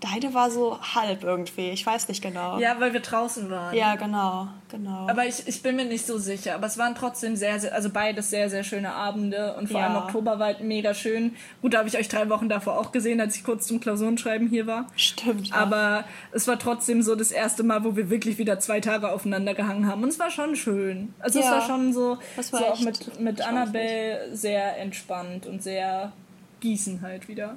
Deine 0.00 0.32
war 0.32 0.50
so 0.50 0.80
halb 0.80 1.24
irgendwie, 1.24 1.70
ich 1.70 1.84
weiß 1.84 2.08
nicht 2.08 2.22
genau. 2.22 2.58
Ja, 2.58 2.80
weil 2.80 2.94
wir 2.94 3.00
draußen 3.00 3.50
waren. 3.50 3.76
Ja, 3.76 3.96
genau, 3.96 4.48
genau. 4.70 5.06
Aber 5.08 5.26
ich, 5.26 5.46
ich 5.46 5.62
bin 5.62 5.76
mir 5.76 5.84
nicht 5.84 6.06
so 6.06 6.16
sicher. 6.16 6.54
Aber 6.54 6.66
es 6.66 6.78
waren 6.78 6.94
trotzdem 6.94 7.36
sehr, 7.36 7.60
sehr, 7.60 7.74
also 7.74 7.90
beides 7.90 8.30
sehr, 8.30 8.48
sehr 8.48 8.64
schöne 8.64 8.92
Abende. 8.92 9.54
Und 9.56 9.68
vor 9.68 9.80
ja. 9.80 9.88
allem 9.88 9.96
Oktober 9.96 10.38
war 10.38 10.46
halt 10.46 10.62
mega 10.62 10.94
schön. 10.94 11.36
Gut, 11.60 11.74
da 11.74 11.78
habe 11.78 11.88
ich 11.88 11.98
euch 11.98 12.08
drei 12.08 12.30
Wochen 12.30 12.48
davor 12.48 12.78
auch 12.78 12.92
gesehen, 12.92 13.20
als 13.20 13.36
ich 13.36 13.44
kurz 13.44 13.66
zum 13.66 13.78
Klausurenschreiben 13.78 14.48
hier 14.48 14.66
war. 14.66 14.86
Stimmt. 14.96 15.48
Ja. 15.48 15.56
Aber 15.56 16.04
es 16.32 16.48
war 16.48 16.58
trotzdem 16.58 17.02
so 17.02 17.14
das 17.14 17.30
erste 17.30 17.62
Mal, 17.62 17.84
wo 17.84 17.94
wir 17.94 18.08
wirklich 18.08 18.38
wieder 18.38 18.58
zwei 18.58 18.80
Tage 18.80 19.10
aufeinander 19.10 19.52
gehangen 19.52 19.86
haben. 19.86 20.02
Und 20.02 20.08
es 20.08 20.18
war 20.18 20.30
schon 20.30 20.56
schön. 20.56 21.12
Also 21.18 21.40
ja. 21.40 21.44
es 21.44 21.50
war 21.50 21.66
schon 21.66 21.92
so, 21.92 22.18
war 22.36 22.44
so 22.44 22.56
auch 22.56 22.80
mit, 22.80 23.20
mit 23.20 23.46
Annabelle 23.46 24.34
sehr 24.34 24.78
entspannt 24.78 25.46
und 25.46 25.62
sehr 25.62 26.12
gießen 26.60 27.02
halt 27.02 27.28
wieder. 27.28 27.56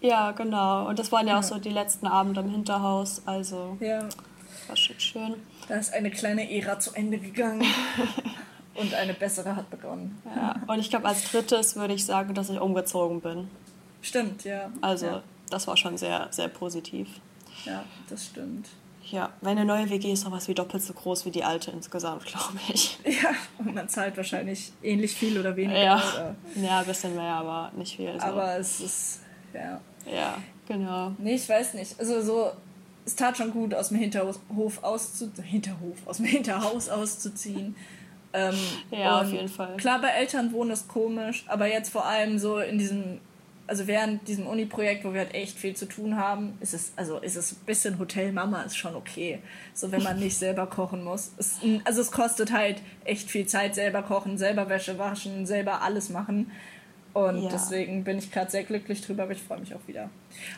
Ja, 0.00 0.32
genau. 0.32 0.88
Und 0.88 0.98
das 0.98 1.12
waren 1.12 1.26
ja 1.28 1.38
auch 1.38 1.42
so 1.42 1.58
die 1.58 1.70
letzten 1.70 2.06
Abende 2.06 2.40
im 2.40 2.50
Hinterhaus. 2.50 3.22
Also 3.26 3.76
ja. 3.80 4.08
war 4.66 4.76
schon 4.76 4.98
schön. 4.98 5.34
Da 5.68 5.76
ist 5.76 5.92
eine 5.92 6.10
kleine 6.10 6.50
Ära 6.50 6.78
zu 6.78 6.94
Ende 6.94 7.18
gegangen. 7.18 7.64
und 8.74 8.94
eine 8.94 9.14
bessere 9.14 9.56
hat 9.56 9.70
begonnen. 9.70 10.20
Ja, 10.34 10.56
und 10.66 10.78
ich 10.78 10.90
glaube, 10.90 11.06
als 11.06 11.30
drittes 11.30 11.76
würde 11.76 11.94
ich 11.94 12.04
sagen, 12.04 12.34
dass 12.34 12.50
ich 12.50 12.58
umgezogen 12.58 13.20
bin. 13.20 13.48
Stimmt, 14.02 14.44
ja. 14.44 14.70
Also, 14.80 15.06
ja. 15.06 15.22
das 15.50 15.66
war 15.66 15.76
schon 15.76 15.98
sehr, 15.98 16.28
sehr 16.30 16.48
positiv. 16.48 17.08
Ja, 17.66 17.84
das 18.08 18.26
stimmt. 18.26 18.68
Ja, 19.10 19.30
meine 19.40 19.64
neue 19.64 19.90
WG 19.90 20.12
ist 20.12 20.22
sowas 20.22 20.46
wie 20.46 20.54
doppelt 20.54 20.82
so 20.82 20.92
groß 20.92 21.26
wie 21.26 21.30
die 21.30 21.42
alte 21.42 21.72
insgesamt, 21.72 22.24
glaube 22.26 22.58
ich. 22.72 22.98
Ja, 23.04 23.30
und 23.58 23.74
man 23.74 23.88
zahlt 23.88 24.16
wahrscheinlich 24.16 24.72
ähnlich 24.82 25.14
viel 25.14 25.38
oder 25.38 25.56
weniger. 25.56 25.82
Ja, 25.82 25.96
oder? 25.96 26.36
ja 26.54 26.78
ein 26.78 26.86
bisschen 26.86 27.16
mehr, 27.16 27.34
aber 27.34 27.72
nicht 27.76 27.96
viel. 27.96 28.18
So. 28.20 28.26
Aber 28.26 28.56
es 28.56 28.80
ist, 28.80 29.20
ja. 29.52 29.80
Ja, 30.12 30.38
genau. 30.66 31.12
Nee, 31.18 31.34
ich 31.34 31.48
weiß 31.48 31.74
nicht. 31.74 31.98
Also 31.98 32.20
so, 32.22 32.50
es 33.04 33.16
tat 33.16 33.36
schon 33.36 33.50
gut, 33.52 33.74
aus 33.74 33.88
dem 33.88 33.98
Hinterhof 33.98 34.82
auszu 34.82 35.30
Hinterhof, 35.42 35.96
aus 36.06 36.18
dem 36.18 36.26
Hinterhaus 36.26 36.88
auszuziehen. 36.88 37.74
Ähm, 38.32 38.54
ja, 38.90 39.20
auf 39.20 39.32
jeden 39.32 39.48
Fall. 39.48 39.76
Klar, 39.76 40.00
bei 40.00 40.08
Eltern 40.08 40.52
wohnen 40.52 40.70
ist 40.70 40.88
komisch, 40.88 41.44
aber 41.48 41.66
jetzt 41.66 41.90
vor 41.90 42.06
allem 42.06 42.38
so 42.38 42.58
in 42.58 42.78
diesem, 42.78 43.18
also 43.66 43.88
während 43.88 44.28
diesem 44.28 44.46
Uni-Projekt, 44.46 45.04
wo 45.04 45.12
wir 45.12 45.20
halt 45.20 45.34
echt 45.34 45.58
viel 45.58 45.74
zu 45.74 45.86
tun 45.86 46.16
haben, 46.16 46.56
ist 46.60 46.72
es, 46.72 46.92
also 46.94 47.18
ist 47.18 47.36
es 47.36 47.52
ein 47.52 47.64
bisschen 47.66 47.98
Hotel 47.98 48.32
Mama 48.32 48.62
ist 48.62 48.76
schon 48.76 48.94
okay. 48.94 49.40
So, 49.74 49.90
wenn 49.90 50.02
man 50.02 50.20
nicht 50.20 50.36
selber 50.38 50.66
kochen 50.66 51.02
muss. 51.02 51.32
Es, 51.38 51.58
also 51.84 52.00
es 52.00 52.12
kostet 52.12 52.52
halt 52.52 52.80
echt 53.04 53.28
viel 53.28 53.46
Zeit, 53.46 53.74
selber 53.74 54.02
kochen, 54.02 54.38
selber 54.38 54.68
Wäsche 54.68 54.96
waschen, 54.98 55.44
selber 55.46 55.82
alles 55.82 56.08
machen. 56.08 56.52
Und 57.12 57.42
ja. 57.42 57.50
deswegen 57.50 58.04
bin 58.04 58.18
ich 58.18 58.30
gerade 58.30 58.50
sehr 58.50 58.62
glücklich 58.62 59.02
drüber, 59.02 59.24
aber 59.24 59.32
ich 59.32 59.42
freue 59.42 59.58
mich 59.58 59.74
auch 59.74 59.86
wieder. 59.86 60.10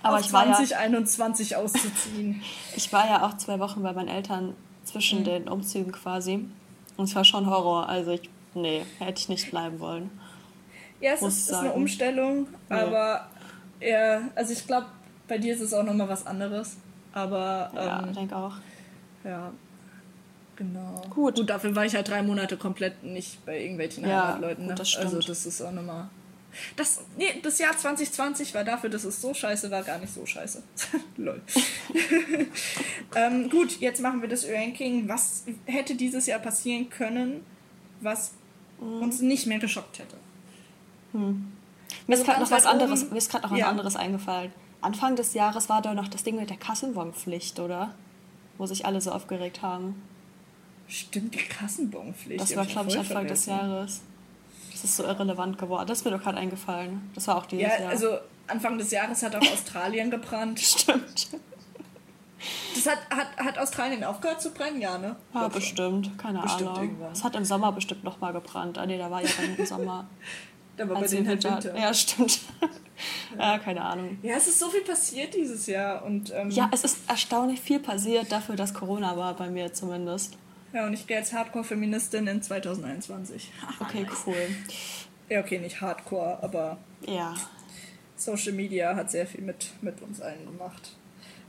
Aber 0.02 0.16
auf 0.16 0.22
ich 0.22 0.28
2021 0.28 1.50
ja, 1.50 1.58
auszuziehen. 1.58 2.42
Ich 2.76 2.92
war 2.92 3.06
ja 3.06 3.26
auch 3.26 3.36
zwei 3.38 3.58
Wochen 3.58 3.82
bei 3.82 3.92
meinen 3.92 4.08
Eltern 4.08 4.54
zwischen 4.84 5.20
mhm. 5.20 5.24
den 5.24 5.48
Umzügen 5.48 5.92
quasi. 5.92 6.46
Und 6.96 7.04
es 7.04 7.14
war 7.14 7.24
schon 7.24 7.48
Horror. 7.48 7.88
Also 7.88 8.12
ich, 8.12 8.28
nee, 8.54 8.84
hätte 8.98 9.18
ich 9.18 9.28
nicht 9.28 9.50
bleiben 9.50 9.80
wollen. 9.80 10.10
Ja, 11.00 11.12
es 11.14 11.22
ist, 11.22 11.50
ist, 11.50 11.54
eine 11.54 11.72
Umstellung, 11.72 12.46
nee. 12.70 12.76
aber 12.76 13.26
ja, 13.80 14.20
also 14.36 14.52
ich 14.52 14.64
glaube, 14.66 14.86
bei 15.26 15.36
dir 15.36 15.52
ist 15.52 15.60
es 15.60 15.74
auch 15.74 15.82
nochmal 15.82 16.08
was 16.08 16.26
anderes. 16.26 16.76
Aber 17.12 17.72
ja, 17.74 18.00
ähm, 18.00 18.10
ich 18.10 18.16
denke 18.16 18.36
auch. 18.36 18.54
Ja, 19.24 19.52
genau. 20.54 21.02
Gut. 21.10 21.36
Gut, 21.36 21.50
dafür 21.50 21.74
war 21.74 21.84
ich 21.84 21.94
halt 21.94 22.08
drei 22.08 22.22
Monate 22.22 22.56
komplett 22.56 23.02
nicht 23.02 23.44
bei 23.44 23.60
irgendwelchen 23.60 24.06
ja, 24.06 24.28
Heimatleuten. 24.28 24.66
Ne? 24.66 24.74
Das 24.74 24.96
also 24.96 25.18
das 25.18 25.44
ist 25.44 25.60
auch 25.60 25.72
nochmal 25.72 26.08
das, 26.76 27.00
nee, 27.16 27.40
das 27.42 27.58
Jahr 27.58 27.76
2020 27.76 28.54
war 28.54 28.64
dafür, 28.64 28.90
dass 28.90 29.04
es 29.04 29.20
so 29.20 29.32
scheiße 29.32 29.70
war, 29.70 29.82
gar 29.82 29.98
nicht 29.98 30.12
so 30.12 30.24
scheiße. 30.26 30.62
Lol. 31.16 31.40
ähm, 33.14 33.50
gut, 33.50 33.80
jetzt 33.80 34.00
machen 34.00 34.20
wir 34.20 34.28
das 34.28 34.46
Ranking. 34.48 35.08
Was 35.08 35.44
hätte 35.66 35.94
dieses 35.94 36.26
Jahr 36.26 36.38
passieren 36.38 36.90
können, 36.90 37.44
was 38.00 38.32
mhm. 38.80 39.02
uns 39.02 39.20
nicht 39.20 39.46
mehr 39.46 39.58
geschockt 39.58 39.98
hätte? 39.98 40.16
Hm. 41.12 41.52
Mir 42.06 42.14
ist 42.14 42.20
also 42.20 42.24
gerade 42.24 42.40
noch 42.42 42.50
was 42.50 42.66
anderes, 42.66 43.10
mir 43.10 43.18
ist 43.18 43.30
gerade 43.30 43.44
noch 43.44 43.52
was 43.52 43.58
ja. 43.58 43.68
anderes 43.68 43.96
eingefallen. 43.96 44.52
Anfang 44.80 45.14
des 45.14 45.34
Jahres 45.34 45.68
war 45.68 45.80
da 45.80 45.94
noch 45.94 46.08
das 46.08 46.24
Ding 46.24 46.36
mit 46.36 46.50
der 46.50 46.56
Kassenbonpflicht, 46.56 47.60
oder? 47.60 47.94
Wo 48.58 48.66
sich 48.66 48.84
alle 48.84 49.00
so 49.00 49.12
aufgeregt 49.12 49.62
haben. 49.62 50.02
Stimmt, 50.88 51.34
die 51.34 51.38
Kassenbonpflicht. 51.38 52.40
Das 52.40 52.56
war, 52.56 52.66
glaube 52.66 52.90
ich, 52.90 52.98
Anfang 52.98 53.26
des 53.26 53.46
Jahres 53.46 54.02
das 54.82 54.90
ist 54.90 54.96
so 54.96 55.04
irrelevant 55.04 55.58
geworden. 55.58 55.86
Das 55.86 55.98
ist 56.00 56.04
mir 56.04 56.10
doch 56.10 56.22
gerade 56.22 56.38
eingefallen. 56.38 57.10
Das 57.14 57.28
war 57.28 57.36
auch 57.36 57.46
dieses 57.46 57.62
ja, 57.68 57.80
Jahr. 57.80 57.90
also 57.90 58.18
Anfang 58.48 58.76
des 58.78 58.90
Jahres 58.90 59.22
hat 59.22 59.36
auch 59.36 59.52
Australien 59.52 60.10
gebrannt. 60.10 60.58
Stimmt. 60.60 61.28
Das 62.74 62.86
hat, 62.86 62.98
hat, 63.10 63.36
hat 63.36 63.58
Australien 63.58 64.02
aufgehört 64.02 64.42
zu 64.42 64.50
brennen? 64.50 64.80
Ja, 64.80 64.98
ne? 64.98 65.14
Ja, 65.32 65.46
bestimmt. 65.46 66.06
Schon. 66.06 66.16
Keine 66.16 66.40
bestimmt 66.40 66.70
Ahnung. 66.70 66.82
Irgendwann. 66.82 67.12
Es 67.12 67.22
hat 67.22 67.36
im 67.36 67.44
Sommer 67.44 67.70
bestimmt 67.70 68.02
nochmal 68.02 68.32
gebrannt. 68.32 68.76
Ah, 68.76 68.86
nee, 68.86 68.98
da 68.98 69.08
war 69.08 69.22
ja 69.22 69.28
dann 69.36 69.56
im 69.56 69.64
Sommer. 69.64 70.08
da 70.76 70.88
war 70.88 71.00
bei 71.00 71.06
denen 71.06 71.28
halt 71.28 71.44
Winter. 71.44 71.78
Ja, 71.78 71.94
stimmt. 71.94 72.40
ja. 72.60 72.68
ja. 73.52 73.58
keine 73.60 73.82
Ahnung. 73.82 74.18
Ja, 74.22 74.34
es 74.34 74.48
ist 74.48 74.58
so 74.58 74.68
viel 74.68 74.82
passiert 74.82 75.34
dieses 75.34 75.66
Jahr. 75.66 76.04
Und, 76.04 76.32
ähm, 76.34 76.50
ja, 76.50 76.68
es 76.72 76.82
ist 76.82 77.08
erstaunlich 77.08 77.60
viel 77.60 77.78
passiert 77.78 78.32
dafür, 78.32 78.56
dass 78.56 78.74
Corona 78.74 79.16
war, 79.16 79.34
bei 79.34 79.48
mir 79.48 79.72
zumindest. 79.72 80.36
Ja, 80.72 80.86
und 80.86 80.94
ich 80.94 81.06
gehe 81.06 81.18
als 81.18 81.32
Hardcore-Feministin 81.32 82.26
in 82.26 82.42
2021. 82.42 83.50
okay, 83.80 84.06
cool. 84.26 84.48
Ja, 85.28 85.40
okay, 85.40 85.58
nicht 85.58 85.80
Hardcore, 85.80 86.42
aber 86.42 86.78
ja. 87.06 87.34
Social 88.16 88.52
Media 88.52 88.94
hat 88.94 89.10
sehr 89.10 89.26
viel 89.26 89.42
mit, 89.42 89.70
mit 89.82 90.00
uns 90.02 90.20
allen 90.20 90.46
gemacht. 90.46 90.96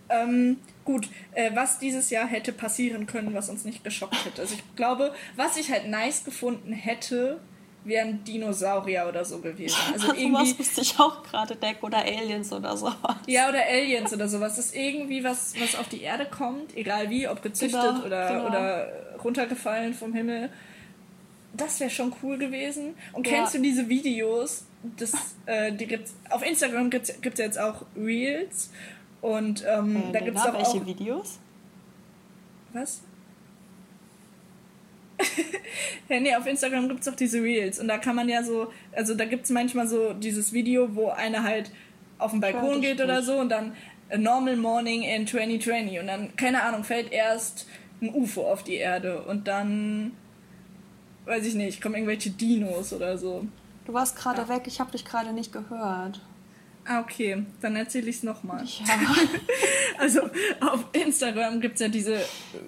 Ähm, 0.09 0.57
gut, 0.83 1.09
äh, 1.33 1.51
was 1.55 1.79
dieses 1.79 2.09
Jahr 2.09 2.27
hätte 2.27 2.51
passieren 2.51 3.05
können, 3.05 3.33
was 3.33 3.49
uns 3.49 3.63
nicht 3.63 3.83
geschockt 3.83 4.25
hätte. 4.25 4.41
Also 4.41 4.55
ich 4.55 4.75
glaube, 4.75 5.13
was 5.35 5.57
ich 5.57 5.71
halt 5.71 5.87
nice 5.87 6.23
gefunden 6.23 6.73
hätte, 6.73 7.39
wären 7.85 8.23
Dinosaurier 8.23 9.05
oder 9.07 9.25
so 9.25 9.39
gewesen. 9.39 9.77
Also 9.93 10.13
irgendwie, 10.13 10.33
was 10.33 10.57
musste 10.57 10.81
ich 10.81 10.99
auch 10.99 11.23
gerade 11.23 11.55
denken 11.55 11.85
oder 11.85 11.99
Aliens 11.99 12.51
oder 12.51 12.75
sowas. 12.77 12.95
Ja, 13.27 13.49
oder 13.49 13.59
Aliens 13.65 14.13
oder 14.13 14.27
sowas. 14.27 14.55
Das 14.55 14.67
ist 14.67 14.75
irgendwie 14.75 15.23
was, 15.23 15.53
was 15.59 15.75
auf 15.75 15.87
die 15.89 16.01
Erde 16.01 16.25
kommt, 16.25 16.75
egal 16.75 17.09
wie, 17.09 17.27
ob 17.27 17.41
gezüchtet 17.41 17.81
genau, 17.81 18.05
oder, 18.05 18.27
genau. 18.27 18.47
oder 18.47 18.87
runtergefallen 19.23 19.93
vom 19.93 20.13
Himmel. 20.13 20.49
Das 21.53 21.79
wäre 21.79 21.89
schon 21.89 22.13
cool 22.23 22.37
gewesen. 22.37 22.95
Und 23.11 23.27
ja. 23.27 23.33
kennst 23.33 23.53
du 23.53 23.61
diese 23.61 23.87
Videos? 23.87 24.65
Das, 24.97 25.13
äh, 25.45 25.71
die 25.71 25.85
gibt's, 25.85 26.13
auf 26.29 26.45
Instagram 26.45 26.89
gibt 26.89 27.09
es 27.09 27.37
jetzt 27.37 27.59
auch 27.59 27.83
Reels. 27.95 28.71
Und 29.21 29.63
ähm, 29.67 30.09
äh, 30.09 30.11
da 30.11 30.19
gibt 30.19 30.37
es 30.37 30.43
auch. 30.43 30.53
Welche 30.53 30.85
Videos? 30.85 31.39
Was? 32.73 33.01
ja, 36.09 36.19
nee, 36.19 36.35
auf 36.35 36.45
Instagram 36.45 36.87
gibt 36.89 37.01
es 37.01 37.07
auch 37.07 37.15
diese 37.15 37.41
Reels. 37.41 37.79
Und 37.79 37.87
da 37.87 37.97
kann 37.97 38.15
man 38.15 38.29
ja 38.29 38.43
so, 38.43 38.71
also 38.91 39.15
da 39.15 39.25
gibt 39.25 39.45
es 39.45 39.49
manchmal 39.49 39.87
so 39.87 40.13
dieses 40.13 40.53
Video, 40.53 40.95
wo 40.95 41.09
einer 41.09 41.43
halt 41.43 41.71
auf 42.17 42.31
den 42.31 42.39
Balkon 42.39 42.81
geht 42.81 43.01
oder 43.01 43.21
so 43.21 43.37
und 43.37 43.49
dann 43.49 43.73
a 44.09 44.17
normal 44.17 44.55
morning 44.55 45.03
in 45.03 45.27
2020 45.27 45.99
und 45.99 46.07
dann, 46.07 46.35
keine 46.35 46.63
Ahnung, 46.63 46.83
fällt 46.83 47.11
erst 47.11 47.67
ein 48.01 48.13
UFO 48.13 48.51
auf 48.51 48.63
die 48.63 48.75
Erde 48.75 49.21
und 49.21 49.47
dann, 49.47 50.11
weiß 51.25 51.45
ich 51.45 51.55
nicht, 51.55 51.81
kommen 51.81 51.95
irgendwelche 51.95 52.29
Dinos 52.29 52.93
oder 52.93 53.17
so. 53.17 53.45
Du 53.85 53.93
warst 53.93 54.15
gerade 54.15 54.43
ja. 54.43 54.49
weg, 54.49 54.63
ich 54.67 54.79
habe 54.79 54.91
dich 54.91 55.05
gerade 55.05 55.33
nicht 55.33 55.51
gehört. 55.51 56.21
Ah, 56.85 56.99
okay, 56.99 57.45
dann 57.61 57.75
erzähle 57.75 58.09
ich 58.09 58.17
es 58.17 58.23
nochmal. 58.23 58.63
Ja. 58.65 58.99
also 59.99 60.21
auf 60.59 60.85
Instagram 60.91 61.61
gibt 61.61 61.75
es 61.75 61.81
ja 61.81 61.87
diese 61.87 62.19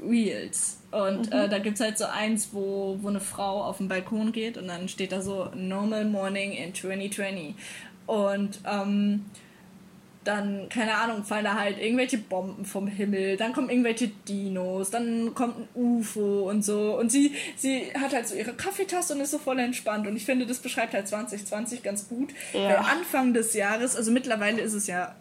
Reels. 0.08 0.78
Und 0.92 1.28
mhm. 1.28 1.34
äh, 1.34 1.50
da 1.50 1.60
gibt 1.60 1.76
es 1.76 1.82
halt 1.82 1.98
so 1.98 2.06
eins, 2.06 2.50
wo, 2.54 2.98
wo 3.02 3.10
eine 3.10 3.20
Frau 3.20 3.64
auf 3.64 3.78
den 3.78 3.90
Balkon 3.90 4.32
geht 4.32 4.58
und 4.58 4.68
dann 4.68 4.88
steht 4.88 5.12
da 5.12 5.22
so 5.22 5.52
Normal 5.54 6.06
Morning 6.06 6.54
in 6.54 6.74
2020. 6.74 7.56
Und 8.06 8.60
ähm, 8.66 9.26
dann, 10.26 10.68
keine 10.70 10.96
Ahnung, 10.96 11.24
fallen 11.24 11.46
da 11.46 11.54
halt 11.54 11.80
irgendwelche 11.80 12.18
Bomben 12.18 12.66
vom 12.66 12.88
Himmel, 12.88 13.38
dann 13.38 13.54
kommen 13.54 13.70
irgendwelche 13.70 14.08
Dinos, 14.28 14.90
dann 14.90 15.36
kommt 15.36 15.60
ein 15.60 15.68
UFO 15.76 16.50
und 16.50 16.66
so. 16.66 17.00
Und 17.00 17.12
sie, 17.12 17.34
sie 17.56 17.84
hat 17.94 18.14
halt 18.14 18.28
so 18.28 18.36
ihre 18.36 18.54
Kaffeetasse 18.54 19.14
und 19.14 19.22
ist 19.22 19.32
so 19.32 19.38
voll 19.38 19.60
entspannt. 19.60 20.08
Und 20.08 20.16
ich 20.16 20.26
finde, 20.26 20.48
das 20.48 20.60
beschreibt 20.60 20.94
halt 20.94 21.08
2020 21.08 21.84
ganz 21.84 22.10
gut. 22.10 22.32
Ja. 22.54 22.70
Weil 22.70 22.78
Anfang 22.78 23.34
des 23.34 23.54
Jahres, 23.54 23.96
also 23.96 24.12
mittlerweile 24.12 24.62
ist 24.62 24.74
es 24.74 24.88
ja 24.88 25.16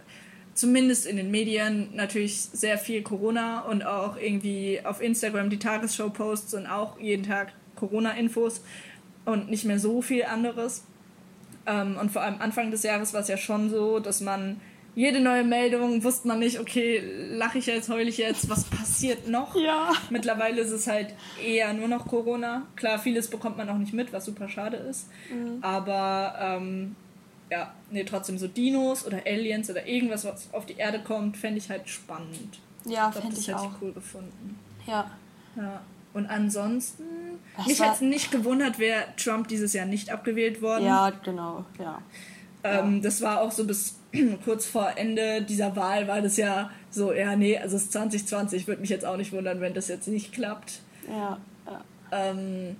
zumindest 0.55 1.07
in 1.07 1.17
den 1.17 1.31
Medien 1.31 1.91
natürlich 1.95 2.41
sehr 2.41 2.79
viel 2.79 3.03
Corona 3.03 3.61
und 3.61 3.85
auch 3.85 4.17
irgendwie 4.17 4.81
auf 4.85 5.03
Instagram 5.03 5.51
die 5.51 5.59
Tagesschau-Posts 5.59 6.55
und 6.55 6.67
auch 6.67 6.99
jeden 6.99 7.25
Tag 7.25 7.53
Corona-Infos 7.77 8.63
und 9.27 9.51
nicht 9.51 9.65
mehr 9.65 9.79
so 9.79 10.01
viel 10.01 10.25
anderes. 10.25 10.85
Ähm, 11.67 11.99
und 12.01 12.11
vor 12.11 12.23
allem 12.23 12.41
Anfang 12.41 12.71
des 12.71 12.83
Jahres 12.85 13.13
war 13.13 13.21
es 13.21 13.29
ja 13.29 13.37
schon 13.37 13.69
so, 13.69 13.99
dass 13.99 14.21
man 14.21 14.61
jede 14.95 15.21
neue 15.21 15.45
Meldung 15.45 16.03
wusste 16.05 16.29
man 16.29 16.39
nicht, 16.39 16.61
okay, 16.61 17.03
lache 17.31 17.59
ich 17.59 17.67
jetzt, 17.67 17.89
heule 17.89 18.09
ich 18.09 18.19
jetzt, 18.19 18.49
was 18.49 18.65
passiert 18.65 19.29
noch? 19.29 19.57
Ja. 19.57 19.93
Mittlerweile 20.11 20.61
ist 20.61 20.71
es 20.71 20.87
halt 20.87 21.15
eher 21.45 21.73
nur 21.73 21.89
noch 21.89 22.07
Corona. 22.07 22.67
Klar, 22.77 22.99
vieles 22.99 23.29
bekommt 23.29 23.57
man 23.57 23.69
auch 23.69 23.79
nicht 23.79 23.93
mit, 23.93 24.13
was 24.13 24.25
super 24.25 24.49
schade 24.49 24.77
ist. 24.77 25.09
Mhm. 25.31 25.59
Aber 25.63 26.35
ähm, 26.41 26.97
ja, 27.51 27.75
nee, 27.91 28.05
trotzdem 28.05 28.39
so 28.39 28.47
Dinos 28.47 29.07
oder 29.07 29.23
Aliens 29.27 29.69
oder 29.71 29.87
irgendwas, 29.87 30.25
was 30.25 30.53
auf 30.53 30.67
die 30.67 30.77
Erde 30.77 31.01
kommt, 31.01 31.37
fände 31.37 31.59
ich 31.59 31.69
halt 31.71 31.89
spannend. 31.89 32.59
Ja, 32.85 33.11
fände 33.11 33.37
ich, 33.37 33.49
ich 33.49 33.55
auch. 33.55 33.73
cool 33.81 33.93
gefunden. 33.93 34.59
Ja. 34.87 35.11
Ja. 35.57 35.81
Und 36.13 36.27
ansonsten, 36.27 37.05
das 37.57 37.67
mich 37.67 37.83
hätte 37.83 38.05
nicht 38.05 38.31
gewundert, 38.31 38.79
wäre 38.79 39.05
Trump 39.17 39.49
dieses 39.49 39.73
Jahr 39.73 39.87
nicht 39.87 40.11
abgewählt 40.11 40.63
worden. 40.63 40.85
Ja, 40.85 41.11
genau, 41.25 41.65
ja. 41.79 42.01
Ähm. 42.65 43.03
Das 43.03 43.21
war 43.21 43.43
auch 43.43 43.53
so 43.53 43.67
bis 43.67 43.97
kurz 44.45 44.67
vor 44.67 44.97
Ende 44.97 45.43
dieser 45.43 45.77
Wahl 45.77 46.09
war 46.09 46.23
das 46.23 46.37
ja 46.37 46.71
so, 46.91 47.13
ja, 47.13 47.37
nee, 47.37 47.59
also 47.59 47.77
es 47.77 47.85
ist 47.85 47.93
2020, 47.93 48.67
würde 48.67 48.81
mich 48.81 48.91
jetzt 48.91 49.05
auch 49.05 49.17
nicht 49.17 49.33
wundern, 49.33 49.61
wenn 49.61 49.75
das 49.75 49.89
jetzt 49.89 50.09
nicht 50.09 50.33
klappt. 50.33 50.81
Ja. 51.09 51.39
ja. 51.67 51.85
Ähm, 52.11 52.77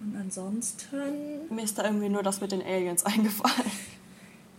und 0.00 0.16
ansonsten. 0.20 1.46
Mir 1.48 1.64
ist 1.64 1.78
da 1.78 1.84
irgendwie 1.84 2.10
nur 2.10 2.22
das 2.22 2.40
mit 2.40 2.52
den 2.52 2.62
Aliens 2.62 3.04
eingefallen. 3.06 3.70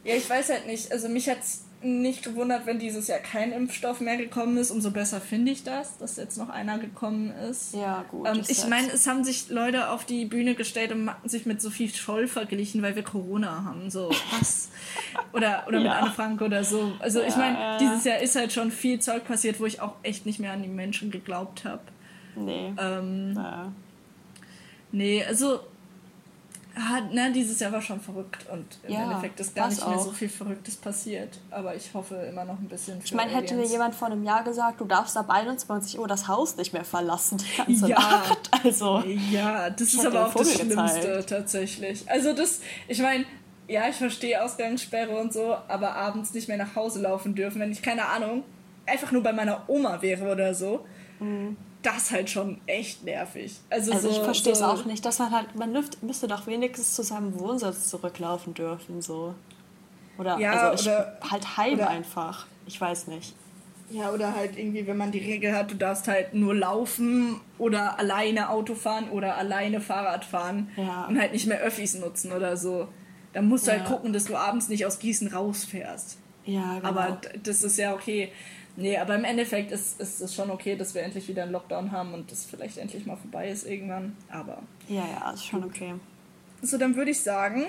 Ja, 0.03 0.15
ich 0.15 0.29
weiß 0.29 0.49
halt 0.49 0.67
nicht. 0.67 0.91
Also 0.91 1.09
mich 1.09 1.29
hat 1.29 1.39
es 1.39 1.64
nicht 1.85 2.23
gewundert, 2.23 2.65
wenn 2.65 2.79
dieses 2.79 3.07
Jahr 3.07 3.19
kein 3.19 3.51
Impfstoff 3.51 4.01
mehr 4.01 4.17
gekommen 4.17 4.57
ist. 4.57 4.71
Umso 4.71 4.91
besser 4.91 5.21
finde 5.21 5.51
ich 5.51 5.63
das, 5.63 5.97
dass 5.97 6.17
jetzt 6.17 6.37
noch 6.37 6.49
einer 6.49 6.79
gekommen 6.79 7.31
ist. 7.49 7.73
Ja, 7.73 8.03
gut. 8.09 8.27
Ähm, 8.27 8.41
ich 8.47 8.67
meine, 8.67 8.91
es 8.91 9.07
haben 9.07 9.23
sich 9.23 9.49
Leute 9.49 9.89
auf 9.89 10.05
die 10.05 10.25
Bühne 10.25 10.55
gestellt 10.55 10.91
und 10.91 11.09
sich 11.23 11.45
mit 11.45 11.61
Sophie 11.61 11.89
Scholl 11.89 12.27
verglichen, 12.27 12.81
weil 12.81 12.95
wir 12.95 13.03
Corona 13.03 13.63
haben. 13.63 13.89
So, 13.89 14.09
was? 14.37 14.69
oder 15.33 15.63
oder 15.67 15.79
ja. 15.79 15.83
mit 15.83 15.93
Anne 15.93 16.11
Frank 16.11 16.41
oder 16.41 16.63
so. 16.63 16.93
Also 16.99 17.21
ja, 17.21 17.27
ich 17.27 17.35
meine, 17.37 17.57
ja. 17.57 17.77
dieses 17.77 18.03
Jahr 18.03 18.19
ist 18.19 18.35
halt 18.35 18.51
schon 18.51 18.71
viel 18.71 18.99
Zeug 18.99 19.25
passiert, 19.25 19.59
wo 19.59 19.65
ich 19.65 19.81
auch 19.81 19.95
echt 20.03 20.25
nicht 20.25 20.39
mehr 20.39 20.53
an 20.53 20.63
die 20.63 20.69
Menschen 20.69 21.11
geglaubt 21.11 21.65
habe. 21.65 21.81
Nee. 22.35 22.73
Ähm. 22.77 23.39
Nee, 24.91 25.23
also 25.25 25.59
hat, 26.75 27.13
ne, 27.13 27.31
dieses 27.31 27.59
Jahr 27.59 27.71
war 27.71 27.81
schon 27.81 28.01
verrückt 28.01 28.45
und 28.51 28.65
im 28.83 28.93
ja, 28.93 29.03
Endeffekt 29.03 29.39
ist 29.39 29.55
gar 29.55 29.69
nicht 29.69 29.87
mehr 29.87 29.97
so 29.97 30.11
viel 30.11 30.27
Verrücktes 30.27 30.75
passiert. 30.75 31.39
Aber 31.49 31.75
ich 31.75 31.93
hoffe 31.93 32.15
immer 32.15 32.43
noch 32.43 32.59
ein 32.59 32.67
bisschen. 32.67 32.99
ich 33.03 33.13
meine, 33.13 33.31
hätte 33.31 33.55
mir 33.55 33.65
jemand 33.65 33.95
vor 33.95 34.07
einem 34.07 34.23
Jahr 34.23 34.43
gesagt, 34.43 34.81
du 34.81 34.85
darfst 34.85 35.15
ab 35.15 35.29
21 35.29 35.97
Uhr 35.99 36.07
das 36.07 36.27
Haus 36.27 36.57
nicht 36.57 36.73
mehr 36.73 36.83
verlassen, 36.83 37.37
die 37.37 37.57
ganze 37.57 37.89
ja, 37.89 37.99
Nacht. 37.99 38.49
Also, 38.63 39.03
ja, 39.31 39.69
das 39.69 39.93
ist 39.93 40.05
aber 40.05 40.27
auch 40.27 40.33
das 40.33 40.53
Schlimmste 40.53 40.75
gezeigt. 40.75 41.29
tatsächlich. 41.29 42.09
Also 42.09 42.33
das, 42.33 42.61
ich 42.87 42.99
meine, 43.01 43.25
ja, 43.67 43.87
ich 43.87 43.95
verstehe 43.95 44.43
Ausgangssperre 44.43 45.15
und 45.17 45.33
so, 45.33 45.55
aber 45.67 45.95
abends 45.95 46.33
nicht 46.33 46.47
mehr 46.47 46.57
nach 46.57 46.75
Hause 46.75 47.01
laufen 47.01 47.35
dürfen, 47.35 47.61
wenn 47.61 47.71
ich 47.71 47.81
keine 47.81 48.05
Ahnung, 48.05 48.43
einfach 48.85 49.11
nur 49.11 49.23
bei 49.23 49.33
meiner 49.33 49.63
Oma 49.67 50.01
wäre 50.01 50.31
oder 50.31 50.53
so. 50.53 50.85
Mhm 51.19 51.57
das 51.85 52.11
halt 52.11 52.29
schon 52.29 52.59
echt 52.65 53.03
nervig. 53.03 53.55
Also, 53.69 53.91
also 53.91 54.09
so, 54.09 54.15
ich 54.15 54.23
verstehe 54.23 54.55
so 54.55 54.65
es 54.65 54.69
auch 54.69 54.85
nicht, 54.85 55.05
dass 55.05 55.19
man 55.19 55.31
halt, 55.31 55.55
man 55.55 55.71
müsste 56.01 56.27
doch 56.27 56.47
wenigstens 56.47 56.95
zu 56.95 57.03
seinem 57.03 57.39
Wohnsitz 57.39 57.89
zurücklaufen 57.89 58.53
dürfen, 58.53 59.01
so. 59.01 59.35
Oder, 60.17 60.39
ja, 60.39 60.69
also 60.69 60.89
oder, 60.89 61.17
halt 61.29 61.57
heim 61.57 61.75
oder, 61.75 61.89
einfach. 61.89 62.47
Ich 62.65 62.79
weiß 62.79 63.07
nicht. 63.07 63.35
Ja, 63.89 64.11
oder 64.11 64.35
halt 64.35 64.57
irgendwie, 64.57 64.87
wenn 64.87 64.97
man 64.97 65.11
die 65.11 65.19
Regel 65.19 65.55
hat, 65.55 65.69
du 65.71 65.75
darfst 65.75 66.07
halt 66.07 66.33
nur 66.33 66.55
laufen 66.55 67.39
oder 67.59 67.99
alleine 67.99 68.49
Auto 68.49 68.73
fahren 68.73 69.09
oder 69.11 69.37
alleine 69.37 69.79
Fahrrad 69.79 70.25
fahren 70.25 70.69
ja. 70.75 71.05
und 71.05 71.19
halt 71.19 71.33
nicht 71.33 71.45
mehr 71.45 71.59
Öffis 71.59 71.93
nutzen 71.95 72.31
oder 72.31 72.57
so. 72.57 72.87
Dann 73.33 73.47
musst 73.47 73.67
du 73.67 73.71
halt 73.71 73.81
ja. 73.81 73.87
halt 73.87 73.95
gucken, 73.95 74.13
dass 74.13 74.25
du 74.25 74.35
abends 74.35 74.69
nicht 74.69 74.85
aus 74.85 74.97
Gießen 74.97 75.27
rausfährst. 75.27 76.17
Ja, 76.45 76.75
genau. 76.75 76.87
Aber 76.87 77.21
das 77.43 77.63
ist 77.63 77.77
ja 77.77 77.93
okay. 77.93 78.31
Nee, 78.77 78.97
aber 78.97 79.15
im 79.15 79.23
Endeffekt 79.23 79.71
ist, 79.71 79.99
ist 80.01 80.21
es 80.21 80.35
schon 80.35 80.51
okay, 80.51 80.75
dass 80.75 80.93
wir 80.93 81.03
endlich 81.03 81.27
wieder 81.27 81.43
einen 81.43 81.53
Lockdown 81.53 81.91
haben 81.91 82.13
und 82.13 82.31
das 82.31 82.45
vielleicht 82.45 82.77
endlich 82.77 83.05
mal 83.05 83.15
vorbei 83.15 83.49
ist 83.49 83.65
irgendwann. 83.65 84.17
Aber. 84.29 84.61
Ja, 84.89 85.05
ja, 85.05 85.31
ist 85.31 85.45
schon 85.45 85.63
okay. 85.63 85.93
So, 86.61 86.77
dann 86.77 86.95
würde 86.95 87.11
ich 87.11 87.21
sagen, 87.21 87.67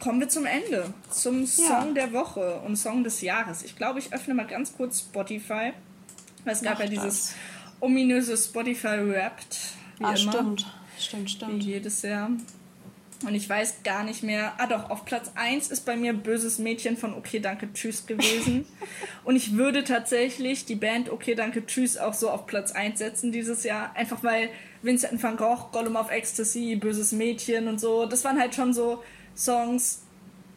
kommen 0.00 0.20
wir 0.20 0.28
zum 0.28 0.46
Ende. 0.46 0.94
Zum 1.10 1.46
Song 1.46 1.88
ja. 1.88 1.92
der 1.92 2.12
Woche 2.12 2.60
und 2.60 2.76
Song 2.76 3.04
des 3.04 3.20
Jahres. 3.20 3.62
Ich 3.62 3.76
glaube, 3.76 3.98
ich 3.98 4.12
öffne 4.12 4.34
mal 4.34 4.46
ganz 4.46 4.74
kurz 4.74 5.00
Spotify. 5.00 5.72
Weil 6.44 6.54
es 6.54 6.62
gab 6.62 6.74
Mach 6.74 6.80
ja 6.80 6.86
dieses 6.86 7.34
ominöse 7.80 8.36
Spotify 8.36 8.98
Wrapped. 9.06 9.58
Wie 9.98 10.04
ah, 10.04 10.14
immer. 10.14 10.32
stimmt. 10.32 10.66
Stimmt, 10.98 11.30
stimmt. 11.30 11.64
Wie 11.64 11.72
jedes 11.72 12.02
Jahr. 12.02 12.30
Und 13.26 13.34
ich 13.34 13.48
weiß 13.48 13.82
gar 13.84 14.02
nicht 14.02 14.22
mehr. 14.22 14.54
Ah 14.56 14.66
doch, 14.66 14.88
auf 14.88 15.04
Platz 15.04 15.32
1 15.34 15.70
ist 15.70 15.84
bei 15.84 15.94
mir 15.94 16.14
Böses 16.14 16.58
Mädchen 16.58 16.96
von 16.96 17.12
Okay, 17.12 17.38
danke, 17.38 17.70
tschüss 17.72 18.06
gewesen. 18.06 18.64
und 19.24 19.36
ich 19.36 19.56
würde 19.56 19.84
tatsächlich 19.84 20.64
die 20.64 20.74
Band 20.74 21.10
Okay, 21.10 21.34
danke, 21.34 21.66
tschüss 21.66 21.98
auch 21.98 22.14
so 22.14 22.30
auf 22.30 22.46
Platz 22.46 22.72
1 22.72 22.98
setzen 22.98 23.30
dieses 23.30 23.62
Jahr. 23.64 23.94
Einfach 23.94 24.24
weil 24.24 24.48
Vincent 24.82 25.22
van 25.22 25.36
Gogh, 25.36 25.68
Gollum 25.70 25.96
of 25.96 26.10
Ecstasy, 26.10 26.76
Böses 26.76 27.12
Mädchen 27.12 27.68
und 27.68 27.78
so, 27.78 28.06
das 28.06 28.24
waren 28.24 28.40
halt 28.40 28.54
schon 28.54 28.72
so 28.72 29.02
Songs, 29.36 30.02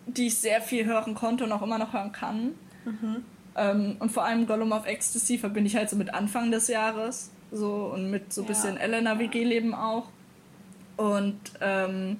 die 0.06 0.28
ich 0.28 0.38
sehr 0.38 0.62
viel 0.62 0.86
hören 0.86 1.16
konnte 1.16 1.44
und 1.44 1.52
auch 1.52 1.62
immer 1.62 1.78
noch 1.78 1.92
hören 1.94 2.14
kann. 2.14 2.56
Mhm. 2.86 3.26
Ähm, 3.56 3.96
und 4.00 4.12
vor 4.12 4.24
allem 4.24 4.48
Gollum 4.48 4.72
of 4.72 4.86
Ecstasy 4.86 5.38
verbinde 5.38 5.68
ich 5.68 5.76
halt 5.76 5.90
so 5.90 5.98
mit 5.98 6.14
Anfang 6.14 6.52
des 6.52 6.70
Jahres. 6.70 7.32
So 7.52 7.92
und 7.94 8.10
mit 8.10 8.34
so 8.34 8.42
ein 8.42 8.46
ja. 8.46 8.48
bisschen 8.48 8.78
Elena 8.78 9.20
WG-Leben 9.20 9.76
auch. 9.76 10.08
Und 10.98 11.40
ähm, 11.62 12.18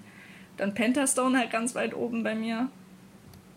dann 0.58 0.74
Pentastone 0.74 1.38
halt 1.38 1.52
ganz 1.52 1.76
weit 1.76 1.96
oben 1.96 2.24
bei 2.24 2.36
mir. 2.36 2.70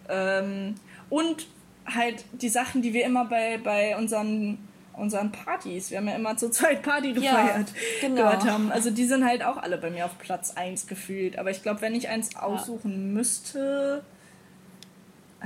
Ähm, 0.09 0.75
und 1.11 1.47
halt 1.87 2.25
die 2.33 2.49
Sachen, 2.49 2.83
die 2.83 2.93
wir 2.93 3.05
immer 3.05 3.27
bei, 3.27 3.59
bei 3.59 3.97
unseren, 3.97 4.59
unseren 4.95 5.31
Partys, 5.31 5.91
wir 5.91 5.99
haben 5.99 6.09
ja 6.09 6.17
immer 6.17 6.37
zur 6.37 6.51
Zeit 6.51 6.83
Party 6.83 7.13
gefeiert, 7.13 7.69
ja, 7.69 8.09
genau. 8.09 8.23
gehört 8.23 8.45
haben. 8.45 8.73
Also 8.73 8.91
die 8.91 9.05
sind 9.05 9.25
halt 9.25 9.45
auch 9.45 9.57
alle 9.57 9.79
bei 9.79 9.91
mir 9.91 10.07
auf 10.07 10.19
Platz 10.19 10.53
1 10.57 10.87
gefühlt. 10.87 11.39
Aber 11.39 11.51
ich 11.51 11.63
glaube, 11.63 11.81
wenn 11.81 11.95
ich 11.95 12.09
eins 12.09 12.35
aussuchen 12.37 12.93
ja. 12.93 12.99
müsste, 13.15 14.05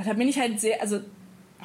da 0.05 0.13
bin 0.13 0.29
ich 0.29 0.39
halt 0.39 0.61
sehr, 0.61 0.81
also 0.81 1.01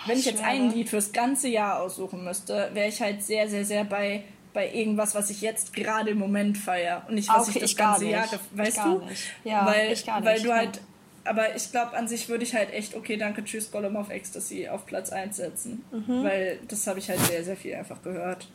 wenn 0.07 0.17
ich 0.17 0.25
jetzt 0.25 0.43
ein 0.43 0.71
Lied 0.71 0.89
fürs 0.89 1.13
ganze 1.13 1.47
Jahr 1.47 1.81
aussuchen 1.81 2.23
müsste, 2.23 2.69
wäre 2.73 2.89
ich 2.89 3.01
halt 3.01 3.23
sehr, 3.23 3.47
sehr, 3.47 3.63
sehr 3.63 3.85
bei 3.85 4.23
bei 4.55 4.73
irgendwas, 4.73 5.13
was 5.13 5.29
ich 5.29 5.41
jetzt 5.41 5.73
gerade 5.73 6.11
im 6.11 6.17
Moment 6.17 6.57
feiere 6.57 7.03
und 7.07 7.15
nicht, 7.15 7.29
was 7.29 7.49
okay, 7.49 7.57
ich 7.57 7.61
das 7.61 7.71
ich 7.71 7.77
ganze 7.77 8.05
Jahr, 8.07 8.27
weißt 8.53 8.77
du? 8.77 9.01
Ja, 9.43 9.65
weil, 9.67 9.91
ich 9.91 10.05
gar 10.05 10.21
nicht. 10.21 10.29
Weil 10.29 10.41
du 10.41 10.53
halt, 10.53 10.81
aber 11.25 11.55
ich 11.55 11.69
glaube, 11.71 11.95
an 11.95 12.07
sich 12.07 12.29
würde 12.29 12.45
ich 12.45 12.55
halt 12.55 12.73
echt, 12.73 12.95
okay, 12.95 13.17
danke, 13.17 13.43
tschüss, 13.43 13.69
Gollum 13.69 13.97
of 13.97 14.09
Ecstasy 14.09 14.69
auf 14.69 14.85
Platz 14.85 15.11
1 15.11 15.35
setzen. 15.35 15.83
Mhm. 15.91 16.23
Weil 16.23 16.59
das 16.69 16.87
habe 16.87 16.99
ich 16.99 17.09
halt 17.09 17.19
sehr, 17.19 17.43
sehr 17.43 17.57
viel 17.57 17.75
einfach 17.75 18.01
gehört. 18.01 18.47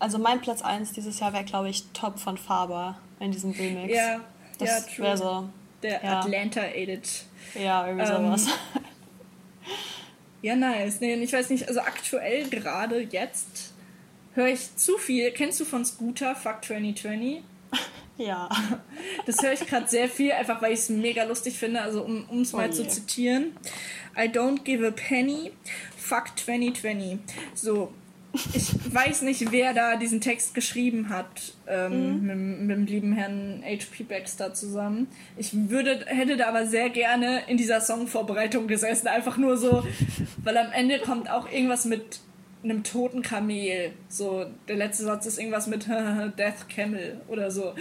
Also 0.00 0.18
mein 0.18 0.40
Platz 0.40 0.60
1 0.60 0.92
dieses 0.92 1.20
Jahr 1.20 1.32
wäre, 1.32 1.44
glaube 1.44 1.70
ich, 1.70 1.84
Top 1.92 2.18
von 2.18 2.36
Faber 2.36 2.98
in 3.20 3.30
diesem 3.30 3.52
Remix. 3.52 3.94
Ja, 3.94 4.20
das 4.58 4.96
ja, 4.96 5.04
wäre 5.04 5.16
so. 5.16 5.48
Der 5.84 6.02
ja. 6.02 6.18
Atlanta-Edit. 6.18 7.08
Ja, 7.54 7.86
irgendwie 7.86 8.10
ähm, 8.10 8.36
sowas. 8.36 8.46
ja, 10.42 10.56
nice. 10.56 11.00
Nee, 11.00 11.14
ich 11.14 11.32
weiß 11.32 11.48
nicht, 11.50 11.68
also 11.68 11.80
aktuell 11.80 12.48
gerade 12.48 13.00
jetzt 13.02 13.72
höre 14.38 14.48
ich 14.48 14.76
zu 14.76 14.96
viel. 14.96 15.30
Kennst 15.32 15.60
du 15.60 15.64
von 15.64 15.84
Scooter 15.84 16.34
Fuck 16.34 16.64
2020? 16.64 17.42
Ja. 18.16 18.48
Das 19.26 19.40
höre 19.44 19.52
ich 19.52 19.64
gerade 19.64 19.86
sehr 19.86 20.08
viel, 20.08 20.32
einfach 20.32 20.60
weil 20.60 20.72
ich 20.72 20.80
es 20.80 20.88
mega 20.88 21.22
lustig 21.22 21.56
finde. 21.56 21.80
Also 21.82 22.02
um 22.02 22.42
es 22.42 22.52
mal 22.52 22.68
oh 22.68 22.72
zu 22.72 22.88
zitieren. 22.88 23.52
I 24.16 24.22
don't 24.22 24.64
give 24.64 24.84
a 24.84 24.90
penny. 24.90 25.52
Fuck 25.96 26.36
2020. 26.36 27.20
So. 27.54 27.92
Ich 28.52 28.74
weiß 28.92 29.22
nicht, 29.22 29.52
wer 29.52 29.72
da 29.72 29.94
diesen 29.94 30.20
Text 30.20 30.52
geschrieben 30.52 31.10
hat 31.10 31.54
ähm, 31.68 32.20
mhm. 32.20 32.26
mit, 32.26 32.60
mit, 32.60 32.76
dem 32.76 32.86
lieben 32.86 33.12
Herrn 33.12 33.62
H.P. 33.64 34.02
Baxter 34.02 34.52
zusammen. 34.52 35.06
Ich 35.36 35.50
würde, 35.70 36.04
hätte 36.06 36.36
da 36.36 36.48
aber 36.48 36.66
sehr 36.66 36.90
gerne 36.90 37.44
in 37.46 37.56
dieser 37.56 37.80
Songvorbereitung 37.80 38.66
gesessen. 38.66 39.06
Einfach 39.06 39.36
nur 39.36 39.56
so, 39.56 39.86
weil 40.42 40.56
am 40.56 40.72
Ende 40.72 40.98
kommt 40.98 41.30
auch 41.30 41.48
irgendwas 41.48 41.84
mit 41.84 42.18
einem 42.62 42.82
toten 42.82 43.22
Kamel. 43.22 43.92
So, 44.08 44.46
der 44.66 44.76
letzte 44.76 45.04
Satz 45.04 45.26
ist 45.26 45.38
irgendwas 45.38 45.66
mit 45.66 45.86
Death 46.38 46.68
Camel 46.68 47.20
oder 47.28 47.50
so. 47.50 47.74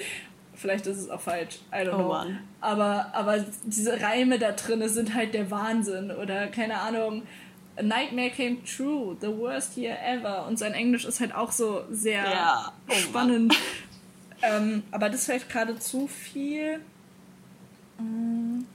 Vielleicht 0.54 0.88
ist 0.88 0.98
es 0.98 1.10
auch 1.10 1.22
falsch. 1.22 1.60
I 1.72 1.78
don't 1.78 1.94
oh, 1.94 1.98
know. 1.98 2.08
Mann. 2.10 2.40
Aber, 2.62 3.14
aber 3.14 3.46
diese 3.64 4.02
Reime 4.02 4.40
da 4.40 4.52
drin 4.52 4.88
sind 4.90 5.14
halt 5.14 5.34
der 5.34 5.52
Wahnsinn. 5.52 6.12
Oder 6.12 6.48
keine 6.48 6.80
Ahnung. 6.80 7.24
A 7.76 7.84
Nightmare 7.84 8.32
Came 8.32 8.64
True, 8.64 9.16
the 9.22 9.28
worst 9.28 9.78
year 9.78 9.96
ever. 10.04 10.48
Und 10.48 10.58
sein 10.58 10.74
Englisch 10.74 11.06
ist 11.06 11.20
halt 11.20 11.34
auch 11.36 11.52
so 11.52 11.84
sehr 11.92 12.24
ja. 12.24 12.74
oh, 12.90 12.94
spannend. 12.94 13.56
ähm, 14.42 14.84
aber 14.90 15.10
das 15.10 15.26
fällt 15.26 15.48
gerade 15.48 15.78
zu 15.78 16.08
viel. 16.08 16.80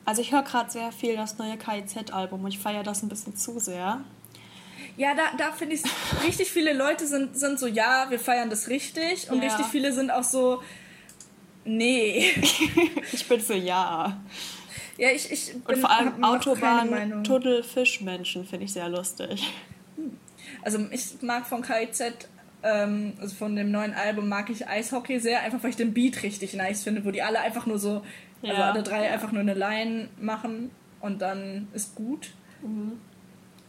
Also 0.04 0.22
ich 0.22 0.32
höre 0.32 0.42
gerade 0.42 0.70
sehr 0.70 0.90
viel 0.92 1.16
das 1.16 1.38
neue 1.38 1.56
KIZ-Album 1.56 2.44
und 2.44 2.48
ich 2.50 2.58
feiere 2.58 2.82
das 2.82 3.02
ein 3.02 3.08
bisschen 3.08 3.36
zu 3.36 3.58
sehr. 3.58 4.00
Ja, 4.96 5.14
da, 5.14 5.36
da 5.38 5.52
finde 5.52 5.76
ich 5.76 5.82
richtig 6.24 6.50
viele 6.50 6.72
Leute 6.72 7.06
sind, 7.06 7.36
sind 7.38 7.58
so, 7.58 7.66
ja, 7.66 8.06
wir 8.10 8.18
feiern 8.18 8.50
das 8.50 8.68
richtig. 8.68 9.30
Und 9.30 9.42
ja. 9.42 9.48
richtig 9.48 9.66
viele 9.66 9.92
sind 9.92 10.10
auch 10.10 10.24
so, 10.24 10.62
nee. 11.64 12.30
ich 13.12 13.26
bin 13.26 13.40
für 13.40 13.54
ja. 13.54 14.20
Ja, 14.98 15.10
ich, 15.10 15.32
ich 15.32 15.52
bin, 15.52 15.62
Und 15.76 15.80
vor 15.80 15.90
allem 15.90 16.22
Autobahn, 16.22 17.24
Tunnel, 17.24 17.62
Fischmenschen 17.62 18.46
finde 18.46 18.66
ich 18.66 18.72
sehr 18.72 18.88
lustig. 18.88 19.50
Also 20.62 20.78
ich 20.90 21.22
mag 21.22 21.46
von 21.46 21.62
KIZ, 21.62 22.28
ähm, 22.62 23.14
also 23.20 23.34
von 23.34 23.56
dem 23.56 23.70
neuen 23.70 23.94
Album 23.94 24.28
mag 24.28 24.50
ich 24.50 24.68
Eishockey 24.68 25.18
sehr, 25.18 25.40
einfach 25.40 25.62
weil 25.62 25.70
ich 25.70 25.76
den 25.76 25.94
Beat 25.94 26.22
richtig 26.22 26.54
nice 26.54 26.84
finde, 26.84 27.04
wo 27.04 27.10
die 27.10 27.22
alle 27.22 27.40
einfach 27.40 27.66
nur 27.66 27.78
so, 27.78 28.02
also 28.42 28.54
ja. 28.54 28.70
alle 28.70 28.82
drei 28.82 29.10
einfach 29.10 29.32
nur 29.32 29.40
eine 29.40 29.54
Line 29.54 30.08
machen 30.20 30.70
und 31.00 31.22
dann 31.22 31.68
ist 31.72 31.94
gut. 31.94 32.30
Mhm. 32.62 33.00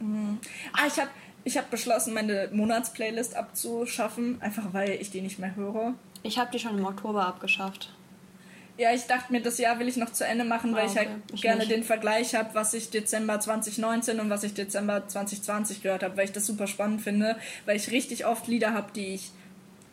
Mhm. 0.03 0.39
Ah, 0.73 0.87
ich 0.87 0.99
habe 0.99 1.09
ich 1.45 1.57
hab 1.57 1.69
beschlossen, 1.69 2.13
meine 2.13 2.49
Monatsplaylist 2.51 3.35
abzuschaffen, 3.35 4.41
einfach 4.41 4.73
weil 4.73 4.91
ich 4.91 5.11
die 5.11 5.21
nicht 5.21 5.39
mehr 5.39 5.55
höre. 5.55 5.93
Ich 6.23 6.37
habe 6.37 6.51
die 6.51 6.59
schon 6.59 6.77
im 6.77 6.85
Oktober 6.85 7.25
abgeschafft. 7.25 7.93
Ja, 8.77 8.91
ich 8.91 9.03
dachte 9.03 9.31
mir, 9.31 9.41
das 9.41 9.59
Jahr 9.59 9.77
will 9.77 9.87
ich 9.87 9.97
noch 9.97 10.11
zu 10.11 10.25
Ende 10.25 10.45
machen, 10.45 10.73
weil 10.73 10.87
oh, 10.87 10.89
okay. 10.89 10.91
ich 10.91 10.97
halt 10.97 11.09
ich 11.33 11.41
gerne 11.41 11.59
nicht. 11.59 11.71
den 11.71 11.83
Vergleich 11.83 12.33
habe, 12.33 12.55
was 12.55 12.73
ich 12.73 12.89
Dezember 12.89 13.39
2019 13.39 14.19
und 14.19 14.29
was 14.29 14.43
ich 14.43 14.53
Dezember 14.55 15.07
2020 15.07 15.83
gehört 15.83 16.01
habe, 16.01 16.17
weil 16.17 16.25
ich 16.25 16.31
das 16.31 16.47
super 16.47 16.65
spannend 16.65 17.01
finde, 17.01 17.35
weil 17.65 17.75
ich 17.75 17.91
richtig 17.91 18.25
oft 18.25 18.47
Lieder 18.47 18.73
habe, 18.73 18.91
die 18.95 19.13
ich 19.13 19.31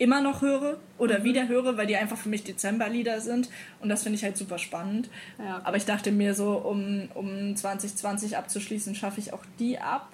immer 0.01 0.21
noch 0.21 0.41
höre 0.41 0.77
oder 0.97 1.19
mhm. 1.19 1.23
wieder 1.25 1.47
höre, 1.47 1.77
weil 1.77 1.85
die 1.85 1.95
einfach 1.95 2.17
für 2.17 2.29
mich 2.29 2.43
Dezemberlieder 2.43 3.21
sind 3.21 3.49
und 3.81 3.89
das 3.89 4.01
finde 4.01 4.17
ich 4.17 4.23
halt 4.23 4.35
super 4.35 4.57
spannend. 4.57 5.09
Ja, 5.37 5.57
okay. 5.57 5.61
Aber 5.65 5.77
ich 5.77 5.85
dachte 5.85 6.11
mir 6.11 6.33
so, 6.33 6.53
um, 6.53 7.07
um 7.13 7.55
2020 7.55 8.35
abzuschließen, 8.35 8.95
schaffe 8.95 9.19
ich 9.19 9.31
auch 9.31 9.43
die 9.59 9.77
ab. 9.77 10.11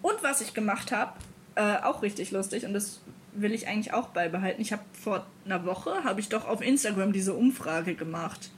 Und 0.00 0.22
was 0.22 0.40
ich 0.42 0.54
gemacht 0.54 0.92
habe, 0.92 1.14
äh, 1.56 1.82
auch 1.82 2.02
richtig 2.02 2.30
lustig 2.30 2.66
und 2.66 2.72
das 2.72 3.00
will 3.32 3.52
ich 3.52 3.66
eigentlich 3.66 3.92
auch 3.92 4.08
beibehalten. 4.08 4.62
Ich 4.62 4.72
habe 4.72 4.82
vor 4.92 5.26
einer 5.44 5.66
Woche, 5.66 6.04
habe 6.04 6.20
ich 6.20 6.28
doch 6.28 6.46
auf 6.46 6.60
Instagram 6.60 7.12
diese 7.12 7.34
Umfrage 7.34 7.96
gemacht. 7.96 8.50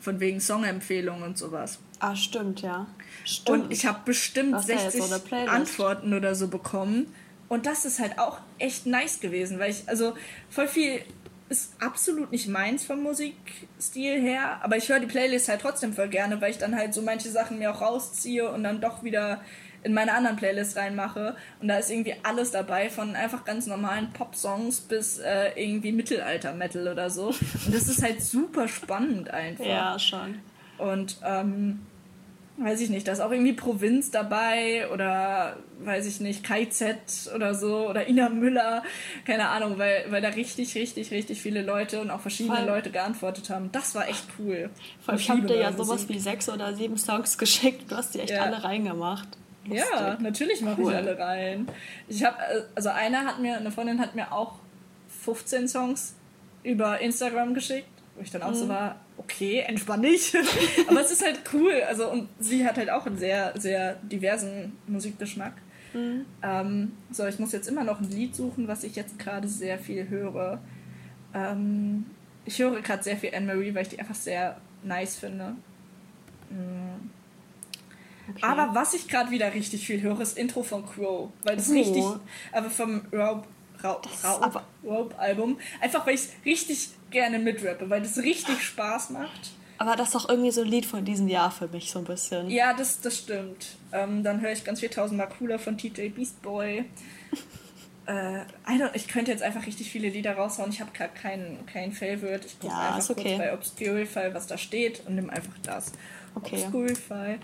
Von 0.00 0.18
wegen 0.18 0.40
Songempfehlungen 0.40 1.22
und 1.22 1.38
sowas. 1.38 1.78
Ah, 1.98 2.16
stimmt, 2.16 2.62
ja. 2.62 2.86
Stimmt. 3.24 3.64
Und 3.64 3.72
ich 3.72 3.86
habe 3.86 4.00
bestimmt 4.04 4.60
60 4.62 5.02
Antworten 5.48 6.14
oder 6.14 6.34
so 6.34 6.48
bekommen. 6.48 7.06
Und 7.48 7.66
das 7.66 7.84
ist 7.84 8.00
halt 8.00 8.18
auch 8.18 8.38
echt 8.58 8.86
nice 8.86 9.20
gewesen, 9.20 9.58
weil 9.58 9.70
ich, 9.70 9.88
also 9.88 10.14
voll 10.48 10.68
viel 10.68 11.02
ist 11.48 11.74
absolut 11.78 12.32
nicht 12.32 12.48
meins 12.48 12.84
vom 12.84 13.02
Musikstil 13.02 14.20
her, 14.20 14.60
aber 14.62 14.76
ich 14.76 14.88
höre 14.88 14.98
die 14.98 15.06
Playlist 15.06 15.48
halt 15.48 15.60
trotzdem 15.60 15.92
voll 15.92 16.08
gerne, 16.08 16.40
weil 16.40 16.50
ich 16.50 16.58
dann 16.58 16.74
halt 16.74 16.94
so 16.94 17.02
manche 17.02 17.28
Sachen 17.30 17.58
mir 17.58 17.70
auch 17.70 17.82
rausziehe 17.82 18.50
und 18.50 18.64
dann 18.64 18.80
doch 18.80 19.02
wieder 19.02 19.40
in 19.82 19.92
meine 19.92 20.14
anderen 20.14 20.36
Playlists 20.36 20.76
reinmache. 20.76 21.36
Und 21.60 21.68
da 21.68 21.76
ist 21.76 21.90
irgendwie 21.90 22.14
alles 22.22 22.50
dabei, 22.50 22.88
von 22.88 23.14
einfach 23.14 23.44
ganz 23.44 23.66
normalen 23.66 24.12
Pop-Songs 24.12 24.80
bis 24.80 25.18
äh, 25.18 25.50
irgendwie 25.54 25.92
Mittelalter-Metal 25.92 26.88
oder 26.88 27.10
so. 27.10 27.26
Und 27.26 27.74
das 27.74 27.88
ist 27.88 28.02
halt 28.02 28.22
super 28.22 28.66
spannend 28.66 29.30
einfach. 29.30 29.66
Ja, 29.66 29.98
schon. 29.98 30.40
Und 30.78 31.18
ähm, 31.22 31.82
weiß 32.56 32.80
ich 32.80 32.90
nicht, 32.90 33.08
da 33.08 33.12
ist 33.12 33.20
auch 33.20 33.32
irgendwie 33.32 33.52
Provinz 33.52 34.10
dabei 34.10 34.88
oder 34.92 35.56
weiß 35.80 36.06
ich 36.06 36.20
nicht, 36.20 36.44
KZ 36.44 37.32
oder 37.34 37.54
so 37.54 37.88
oder 37.88 38.08
Ina 38.08 38.28
Müller, 38.28 38.84
keine 39.24 39.48
Ahnung, 39.48 39.76
weil, 39.78 40.04
weil 40.10 40.22
da 40.22 40.28
richtig, 40.28 40.74
richtig, 40.76 41.10
richtig 41.10 41.42
viele 41.42 41.62
Leute 41.62 42.00
und 42.00 42.10
auch 42.10 42.20
verschiedene 42.20 42.58
Voll. 42.58 42.66
Leute 42.66 42.90
geantwortet 42.90 43.50
haben. 43.50 43.70
Das 43.72 43.94
war 43.94 44.08
echt 44.08 44.24
cool. 44.38 44.70
Voll, 45.04 45.16
ich 45.16 45.28
habe 45.28 45.42
dir 45.42 45.58
ja 45.58 45.72
sowas 45.72 46.08
wie 46.08 46.18
sechs 46.18 46.48
oder 46.48 46.74
sieben 46.74 46.96
Songs 46.96 47.38
geschickt, 47.38 47.90
du 47.90 47.96
hast 47.96 48.14
die 48.14 48.20
echt 48.20 48.30
ja. 48.30 48.42
alle 48.42 48.62
reingemacht. 48.62 49.28
Lustig. 49.66 49.86
Ja, 49.92 50.18
natürlich 50.20 50.60
mache 50.60 50.80
cool. 50.80 50.92
ich 50.92 50.98
alle 50.98 51.18
rein. 51.18 51.68
Ich 52.06 52.22
habe, 52.22 52.36
also 52.74 52.90
einer 52.90 53.24
hat 53.24 53.40
mir, 53.40 53.56
eine 53.56 53.70
Freundin 53.70 53.98
hat 53.98 54.14
mir 54.14 54.30
auch 54.30 54.58
15 55.24 55.68
Songs 55.68 56.14
über 56.62 57.00
Instagram 57.00 57.54
geschickt, 57.54 57.88
wo 58.14 58.22
ich 58.22 58.30
dann 58.30 58.42
auch 58.42 58.50
mhm. 58.50 58.54
so 58.54 58.68
war, 58.68 58.96
okay, 59.16 59.60
entspann 59.60 60.02
dich. 60.02 60.34
Aber 60.88 61.00
es 61.00 61.10
ist 61.10 61.24
halt 61.24 61.40
cool. 61.52 61.82
Also, 61.88 62.10
und 62.10 62.28
sie 62.38 62.66
hat 62.66 62.76
halt 62.76 62.90
auch 62.90 63.06
einen 63.06 63.18
sehr, 63.18 63.58
sehr 63.58 63.94
diversen 64.02 64.76
Musikgeschmack. 64.86 65.54
Mhm. 65.92 66.26
Ähm, 66.42 66.92
so, 67.10 67.26
ich 67.26 67.38
muss 67.38 67.52
jetzt 67.52 67.68
immer 67.68 67.84
noch 67.84 68.00
ein 68.00 68.10
Lied 68.10 68.34
suchen, 68.34 68.68
was 68.68 68.84
ich 68.84 68.96
jetzt 68.96 69.18
gerade 69.18 69.48
sehr 69.48 69.78
viel 69.78 70.08
höre. 70.08 70.60
Ähm, 71.32 72.06
ich 72.44 72.58
höre 72.58 72.80
gerade 72.80 73.02
sehr 73.02 73.16
viel 73.16 73.34
Anne-Marie, 73.34 73.74
weil 73.74 73.82
ich 73.82 73.88
die 73.88 73.98
einfach 73.98 74.14
sehr 74.14 74.60
nice 74.82 75.16
finde. 75.16 75.54
Mhm. 76.50 77.10
Okay. 78.28 78.42
Aber 78.42 78.74
was 78.74 78.94
ich 78.94 79.06
gerade 79.08 79.30
wieder 79.30 79.52
richtig 79.52 79.86
viel 79.86 80.00
höre, 80.00 80.20
ist 80.20 80.38
Intro 80.38 80.62
von 80.62 80.86
Crow. 80.86 81.30
Weil 81.42 81.56
das 81.56 81.70
oh. 81.70 81.74
richtig, 81.74 82.04
aber 82.52 82.70
vom 82.70 83.02
Rope, 83.12 83.46
Rope, 83.84 84.62
Rope 84.84 85.18
Album. 85.18 85.58
Einfach 85.80 86.06
weil 86.06 86.14
ich 86.14 86.22
es 86.22 86.30
richtig 86.44 86.90
gerne 87.10 87.38
mitrappe, 87.38 87.88
weil 87.90 88.02
das 88.02 88.18
richtig 88.18 88.62
Spaß 88.62 89.10
macht. 89.10 89.52
Aber 89.78 89.96
das 89.96 90.08
ist 90.08 90.14
doch 90.14 90.28
irgendwie 90.28 90.50
so 90.50 90.62
ein 90.62 90.68
Lied 90.68 90.86
von 90.86 91.04
diesem 91.04 91.28
Jahr 91.28 91.50
für 91.50 91.68
mich 91.68 91.90
so 91.90 91.98
ein 91.98 92.04
bisschen. 92.04 92.48
Ja, 92.48 92.74
das, 92.74 93.00
das 93.00 93.18
stimmt. 93.18 93.76
Ähm, 93.92 94.22
dann 94.22 94.40
höre 94.40 94.52
ich 94.52 94.64
ganz 94.64 94.80
viel 94.80 94.88
tausendmal 94.88 95.28
cooler 95.28 95.58
von 95.58 95.76
TJ 95.76 96.08
Beast 96.10 96.40
Boy. 96.42 96.84
äh, 98.06 98.42
ich 98.94 99.08
könnte 99.08 99.32
jetzt 99.32 99.42
einfach 99.42 99.66
richtig 99.66 99.90
viele 99.90 100.08
Lieder 100.08 100.34
raushauen. 100.34 100.70
Ich 100.70 100.80
habe 100.80 100.92
gerade 100.92 101.12
keinen 101.14 101.66
kein 101.66 101.92
Favorite. 101.92 102.46
Ich 102.46 102.60
gucke 102.60 102.72
ja, 102.72 102.94
einfach 102.94 103.10
okay. 103.10 103.22
kurz 103.22 103.38
bei 103.38 103.52
Obscurify, 103.52 104.34
was 104.34 104.46
da 104.46 104.56
steht 104.56 105.04
und 105.06 105.16
nehme 105.16 105.32
einfach 105.32 105.58
das. 105.62 105.92
Okay. 106.36 106.62
Obscurify. 106.64 107.38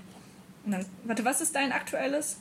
Dann, 0.66 0.86
warte, 1.05 1.24
was 1.24 1.41
ist 1.41 1.57
dein 1.57 1.72
aktuelles? 1.72 2.36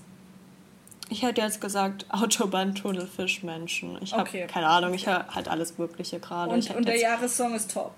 Ich 1.10 1.24
hätte 1.24 1.42
jetzt 1.42 1.60
gesagt 1.60 2.06
Autobahn 2.10 2.76
Tunnel 2.76 3.08
Fischmenschen. 3.08 3.98
Ich 4.02 4.14
habe 4.14 4.24
okay. 4.24 4.48
keine 4.48 4.68
Ahnung, 4.68 4.94
ich 4.94 5.08
höre 5.08 5.28
halt 5.34 5.48
alles 5.48 5.78
Mögliche 5.78 6.20
gerade. 6.20 6.54
Und, 6.54 6.70
und 6.76 6.88
der 6.88 6.98
Jahressong 6.98 7.56
ist 7.56 7.72
top. 7.72 7.94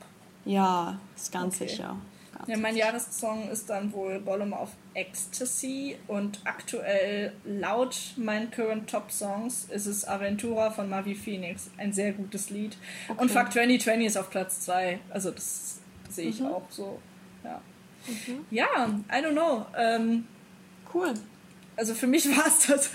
Ja, 0.46 0.98
ist 1.16 1.32
ganz 1.32 1.56
okay. 1.56 1.68
sicher. 1.68 1.98
Ganz 2.34 2.50
ja, 2.50 2.58
mein 2.58 2.76
Jahressong 2.76 3.50
ist 3.50 3.70
dann 3.70 3.94
wohl 3.94 4.20
Bottom 4.20 4.54
of 4.54 4.70
Ecstasy 4.94 5.98
und 6.08 6.40
aktuell 6.46 7.34
laut 7.46 7.96
meinen 8.16 8.50
Current 8.50 8.90
Top 8.90 9.12
Songs 9.12 9.66
ist 9.66 9.86
es 9.86 10.08
Aventura 10.08 10.72
von 10.72 10.90
Mavi 10.90 11.14
Phoenix. 11.14 11.70
Ein 11.78 11.94
sehr 11.94 12.14
gutes 12.14 12.50
Lied. 12.50 12.78
Okay. 13.10 13.22
Und 13.22 13.30
Fuck 13.30 13.52
2020 13.52 14.08
ist 14.08 14.18
auf 14.18 14.30
Platz 14.30 14.62
2. 14.62 15.00
Also 15.10 15.32
das 15.32 15.82
sehe 16.10 16.30
ich 16.30 16.40
mhm. 16.40 16.48
auch 16.48 16.64
so. 16.70 17.00
Ja. 17.44 17.62
Mhm. 18.08 18.46
Ja, 18.50 18.66
I 19.10 19.24
don't 19.24 19.34
know. 19.34 19.66
Ähm, 19.78 20.26
cool. 20.94 21.14
Also 21.76 21.94
für 21.94 22.08
mich 22.08 22.26
war 22.38 22.48
es 22.48 22.68
das. 22.68 22.90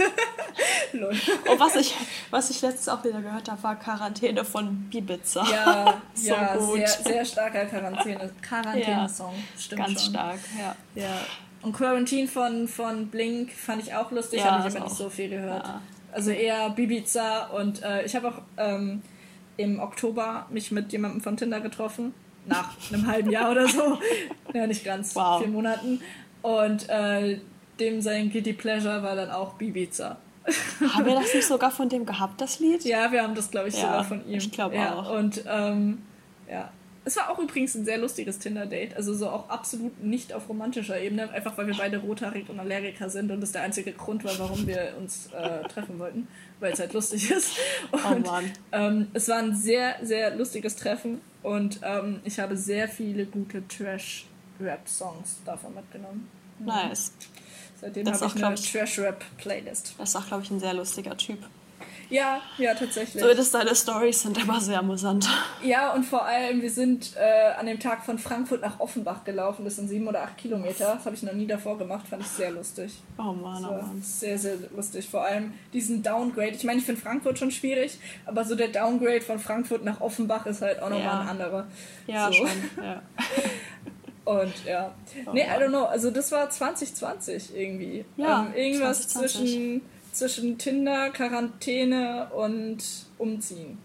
oh, 1.49 1.59
was 1.59 1.77
ich, 1.77 1.95
was 2.31 2.51
ich 2.51 2.63
letztens 2.63 2.89
auch 2.89 3.03
wieder 3.05 3.21
gehört 3.21 3.51
habe, 3.51 3.63
war 3.63 3.77
Quarantäne 3.77 4.45
von 4.45 4.89
Bibiza. 4.91 5.45
Ja, 5.51 6.03
so 6.15 6.29
ja 6.31 6.57
gut. 6.57 6.77
Sehr, 6.77 6.89
sehr 6.89 7.25
starker 7.25 7.67
Quarantäne, 7.67 8.31
Quarantäne-Song. 8.43 9.35
Ja, 9.35 9.61
Stimmt 9.61 9.87
ganz 9.87 10.03
schon. 10.05 10.11
stark, 10.13 10.39
ja. 10.59 10.77
ja. 10.95 11.21
Und 11.63 11.73
Quarantine 11.73 12.29
von, 12.29 12.69
von 12.69 13.09
Blink 13.09 13.51
fand 13.53 13.83
ich 13.83 13.95
auch 13.95 14.11
lustig, 14.11 14.41
ja, 14.41 14.59
habe 14.59 14.69
ich 14.69 14.77
aber 14.77 14.85
nicht 14.85 14.97
so 14.97 15.09
viel 15.09 15.31
gehört. 15.31 15.67
Ja. 15.67 15.81
Also 16.13 16.31
eher 16.31 16.71
Bibiza 16.71 17.47
und 17.47 17.83
äh, 17.83 18.05
ich 18.05 18.15
habe 18.15 18.29
auch 18.29 18.43
ähm, 18.57 19.03
im 19.57 19.81
Oktober 19.81 20.47
mich 20.51 20.71
mit 20.71 20.93
jemandem 20.93 21.21
von 21.21 21.37
Tinder 21.37 21.61
getroffen 21.61 22.15
nach 22.47 22.71
einem 22.93 23.07
halben 23.07 23.31
Jahr 23.31 23.51
oder 23.51 23.69
so. 23.69 23.99
Ja, 24.55 24.67
nicht 24.67 24.85
ganz, 24.85 25.15
wow. 25.15 25.43
vier 25.43 25.51
Monaten. 25.51 26.01
Und 26.41 26.89
äh, 26.89 27.41
dem 27.81 28.01
sein 28.01 28.31
Guilty 28.31 28.53
Pleasure 28.53 29.03
war 29.03 29.17
dann 29.17 29.31
auch 29.31 29.55
Bibiza. 29.55 30.19
Haben 30.95 31.07
wir 31.07 31.15
das 31.15 31.35
nicht 31.35 31.47
sogar 31.47 31.71
von 31.71 31.89
dem 31.89 32.07
gehabt, 32.07 32.41
das 32.41 32.61
Lied? 32.61 32.85
Ja, 32.85 33.11
wir 33.11 33.23
haben 33.23 33.35
das, 33.35 33.51
glaube 33.51 33.69
ich, 33.69 33.75
ja, 33.75 33.83
sogar 33.83 34.05
von 34.05 34.29
ihm. 34.29 34.39
Ich 34.39 34.53
glaube 34.53 34.77
ja, 34.77 34.95
auch. 34.95 35.11
Und 35.11 35.43
ähm, 35.49 36.03
ja, 36.49 36.71
es 37.07 37.17
war 37.17 37.31
auch 37.31 37.39
übrigens 37.39 37.75
ein 37.77 37.85
sehr 37.85 37.99
lustiges 37.99 38.41
Tinder-Date. 38.41 38.97
Also 38.97 39.15
so 39.15 39.29
auch 39.29 39.49
absolut 39.49 40.03
nicht 40.03 40.33
auf 40.33 40.49
romantischer 40.49 41.01
Ebene. 41.01 41.31
Einfach 41.31 41.57
weil 41.57 41.69
wir 41.69 41.77
beide 41.77 41.99
rothaarig 41.99 42.49
und 42.49 42.59
Allergiker 42.59 43.09
sind 43.09 43.31
und 43.31 43.41
das 43.41 43.53
der 43.53 43.63
einzige 43.63 43.93
Grund 43.93 44.25
war, 44.25 44.37
warum 44.41 44.67
wir 44.67 44.95
uns 44.99 45.29
äh, 45.33 45.63
treffen 45.69 46.01
wollten. 46.01 46.27
Weil 46.59 46.73
es 46.73 46.81
halt 46.81 46.93
lustig 46.95 47.31
ist. 47.31 47.59
Oh 47.93 47.97
und, 48.09 48.27
oh 48.27 48.31
Mann. 48.31 48.53
Ähm, 48.73 49.07
es 49.15 49.29
war 49.29 49.39
ein 49.39 49.55
sehr, 49.55 49.97
sehr 50.03 50.35
lustiges 50.35 50.75
Treffen. 50.75 51.21
Und 51.45 51.79
ähm, 51.83 52.21
ich 52.25 52.41
habe 52.41 52.57
sehr 52.57 52.89
viele 52.89 53.27
gute 53.27 53.67
Trash-Rap-Songs 53.69 55.43
davon 55.45 55.75
mitgenommen. 55.75 56.29
Nice. 56.59 57.13
Seitdem 57.87 58.13
habe 58.13 58.27
ich 58.27 58.45
eine 58.45 58.55
Trash-Rap-Playlist. 58.57 59.95
Das 59.97 60.09
ist 60.09 60.17
auch, 60.17 60.27
glaube 60.27 60.43
ich, 60.43 60.51
ein 60.51 60.59
sehr 60.59 60.75
lustiger 60.75 61.17
Typ. 61.17 61.39
Ja, 62.09 62.41
ja, 62.59 62.75
tatsächlich. 62.75 63.23
So, 63.23 63.33
das 63.33 63.51
deine 63.51 63.75
Stories 63.75 64.23
sind 64.23 64.41
aber 64.41 64.61
sehr 64.61 64.79
amüsant. 64.79 65.29
Ja, 65.65 65.93
und 65.93 66.05
vor 66.05 66.25
allem, 66.25 66.63
wir 66.63 66.71
sind 66.71 67.17
äh, 67.17 67.53
an 67.59 67.67
dem 67.67 67.81
Tag 67.81 68.05
von 68.05 68.19
Frankfurt 68.19 68.61
nach 68.61 68.79
Offenbach 68.79 69.25
gelaufen. 69.25 69.65
Das 69.65 69.77
sind 69.77 69.89
sieben 69.89 70.07
oder 70.07 70.23
acht 70.23 70.37
Kilometer. 70.37 70.95
Das 70.95 71.05
habe 71.05 71.17
ich 71.17 71.23
noch 71.23 71.33
nie 71.33 71.47
davor 71.47 71.79
gemacht. 71.79 72.07
Fand 72.09 72.23
ich 72.23 72.29
sehr 72.29 72.51
lustig. 72.51 72.93
Oh 73.19 73.33
Mann, 73.33 73.65
oh 73.65 73.73
Mann. 73.73 74.03
Sehr, 74.03 74.39
sehr 74.39 74.57
lustig. 74.75 75.09
Vor 75.09 75.25
allem 75.25 75.55
diesen 75.73 76.03
Downgrade. 76.03 76.51
Ich 76.51 76.65
meine, 76.65 76.79
ich 76.79 76.85
finde 76.85 77.01
Frankfurt 77.01 77.39
schon 77.39 77.51
schwierig, 77.51 77.99
aber 78.25 78.45
so 78.45 78.55
der 78.55 78.69
Downgrade 78.69 79.23
von 79.23 79.39
Frankfurt 79.39 79.85
nach 79.85 80.01
Offenbach 80.01 80.47
ist 80.47 80.63
halt 80.63 80.81
auch 80.81 80.91
nochmal 80.91 81.05
ja. 81.05 81.21
ein 81.21 81.29
anderer. 81.29 81.67
Ja, 82.07 82.27
so. 82.29 82.35
schon, 82.35 82.49
ja. 82.85 83.03
Und 84.27 84.53
ja. 84.67 84.95
Oh, 85.25 85.31
nee, 85.33 85.43
I 85.43 85.63
don't 85.63 85.69
know. 85.69 85.85
Also 85.85 86.11
das 86.11 86.31
war 86.33 86.51
2020 86.51 87.57
irgendwie. 87.57 88.05
Ja, 88.19 88.47
ähm, 88.47 88.55
irgendwas 88.55 89.09
2020. 89.09 89.41
zwischen 89.41 89.83
zwischen 90.17 90.59
Tinder, 90.59 91.11
Quarantäne 91.11 92.29
und 92.35 92.79
Umziehen. 93.19 93.79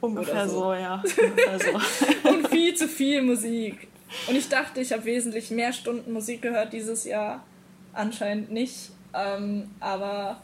Ungefähr 0.00 0.48
so. 0.48 0.60
so. 0.60 0.74
ja. 0.74 1.02
Ungefähr 1.22 1.58
so. 1.60 2.28
und 2.28 2.48
viel 2.48 2.74
zu 2.74 2.88
viel 2.88 3.22
Musik. 3.22 3.88
Und 4.28 4.36
ich 4.36 4.48
dachte, 4.48 4.80
ich 4.80 4.92
habe 4.92 5.04
wesentlich 5.04 5.50
mehr 5.50 5.72
Stunden 5.72 6.12
Musik 6.12 6.42
gehört 6.42 6.72
dieses 6.72 7.04
Jahr. 7.04 7.44
Anscheinend 7.92 8.50
nicht. 8.50 8.90
Ähm, 9.12 9.70
aber, 9.80 10.42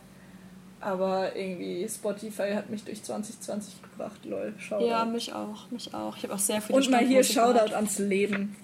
aber 0.80 1.34
irgendwie 1.34 1.88
Spotify 1.88 2.52
hat 2.54 2.70
mich 2.70 2.84
durch 2.84 3.02
2020 3.02 3.82
gebracht, 3.82 4.24
lol. 4.24 4.54
Shoutout. 4.58 4.86
Ja, 4.86 5.04
mich 5.04 5.32
auch, 5.32 5.70
mich 5.70 5.92
auch. 5.92 6.16
Ich 6.16 6.22
habe 6.22 6.34
auch 6.34 6.38
sehr 6.38 6.60
viele 6.60 6.78
Und 6.78 6.90
mal 6.90 7.04
hier 7.04 7.18
Musik 7.18 7.34
Shoutout 7.34 7.54
gehört. 7.54 7.74
ans 7.74 7.98
Leben. 7.98 8.56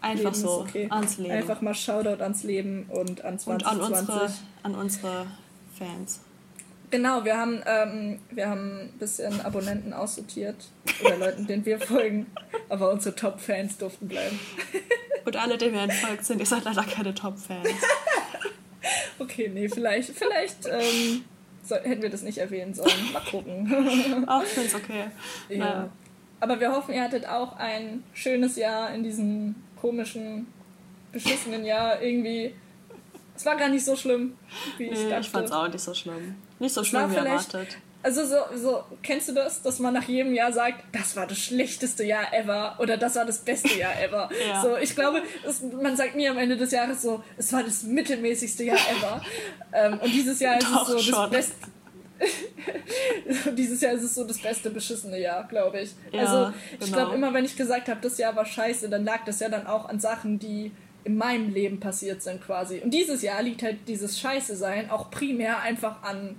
Einfach 0.00 0.32
Leben 0.32 0.34
so, 0.34 0.60
okay. 0.60 0.86
ans 0.90 1.18
Leben. 1.18 1.32
Einfach 1.32 1.60
mal 1.60 1.74
Shoutout 1.74 2.22
ans 2.22 2.42
Leben 2.42 2.86
und 2.88 3.24
an 3.24 3.38
2020. 3.38 3.48
Und 3.48 3.66
an 3.66 3.92
unsere, 3.92 4.32
an 4.62 4.74
unsere 4.74 5.26
Fans. 5.78 6.20
Genau, 6.90 7.24
wir 7.24 7.36
haben, 7.36 7.62
ähm, 7.66 8.18
wir 8.30 8.48
haben 8.48 8.80
ein 8.80 8.98
bisschen 8.98 9.40
Abonnenten 9.42 9.92
aussortiert 9.92 10.56
oder 11.04 11.16
Leuten, 11.18 11.46
denen 11.46 11.64
wir 11.64 11.78
folgen, 11.78 12.26
aber 12.68 12.90
unsere 12.90 13.14
Top-Fans 13.14 13.78
durften 13.78 14.08
bleiben. 14.08 14.38
Und 15.24 15.36
alle, 15.36 15.56
denen 15.56 15.74
wir 15.74 15.82
entfolgt 15.82 16.24
sind, 16.24 16.40
ihr 16.40 16.46
seid 16.46 16.64
leider 16.64 16.82
keine 16.82 17.14
Top-Fans. 17.14 17.68
okay, 19.20 19.50
nee, 19.54 19.68
vielleicht, 19.68 20.10
vielleicht 20.10 20.66
ähm, 20.66 21.24
so, 21.62 21.76
hätten 21.76 22.02
wir 22.02 22.10
das 22.10 22.22
nicht 22.22 22.38
erwähnen 22.38 22.74
sollen. 22.74 23.12
Mal 23.12 23.22
gucken. 23.22 24.24
Ach, 24.26 24.42
ich 24.42 24.48
finde 24.48 24.68
es 24.68 24.74
okay. 24.74 25.04
Ja. 25.48 25.56
Naja. 25.56 25.90
Aber 26.40 26.58
wir 26.58 26.72
hoffen, 26.72 26.94
ihr 26.94 27.02
hattet 27.02 27.28
auch 27.28 27.56
ein 27.56 28.02
schönes 28.14 28.56
Jahr 28.56 28.92
in 28.92 29.04
diesem 29.04 29.54
komischen, 29.80 30.46
beschissenen 31.12 31.64
Jahr 31.64 32.00
irgendwie 32.00 32.54
es 33.40 33.46
war 33.46 33.56
gar 33.56 33.70
nicht 33.70 33.86
so 33.86 33.96
schlimm, 33.96 34.36
wie 34.76 34.84
ich 34.84 35.08
dachte. 35.08 35.20
Ich 35.22 35.30
fand 35.30 35.46
es 35.46 35.52
auch 35.52 35.66
nicht 35.66 35.80
so 35.80 35.94
schlimm. 35.94 36.34
Nicht 36.58 36.74
so 36.74 36.84
schlimm 36.84 37.10
wie 37.10 37.16
erwartet. 37.16 37.78
Also 38.02 38.26
so, 38.26 38.36
so, 38.54 38.84
kennst 39.02 39.30
du 39.30 39.32
das, 39.32 39.62
dass 39.62 39.78
man 39.78 39.94
nach 39.94 40.04
jedem 40.04 40.34
Jahr 40.34 40.52
sagt, 40.52 40.84
das 40.92 41.16
war 41.16 41.26
das 41.26 41.38
schlechteste 41.38 42.04
Jahr 42.04 42.34
ever 42.34 42.76
oder 42.78 42.98
das 42.98 43.16
war 43.16 43.24
das 43.24 43.38
beste 43.38 43.78
Jahr 43.78 43.98
ever? 43.98 44.28
ja. 44.48 44.60
So, 44.60 44.76
ich 44.76 44.94
glaube, 44.94 45.22
es, 45.46 45.62
man 45.62 45.96
sagt 45.96 46.16
nie 46.16 46.28
am 46.28 46.36
Ende 46.36 46.58
des 46.58 46.70
Jahres 46.70 47.00
so, 47.00 47.24
es 47.38 47.50
war 47.54 47.62
das 47.62 47.82
mittelmäßigste 47.82 48.64
Jahr 48.64 48.78
ever. 48.98 49.22
ähm, 49.72 49.98
und 50.00 50.12
dieses 50.12 50.38
Jahr 50.40 50.58
ist 50.58 50.66
Doch, 50.66 50.88
es 50.90 51.06
so 51.06 51.12
das 51.12 51.30
beste. 51.30 51.54
dieses 53.56 53.80
Jahr 53.80 53.92
ist 53.92 54.02
es 54.02 54.14
so 54.14 54.24
das 54.24 54.38
beste 54.38 54.70
beschissene 54.70 55.20
Jahr, 55.20 55.46
glaube 55.48 55.80
ich. 55.80 55.90
Ja, 56.12 56.20
also 56.20 56.54
ich 56.72 56.86
genau. 56.86 56.96
glaube 56.96 57.14
immer, 57.14 57.34
wenn 57.34 57.44
ich 57.44 57.56
gesagt 57.56 57.88
habe, 57.88 58.00
das 58.00 58.18
Jahr 58.18 58.36
war 58.36 58.44
scheiße, 58.44 58.88
dann 58.88 59.04
lag 59.04 59.24
das 59.24 59.40
ja 59.40 59.48
dann 59.48 59.66
auch 59.66 59.88
an 59.88 60.00
Sachen, 60.00 60.38
die 60.38 60.72
in 61.04 61.16
meinem 61.16 61.52
Leben 61.52 61.80
passiert 61.80 62.22
sind 62.22 62.42
quasi. 62.42 62.80
Und 62.80 62.92
dieses 62.92 63.22
Jahr 63.22 63.42
liegt 63.42 63.62
halt 63.62 63.88
dieses 63.88 64.18
Scheiße 64.20 64.56
sein 64.56 64.90
auch 64.90 65.10
primär 65.10 65.60
einfach 65.60 66.02
an, 66.02 66.36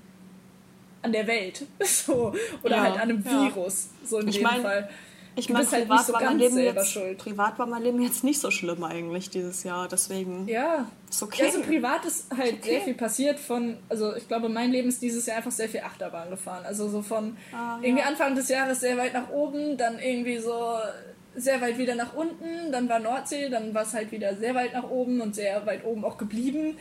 an 1.01 1.11
der 1.11 1.27
Welt. 1.27 1.65
So. 1.83 2.33
Oder 2.63 2.77
ja, 2.77 2.83
halt 2.83 2.95
an 2.95 3.01
einem 3.01 3.23
ja. 3.25 3.43
Virus. 3.43 3.89
So 4.03 4.19
in 4.19 4.27
ich 4.27 4.35
dem 4.35 4.43
mein, 4.43 4.61
Fall. 4.61 4.89
Ich 5.35 5.49
meine, 5.49 5.69
halt 5.69 5.83
privat, 5.83 6.05
so 6.05 6.13
war 6.13 6.23
mein 6.23 6.39
Leben 6.39 6.57
jetzt, 6.57 6.99
privat 7.17 7.57
war 7.57 7.65
mein 7.65 7.83
Leben 7.83 8.01
jetzt 8.01 8.23
nicht 8.23 8.39
so 8.39 8.51
schlimm 8.51 8.83
eigentlich 8.83 9.29
dieses 9.29 9.63
Jahr, 9.63 9.87
deswegen 9.87 10.47
ja. 10.47 10.87
ist 11.09 11.23
okay. 11.23 11.43
Also 11.43 11.61
privat 11.61 12.05
ist 12.05 12.27
halt 12.35 12.55
okay. 12.55 12.69
sehr 12.69 12.81
viel 12.81 12.93
passiert 12.95 13.39
von, 13.39 13.77
also 13.87 14.15
ich 14.15 14.27
glaube, 14.27 14.49
mein 14.49 14.71
Leben 14.71 14.89
ist 14.89 15.01
dieses 15.01 15.25
Jahr 15.25 15.37
einfach 15.37 15.51
sehr 15.51 15.69
viel 15.69 15.81
Achterbahn 15.81 16.29
gefahren. 16.29 16.65
Also 16.65 16.89
so 16.89 17.01
von 17.01 17.37
ah, 17.53 17.77
irgendwie 17.81 18.03
ja. 18.03 18.09
Anfang 18.09 18.35
des 18.35 18.49
Jahres 18.49 18.81
sehr 18.81 18.97
weit 18.97 19.13
nach 19.13 19.29
oben, 19.29 19.77
dann 19.77 19.99
irgendwie 19.99 20.37
so 20.37 20.75
sehr 21.35 21.61
weit 21.61 21.77
wieder 21.77 21.95
nach 21.95 22.13
unten, 22.13 22.71
dann 22.71 22.89
war 22.89 22.99
Nordsee, 22.99 23.49
dann 23.49 23.73
war 23.73 23.83
es 23.83 23.93
halt 23.93 24.11
wieder 24.11 24.35
sehr 24.35 24.53
weit 24.53 24.73
nach 24.73 24.89
oben 24.89 25.21
und 25.21 25.33
sehr 25.33 25.65
weit 25.65 25.85
oben 25.85 26.03
auch 26.03 26.17
geblieben. 26.17 26.77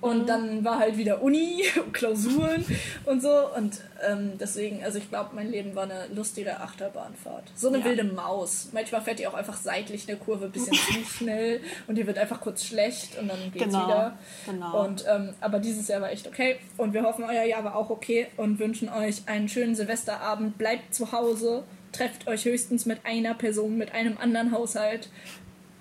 Und 0.00 0.22
mhm. 0.22 0.26
dann 0.26 0.64
war 0.64 0.78
halt 0.78 0.96
wieder 0.96 1.22
Uni, 1.22 1.64
Klausuren 1.92 2.64
und 3.04 3.20
so. 3.20 3.54
Und 3.56 3.80
ähm, 4.08 4.32
deswegen, 4.38 4.84
also 4.84 4.98
ich 4.98 5.08
glaube, 5.08 5.30
mein 5.34 5.50
Leben 5.50 5.74
war 5.74 5.84
eine 5.84 6.06
lustige 6.14 6.60
Achterbahnfahrt. 6.60 7.44
So 7.56 7.68
eine 7.68 7.78
ja. 7.78 7.84
wilde 7.84 8.04
Maus. 8.04 8.68
Manchmal 8.72 9.00
fährt 9.00 9.18
ihr 9.18 9.28
auch 9.28 9.34
einfach 9.34 9.56
seitlich 9.56 10.08
eine 10.08 10.16
Kurve 10.16 10.46
ein 10.46 10.52
bisschen 10.52 10.74
zu 10.74 11.04
schnell 11.16 11.60
und 11.88 11.98
ihr 11.98 12.06
wird 12.06 12.18
einfach 12.18 12.40
kurz 12.40 12.64
schlecht 12.64 13.18
und 13.18 13.28
dann 13.28 13.38
geht's 13.52 13.64
genau. 13.64 13.86
wieder. 13.86 14.18
Genau. 14.46 14.84
Und, 14.84 15.04
ähm, 15.08 15.34
aber 15.40 15.58
dieses 15.58 15.88
Jahr 15.88 16.00
war 16.00 16.10
echt 16.10 16.28
okay. 16.28 16.58
Und 16.76 16.94
wir 16.94 17.02
hoffen, 17.02 17.24
euer 17.24 17.44
Jahr 17.44 17.64
war 17.64 17.74
auch 17.74 17.90
okay 17.90 18.28
und 18.36 18.60
wünschen 18.60 18.88
euch 18.88 19.22
einen 19.26 19.48
schönen 19.48 19.74
Silvesterabend. 19.74 20.58
Bleibt 20.58 20.94
zu 20.94 21.10
Hause 21.10 21.64
trefft 21.92 22.26
euch 22.26 22.44
höchstens 22.44 22.86
mit 22.86 23.04
einer 23.04 23.34
Person, 23.34 23.76
mit 23.76 23.92
einem 23.92 24.18
anderen 24.18 24.52
Haushalt, 24.52 25.08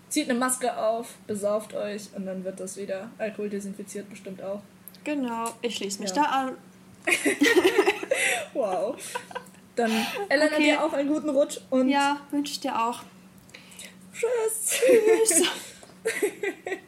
zieht 0.09 0.29
eine 0.29 0.39
Maske 0.39 0.77
auf, 0.77 1.15
besauft 1.27 1.73
euch 1.73 2.09
und 2.15 2.25
dann 2.25 2.43
wird 2.43 2.59
das 2.59 2.77
wieder. 2.77 3.09
Alkohol 3.17 3.49
desinfiziert 3.49 4.09
bestimmt 4.09 4.41
auch. 4.41 4.61
Genau, 5.03 5.53
ich 5.61 5.75
schließe 5.75 6.01
mich 6.01 6.09
ja. 6.11 6.15
da 6.15 6.23
an. 6.23 6.57
wow. 8.53 8.95
Dann 9.75 9.91
Elena 10.29 10.55
okay. 10.55 10.63
dir 10.63 10.83
auch 10.83 10.93
einen 10.93 11.07
guten 11.07 11.29
Rutsch 11.29 11.59
und. 11.69 11.87
Ja, 11.89 12.21
wünsche 12.31 12.53
ich 12.53 12.59
dir 12.59 12.75
auch. 12.81 13.03
Tschüss. 14.13 14.81
Tschüss. 15.27 15.43